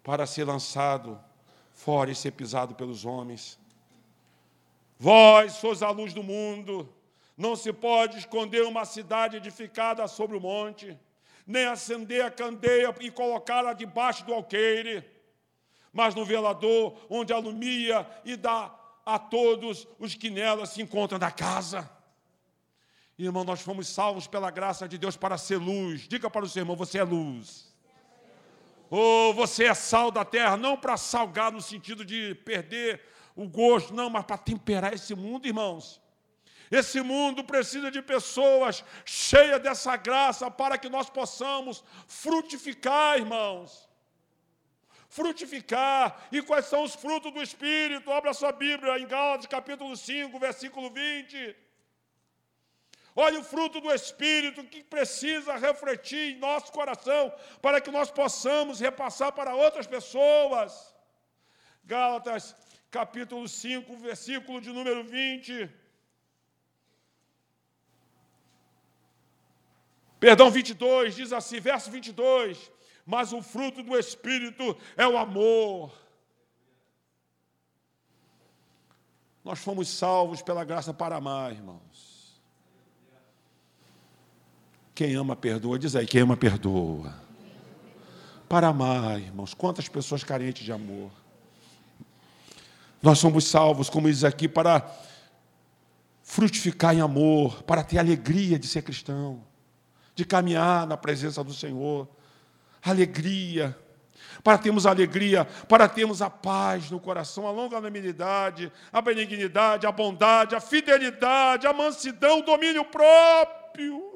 para 0.02 0.26
ser 0.26 0.44
lançado 0.44 1.20
fora 1.74 2.10
e 2.10 2.14
ser 2.14 2.32
pisado 2.32 2.74
pelos 2.74 3.04
homens. 3.04 3.58
Vós 4.98 5.52
sois 5.52 5.82
a 5.82 5.90
luz 5.90 6.12
do 6.12 6.22
mundo. 6.22 6.92
Não 7.36 7.54
se 7.54 7.72
pode 7.72 8.18
esconder 8.18 8.62
uma 8.64 8.84
cidade 8.84 9.36
edificada 9.36 10.06
sobre 10.08 10.36
o 10.36 10.40
monte, 10.40 10.98
nem 11.46 11.64
acender 11.64 12.24
a 12.24 12.30
candeia 12.30 12.94
e 13.00 13.10
colocá-la 13.10 13.72
debaixo 13.72 14.24
do 14.26 14.34
alqueire, 14.34 15.04
mas 15.90 16.14
no 16.14 16.24
velador, 16.24 16.98
onde 17.08 17.32
alumia 17.32 18.06
e 18.24 18.36
dá 18.36 18.74
a 19.06 19.18
todos 19.18 19.88
os 19.98 20.14
que 20.14 20.28
nela 20.28 20.66
se 20.66 20.82
encontram 20.82 21.18
na 21.18 21.30
casa. 21.30 21.90
Irmão, 23.18 23.44
nós 23.44 23.60
fomos 23.60 23.88
salvos 23.88 24.26
pela 24.26 24.50
graça 24.50 24.86
de 24.86 24.96
Deus 24.98 25.16
para 25.16 25.36
ser 25.38 25.56
luz. 25.56 26.06
Diga 26.08 26.30
para 26.30 26.44
o 26.44 26.48
seu 26.48 26.60
irmão: 26.60 26.76
você 26.76 26.98
é 26.98 27.04
luz. 27.04 27.69
Ou 28.91 29.32
você 29.32 29.66
é 29.66 29.74
sal 29.74 30.11
da 30.11 30.24
terra, 30.24 30.57
não 30.57 30.76
para 30.76 30.97
salgar 30.97 31.53
no 31.53 31.62
sentido 31.62 32.05
de 32.05 32.34
perder 32.45 33.01
o 33.36 33.49
gosto, 33.49 33.95
não, 33.95 34.11
mas 34.11 34.24
para 34.24 34.36
temperar 34.36 34.93
esse 34.93 35.14
mundo, 35.14 35.47
irmãos. 35.47 36.03
Esse 36.70 37.01
mundo 37.01 37.45
precisa 37.45 37.91
de 37.91 38.03
pessoas 38.03 38.84
cheias 39.05 39.61
dessa 39.61 39.97
graça 39.97 40.51
para 40.51 40.76
que 40.76 40.88
nós 40.88 41.09
possamos 41.09 41.84
frutificar, 42.07 43.18
irmãos. 43.18 43.88
Frutificar. 45.09 46.28
E 46.30 46.43
quais 46.43 46.66
são 46.66 46.82
os 46.82 46.95
frutos 46.95 47.32
do 47.32 47.43
Espírito? 47.43 48.12
Abra 48.12 48.34
sua 48.34 48.53
Bíblia 48.53 48.99
em 48.99 49.07
Gálatas 49.07 49.47
capítulo 49.47 49.97
5, 49.97 50.38
versículo 50.38 50.91
20. 50.91 51.57
Olha 53.26 53.38
o 53.40 53.44
fruto 53.44 53.80
do 53.84 53.92
Espírito 53.92 54.64
que 54.72 54.82
precisa 54.82 55.54
refletir 55.56 56.24
em 56.32 56.38
nosso 56.38 56.72
coração 56.72 57.22
para 57.60 57.78
que 57.78 57.90
nós 57.90 58.10
possamos 58.10 58.80
repassar 58.80 59.30
para 59.38 59.54
outras 59.54 59.86
pessoas. 59.86 60.94
Gálatas 61.84 62.56
capítulo 62.90 63.46
5, 63.46 63.96
versículo 63.98 64.58
de 64.58 64.72
número 64.72 65.04
20. 65.04 65.68
Perdão, 70.18 70.50
22, 70.50 71.14
diz 71.14 71.32
assim, 71.32 71.60
verso 71.60 71.90
22. 71.90 72.70
Mas 73.04 73.34
o 73.34 73.42
fruto 73.42 73.82
do 73.82 73.98
Espírito 73.98 74.64
é 74.96 75.06
o 75.06 75.18
amor. 75.18 75.92
Nós 79.44 79.58
fomos 79.58 79.88
salvos 79.88 80.40
pela 80.40 80.64
graça 80.64 80.94
para 80.94 81.16
amar, 81.16 81.52
irmãos. 81.52 82.09
Quem 85.01 85.14
ama, 85.14 85.34
perdoa. 85.34 85.78
Diz 85.78 85.96
aí, 85.96 86.07
quem 86.07 86.20
ama, 86.20 86.36
perdoa. 86.36 87.14
Para 88.46 88.68
amar, 88.68 89.18
irmãos. 89.18 89.55
Quantas 89.55 89.88
pessoas 89.88 90.22
carentes 90.22 90.62
de 90.62 90.70
amor. 90.72 91.11
Nós 93.03 93.18
somos 93.18 93.46
salvos, 93.46 93.88
como 93.88 94.11
diz 94.11 94.24
aqui, 94.24 94.46
para 94.46 94.86
frutificar 96.22 96.94
em 96.94 97.01
amor, 97.01 97.62
para 97.62 97.82
ter 97.82 97.96
alegria 97.96 98.59
de 98.59 98.66
ser 98.66 98.82
cristão 98.82 99.42
de 100.14 100.26
caminhar 100.26 100.86
na 100.86 100.98
presença 100.98 101.42
do 101.42 101.55
Senhor. 101.55 102.07
Alegria. 102.84 103.74
Para 104.44 104.59
termos 104.59 104.84
alegria, 104.84 105.46
para 105.66 105.88
termos 105.88 106.20
a 106.20 106.28
paz 106.28 106.90
no 106.90 107.01
coração, 107.01 107.46
a 107.46 107.51
longanimidade, 107.51 108.70
a 108.92 109.01
benignidade, 109.01 109.86
a 109.86 109.92
bondade, 109.92 110.55
a 110.55 110.61
fidelidade, 110.61 111.66
a 111.66 111.72
mansidão, 111.72 112.40
o 112.40 112.42
domínio 112.42 112.84
próprio. 112.84 114.09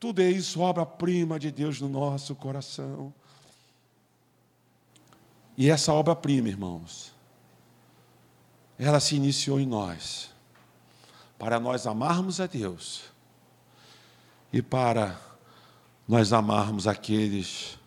Tudo 0.00 0.22
é 0.22 0.30
isso, 0.30 0.60
obra-prima 0.60 1.38
de 1.38 1.50
Deus 1.50 1.78
no 1.78 1.88
nosso 1.88 2.34
coração. 2.34 3.12
E 5.58 5.68
essa 5.68 5.92
obra-prima, 5.92 6.48
irmãos, 6.48 7.14
ela 8.78 8.98
se 8.98 9.14
iniciou 9.14 9.60
em 9.60 9.66
nós, 9.66 10.30
para 11.38 11.60
nós 11.60 11.86
amarmos 11.86 12.40
a 12.40 12.46
Deus 12.46 13.02
e 14.50 14.62
para 14.62 15.20
nós 16.08 16.32
amarmos 16.32 16.86
aqueles 16.86 17.78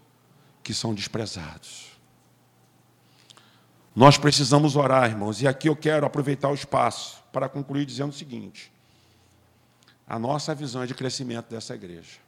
que 0.62 0.74
são 0.74 0.94
desprezados. 0.94 1.94
Nós 3.96 4.18
precisamos 4.20 4.76
orar, 4.76 5.10
irmãos, 5.10 5.42
e 5.42 5.48
aqui 5.48 5.68
eu 5.68 5.76
quero 5.76 6.06
aproveitar 6.06 6.50
o 6.50 6.56
espaço 6.56 7.24
para 7.32 7.50
concluir 7.50 7.86
dizendo 7.86 8.10
o 8.10 8.16
seguinte: 8.16 8.73
a 10.14 10.20
nossa 10.20 10.54
visão 10.54 10.84
é 10.84 10.86
de 10.86 10.94
crescimento 10.94 11.50
dessa 11.50 11.74
igreja. 11.74 12.20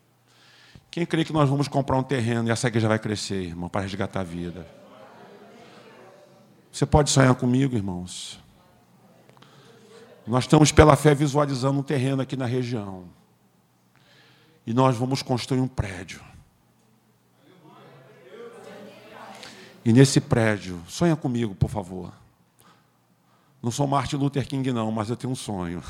Quem 0.89 1.05
crê 1.05 1.23
que 1.23 1.31
nós 1.31 1.47
vamos 1.47 1.67
comprar 1.67 1.95
um 1.95 2.01
terreno 2.01 2.47
e 2.47 2.51
essa 2.51 2.67
igreja 2.67 2.87
vai 2.87 2.97
crescer, 2.97 3.43
irmão, 3.43 3.69
para 3.69 3.81
resgatar 3.81 4.21
a 4.21 4.23
vida? 4.23 4.65
Você 6.71 6.83
pode 6.83 7.11
sonhar 7.11 7.35
comigo, 7.35 7.75
irmãos? 7.75 8.39
Nós 10.25 10.45
estamos, 10.45 10.71
pela 10.71 10.95
fé, 10.95 11.13
visualizando 11.13 11.79
um 11.79 11.83
terreno 11.83 12.23
aqui 12.23 12.35
na 12.35 12.47
região 12.47 13.05
e 14.65 14.73
nós 14.73 14.97
vamos 14.97 15.21
construir 15.21 15.59
um 15.59 15.67
prédio. 15.67 16.21
E 19.85 19.93
nesse 19.93 20.19
prédio, 20.19 20.81
sonha 20.87 21.15
comigo, 21.15 21.53
por 21.53 21.69
favor. 21.69 22.11
Não 23.61 23.69
sou 23.69 23.85
Martin 23.85 24.15
Luther 24.15 24.47
King, 24.47 24.71
não, 24.71 24.91
mas 24.91 25.11
eu 25.11 25.15
tenho 25.15 25.31
um 25.31 25.35
sonho. 25.35 25.83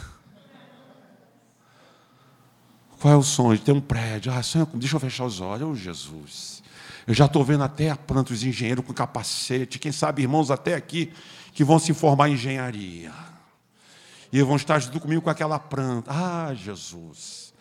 Qual 3.06 3.14
é 3.14 3.18
o 3.18 3.22
sonho? 3.22 3.60
Ter 3.60 3.72
um 3.72 3.80
prédio. 3.80 4.34
Ah, 4.34 4.42
comigo. 4.42 4.80
Deixa 4.80 4.96
eu 4.96 5.00
fechar 5.00 5.26
os 5.26 5.40
olhos. 5.40 5.70
Oh, 5.70 5.76
Jesus. 5.76 6.64
Eu 7.06 7.14
já 7.14 7.28
estou 7.28 7.46
vendo 7.46 7.64
até 7.64 7.92
a 7.92 7.96
planta 7.96 8.34
os 8.34 8.42
engenheiros 8.42 8.84
com 8.84 8.92
capacete. 8.92 9.78
Quem 9.78 9.92
sabe 9.92 10.24
irmãos 10.24 10.50
até 10.50 10.74
aqui 10.74 11.14
que 11.54 11.64
vão 11.64 11.78
se 11.78 11.94
formar 11.94 12.30
em 12.30 12.34
engenharia. 12.34 13.14
E 14.34 14.42
vão 14.42 14.56
estar 14.56 14.80
junto 14.80 15.00
comigo 15.00 15.22
com 15.22 15.30
aquela 15.30 15.60
planta. 15.60 16.10
Ah, 16.12 16.52
Jesus. 16.56 17.54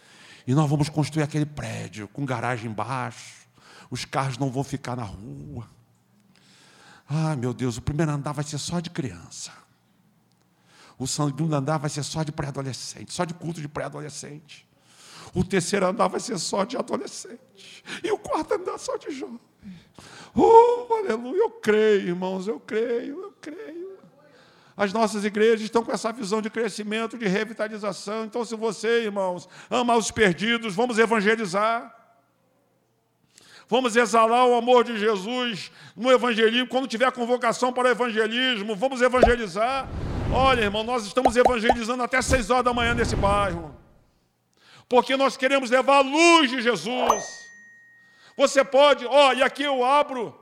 E 0.47 0.55
nós 0.55 0.67
vamos 0.67 0.89
construir 0.89 1.25
aquele 1.25 1.45
prédio 1.45 2.09
com 2.09 2.25
garagem 2.25 2.71
embaixo. 2.71 3.47
Os 3.91 4.07
carros 4.07 4.39
não 4.39 4.51
vão 4.51 4.65
ficar 4.65 4.97
na 4.97 5.05
rua. 5.05 5.69
Ah, 7.07 7.37
meu 7.37 7.53
Deus, 7.53 7.77
o 7.77 7.83
primeiro 7.83 8.11
andar 8.11 8.33
vai 8.33 8.45
ser 8.45 8.57
só 8.57 8.81
de 8.81 8.89
criança. 8.89 9.53
O 10.99 11.07
segundo 11.07 11.55
andar 11.55 11.77
vai 11.77 11.91
ser 11.91 12.03
só 12.03 12.23
de 12.23 12.33
pré-adolescente, 12.33 13.13
só 13.13 13.27
de 13.27 13.35
culto 13.35 13.61
de 13.61 13.69
pré-adolescente. 13.69 14.67
O 15.35 15.43
terceiro 15.43 15.87
andar 15.87 16.07
vai 16.07 16.21
ser 16.21 16.39
só 16.39 16.65
de 16.65 16.77
adolescente. 16.77 17.83
E 18.03 18.11
o 18.13 18.19
quarto 18.19 18.55
andar 18.55 18.79
só 18.79 18.97
de 18.97 19.11
jovem. 19.11 19.41
Oh, 20.35 20.95
aleluia. 20.95 21.41
Eu 21.41 21.51
creio, 21.51 22.09
irmãos, 22.09 22.47
eu 22.47 22.61
creio, 22.61 23.21
eu 23.21 23.35
creio. 23.41 23.99
As 24.77 24.93
nossas 24.93 25.25
igrejas 25.25 25.63
estão 25.63 25.85
com 25.85 25.93
essa 25.93 26.13
visão 26.13 26.41
de 26.41 26.51
crescimento, 26.51 27.19
de 27.19 27.27
revitalização. 27.27 28.25
Então, 28.25 28.45
se 28.45 28.57
você, 28.57 29.05
irmãos, 29.05 29.49
ama 29.71 29.97
os 29.97 30.11
perdidos, 30.11 30.75
vamos 30.75 30.99
evangelizar. 30.99 31.95
Vamos 33.69 33.97
exalar 33.97 34.47
o 34.47 34.55
amor 34.55 34.85
de 34.85 34.99
Jesus 34.99 35.71
no 35.97 36.11
evangelismo. 36.11 36.69
Quando 36.69 36.87
tiver 36.87 37.11
convocação 37.13 37.73
para 37.73 37.89
o 37.89 37.91
evangelismo, 37.91 38.77
vamos 38.77 39.01
evangelizar. 39.01 39.89
Olha, 40.33 40.63
irmão, 40.63 40.85
nós 40.85 41.07
estamos 41.07 41.37
evangelizando 41.37 42.03
até 42.03 42.21
seis 42.21 42.51
horas 42.51 42.65
da 42.65 42.75
manhã 42.75 42.95
nesse 42.95 43.17
bairro. 43.17 43.84
Porque 44.89 45.17
nós 45.17 45.37
queremos 45.37 45.71
levar 45.71 45.97
a 45.97 46.01
luz 46.01 46.51
de 46.51 46.61
Jesus. 46.61 47.45
Você 48.37 48.65
pode, 48.65 49.07
ó, 49.07 49.33
e 49.33 49.43
aqui 49.43 49.63
eu 49.63 49.85
abro 49.85 50.39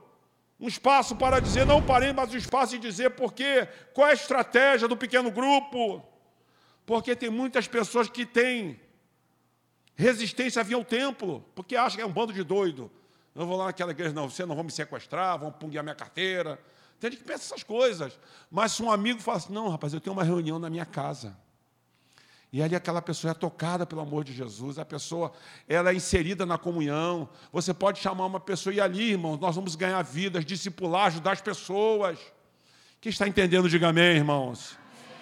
um 0.59 0.67
espaço 0.67 1.15
para 1.15 1.39
dizer, 1.39 1.65
não 1.65 1.81
parei, 1.81 2.13
mas 2.13 2.33
um 2.33 2.37
espaço 2.37 2.71
de 2.73 2.79
dizer 2.79 3.11
porque, 3.11 3.67
qual 3.93 4.07
é 4.07 4.11
a 4.11 4.13
estratégia 4.13 4.87
do 4.87 4.95
pequeno 4.95 5.29
grupo? 5.29 6.03
Porque 6.85 7.15
tem 7.15 7.29
muitas 7.29 7.67
pessoas 7.67 8.09
que 8.09 8.25
têm 8.25 8.79
resistência 9.95 10.61
a 10.61 10.63
vir 10.63 10.75
ao 10.75 10.83
templo, 10.83 11.45
porque 11.53 11.75
acham 11.75 11.97
que 11.97 12.01
é 12.01 12.05
um 12.05 12.11
bando 12.11 12.33
de 12.33 12.43
doido. 12.43 12.91
Eu 13.35 13.45
vou 13.45 13.57
lá 13.57 13.65
naquela 13.65 13.91
igreja, 13.91 14.13
não, 14.13 14.29
você 14.29 14.45
não 14.45 14.55
vão 14.55 14.63
me 14.63 14.71
sequestrar, 14.71 15.39
vão 15.39 15.51
punguear 15.51 15.83
minha 15.83 15.95
carteira. 15.95 16.59
Tem 16.99 17.11
gente 17.11 17.19
que 17.19 17.25
pensa 17.25 17.43
essas 17.43 17.63
coisas. 17.63 18.17
Mas 18.49 18.73
se 18.73 18.83
um 18.83 18.91
amigo 18.91 19.19
fala 19.19 19.37
assim, 19.37 19.53
não, 19.53 19.69
rapaz, 19.69 19.93
eu 19.93 19.99
tenho 19.99 20.15
uma 20.15 20.23
reunião 20.23 20.59
na 20.59 20.69
minha 20.69 20.85
casa. 20.85 21.35
E 22.53 22.61
ali 22.61 22.75
aquela 22.75 23.01
pessoa 23.01 23.31
é 23.31 23.33
tocada 23.33 23.83
pelo 23.83 23.99
amor 23.99 24.23
de 24.23 24.31
Jesus, 24.31 24.77
a 24.77 24.85
pessoa 24.85 25.31
ela 25.67 25.89
é 25.89 25.95
inserida 25.95 26.45
na 26.45 26.55
comunhão. 26.55 27.27
Você 27.51 27.73
pode 27.73 27.99
chamar 27.99 28.27
uma 28.27 28.39
pessoa 28.39 28.71
e 28.71 28.79
ali, 28.79 29.09
irmãos, 29.09 29.39
nós 29.39 29.55
vamos 29.55 29.75
ganhar 29.75 29.99
vidas, 30.03 30.45
discipular, 30.45 31.07
ajudar 31.07 31.31
as 31.31 31.41
pessoas. 31.41 32.19
Quem 33.01 33.09
está 33.09 33.27
entendendo, 33.27 33.67
diga 33.67 33.87
amém, 33.87 34.17
irmãos. 34.17 34.77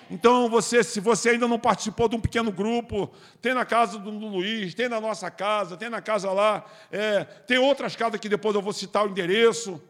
Então, 0.10 0.50
você, 0.50 0.84
se 0.84 1.00
você 1.00 1.30
ainda 1.30 1.48
não 1.48 1.58
participou 1.58 2.10
de 2.10 2.18
um 2.18 2.20
pequeno 2.20 2.52
grupo, 2.52 3.10
tem 3.42 3.54
na 3.54 3.64
casa 3.64 3.98
do 3.98 4.10
Luiz, 4.10 4.76
tem 4.76 4.90
na 4.90 5.00
nossa 5.00 5.32
casa, 5.32 5.78
tem 5.78 5.90
na 5.90 6.02
casa 6.02 6.30
lá, 6.34 6.66
é, 6.92 7.24
tem 7.24 7.58
outras 7.58 7.96
casas 7.96 8.20
que 8.20 8.28
depois 8.28 8.54
eu 8.54 8.62
vou 8.62 8.74
citar 8.74 9.08
o 9.08 9.10
endereço. 9.10 9.82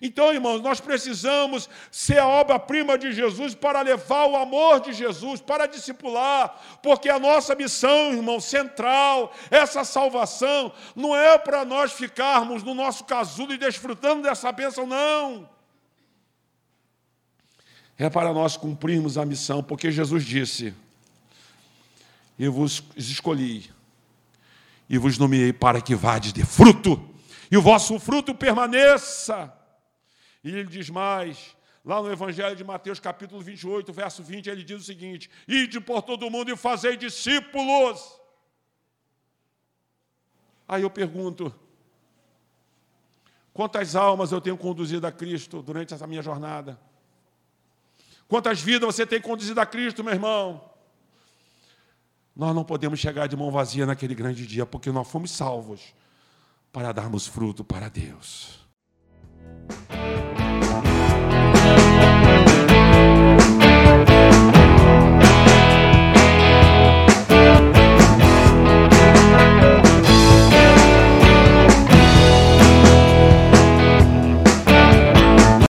Então, 0.00 0.32
irmãos, 0.32 0.60
nós 0.60 0.80
precisamos 0.80 1.68
ser 1.90 2.18
a 2.18 2.26
obra-prima 2.26 2.96
de 2.96 3.12
Jesus 3.12 3.54
para 3.54 3.82
levar 3.82 4.26
o 4.26 4.36
amor 4.36 4.80
de 4.80 4.92
Jesus, 4.92 5.40
para 5.40 5.66
discipular, 5.66 6.78
porque 6.82 7.08
a 7.08 7.18
nossa 7.18 7.54
missão, 7.54 8.12
irmão, 8.12 8.38
central, 8.40 9.34
essa 9.50 9.84
salvação, 9.84 10.72
não 10.94 11.16
é 11.16 11.36
para 11.36 11.64
nós 11.64 11.92
ficarmos 11.92 12.62
no 12.62 12.74
nosso 12.74 13.04
casulo 13.04 13.52
e 13.52 13.58
desfrutando 13.58 14.22
dessa 14.22 14.52
bênção, 14.52 14.86
não. 14.86 15.48
É 17.98 18.08
para 18.08 18.32
nós 18.32 18.56
cumprirmos 18.56 19.18
a 19.18 19.26
missão, 19.26 19.64
porque 19.64 19.90
Jesus 19.90 20.24
disse: 20.24 20.72
Eu 22.38 22.52
vos 22.52 22.84
escolhi 22.96 23.68
e 24.88 24.96
vos 24.96 25.18
nomeei 25.18 25.52
para 25.52 25.80
que 25.80 25.96
vades 25.96 26.32
de 26.32 26.44
fruto, 26.44 27.02
e 27.50 27.56
o 27.56 27.62
vosso 27.62 27.98
fruto 27.98 28.32
permaneça 28.32 29.57
e 30.42 30.50
ele 30.50 30.64
diz 30.64 30.88
mais, 30.88 31.56
lá 31.84 32.00
no 32.02 32.10
Evangelho 32.10 32.54
de 32.54 32.64
Mateus, 32.64 33.00
capítulo 33.00 33.40
28, 33.40 33.92
verso 33.92 34.22
20, 34.22 34.48
ele 34.48 34.62
diz 34.62 34.80
o 34.80 34.84
seguinte: 34.84 35.30
Ide 35.46 35.80
por 35.80 36.02
todo 36.02 36.30
mundo 36.30 36.50
e 36.50 36.56
fazei 36.56 36.96
discípulos. 36.96 38.18
Aí 40.66 40.82
eu 40.82 40.90
pergunto: 40.90 41.54
quantas 43.52 43.96
almas 43.96 44.32
eu 44.32 44.40
tenho 44.40 44.56
conduzido 44.56 45.06
a 45.06 45.12
Cristo 45.12 45.62
durante 45.62 45.94
essa 45.94 46.06
minha 46.06 46.22
jornada? 46.22 46.78
Quantas 48.28 48.60
vidas 48.60 48.94
você 48.94 49.06
tem 49.06 49.20
conduzido 49.20 49.58
a 49.58 49.64
Cristo, 49.64 50.04
meu 50.04 50.12
irmão? 50.12 50.70
Nós 52.36 52.54
não 52.54 52.62
podemos 52.62 53.00
chegar 53.00 53.26
de 53.26 53.34
mão 53.34 53.50
vazia 53.50 53.86
naquele 53.86 54.14
grande 54.14 54.46
dia, 54.46 54.64
porque 54.66 54.92
nós 54.92 55.10
fomos 55.10 55.30
salvos 55.30 55.94
para 56.70 56.92
darmos 56.92 57.26
fruto 57.26 57.64
para 57.64 57.88
Deus. 57.88 58.67
Bye. 59.98 60.37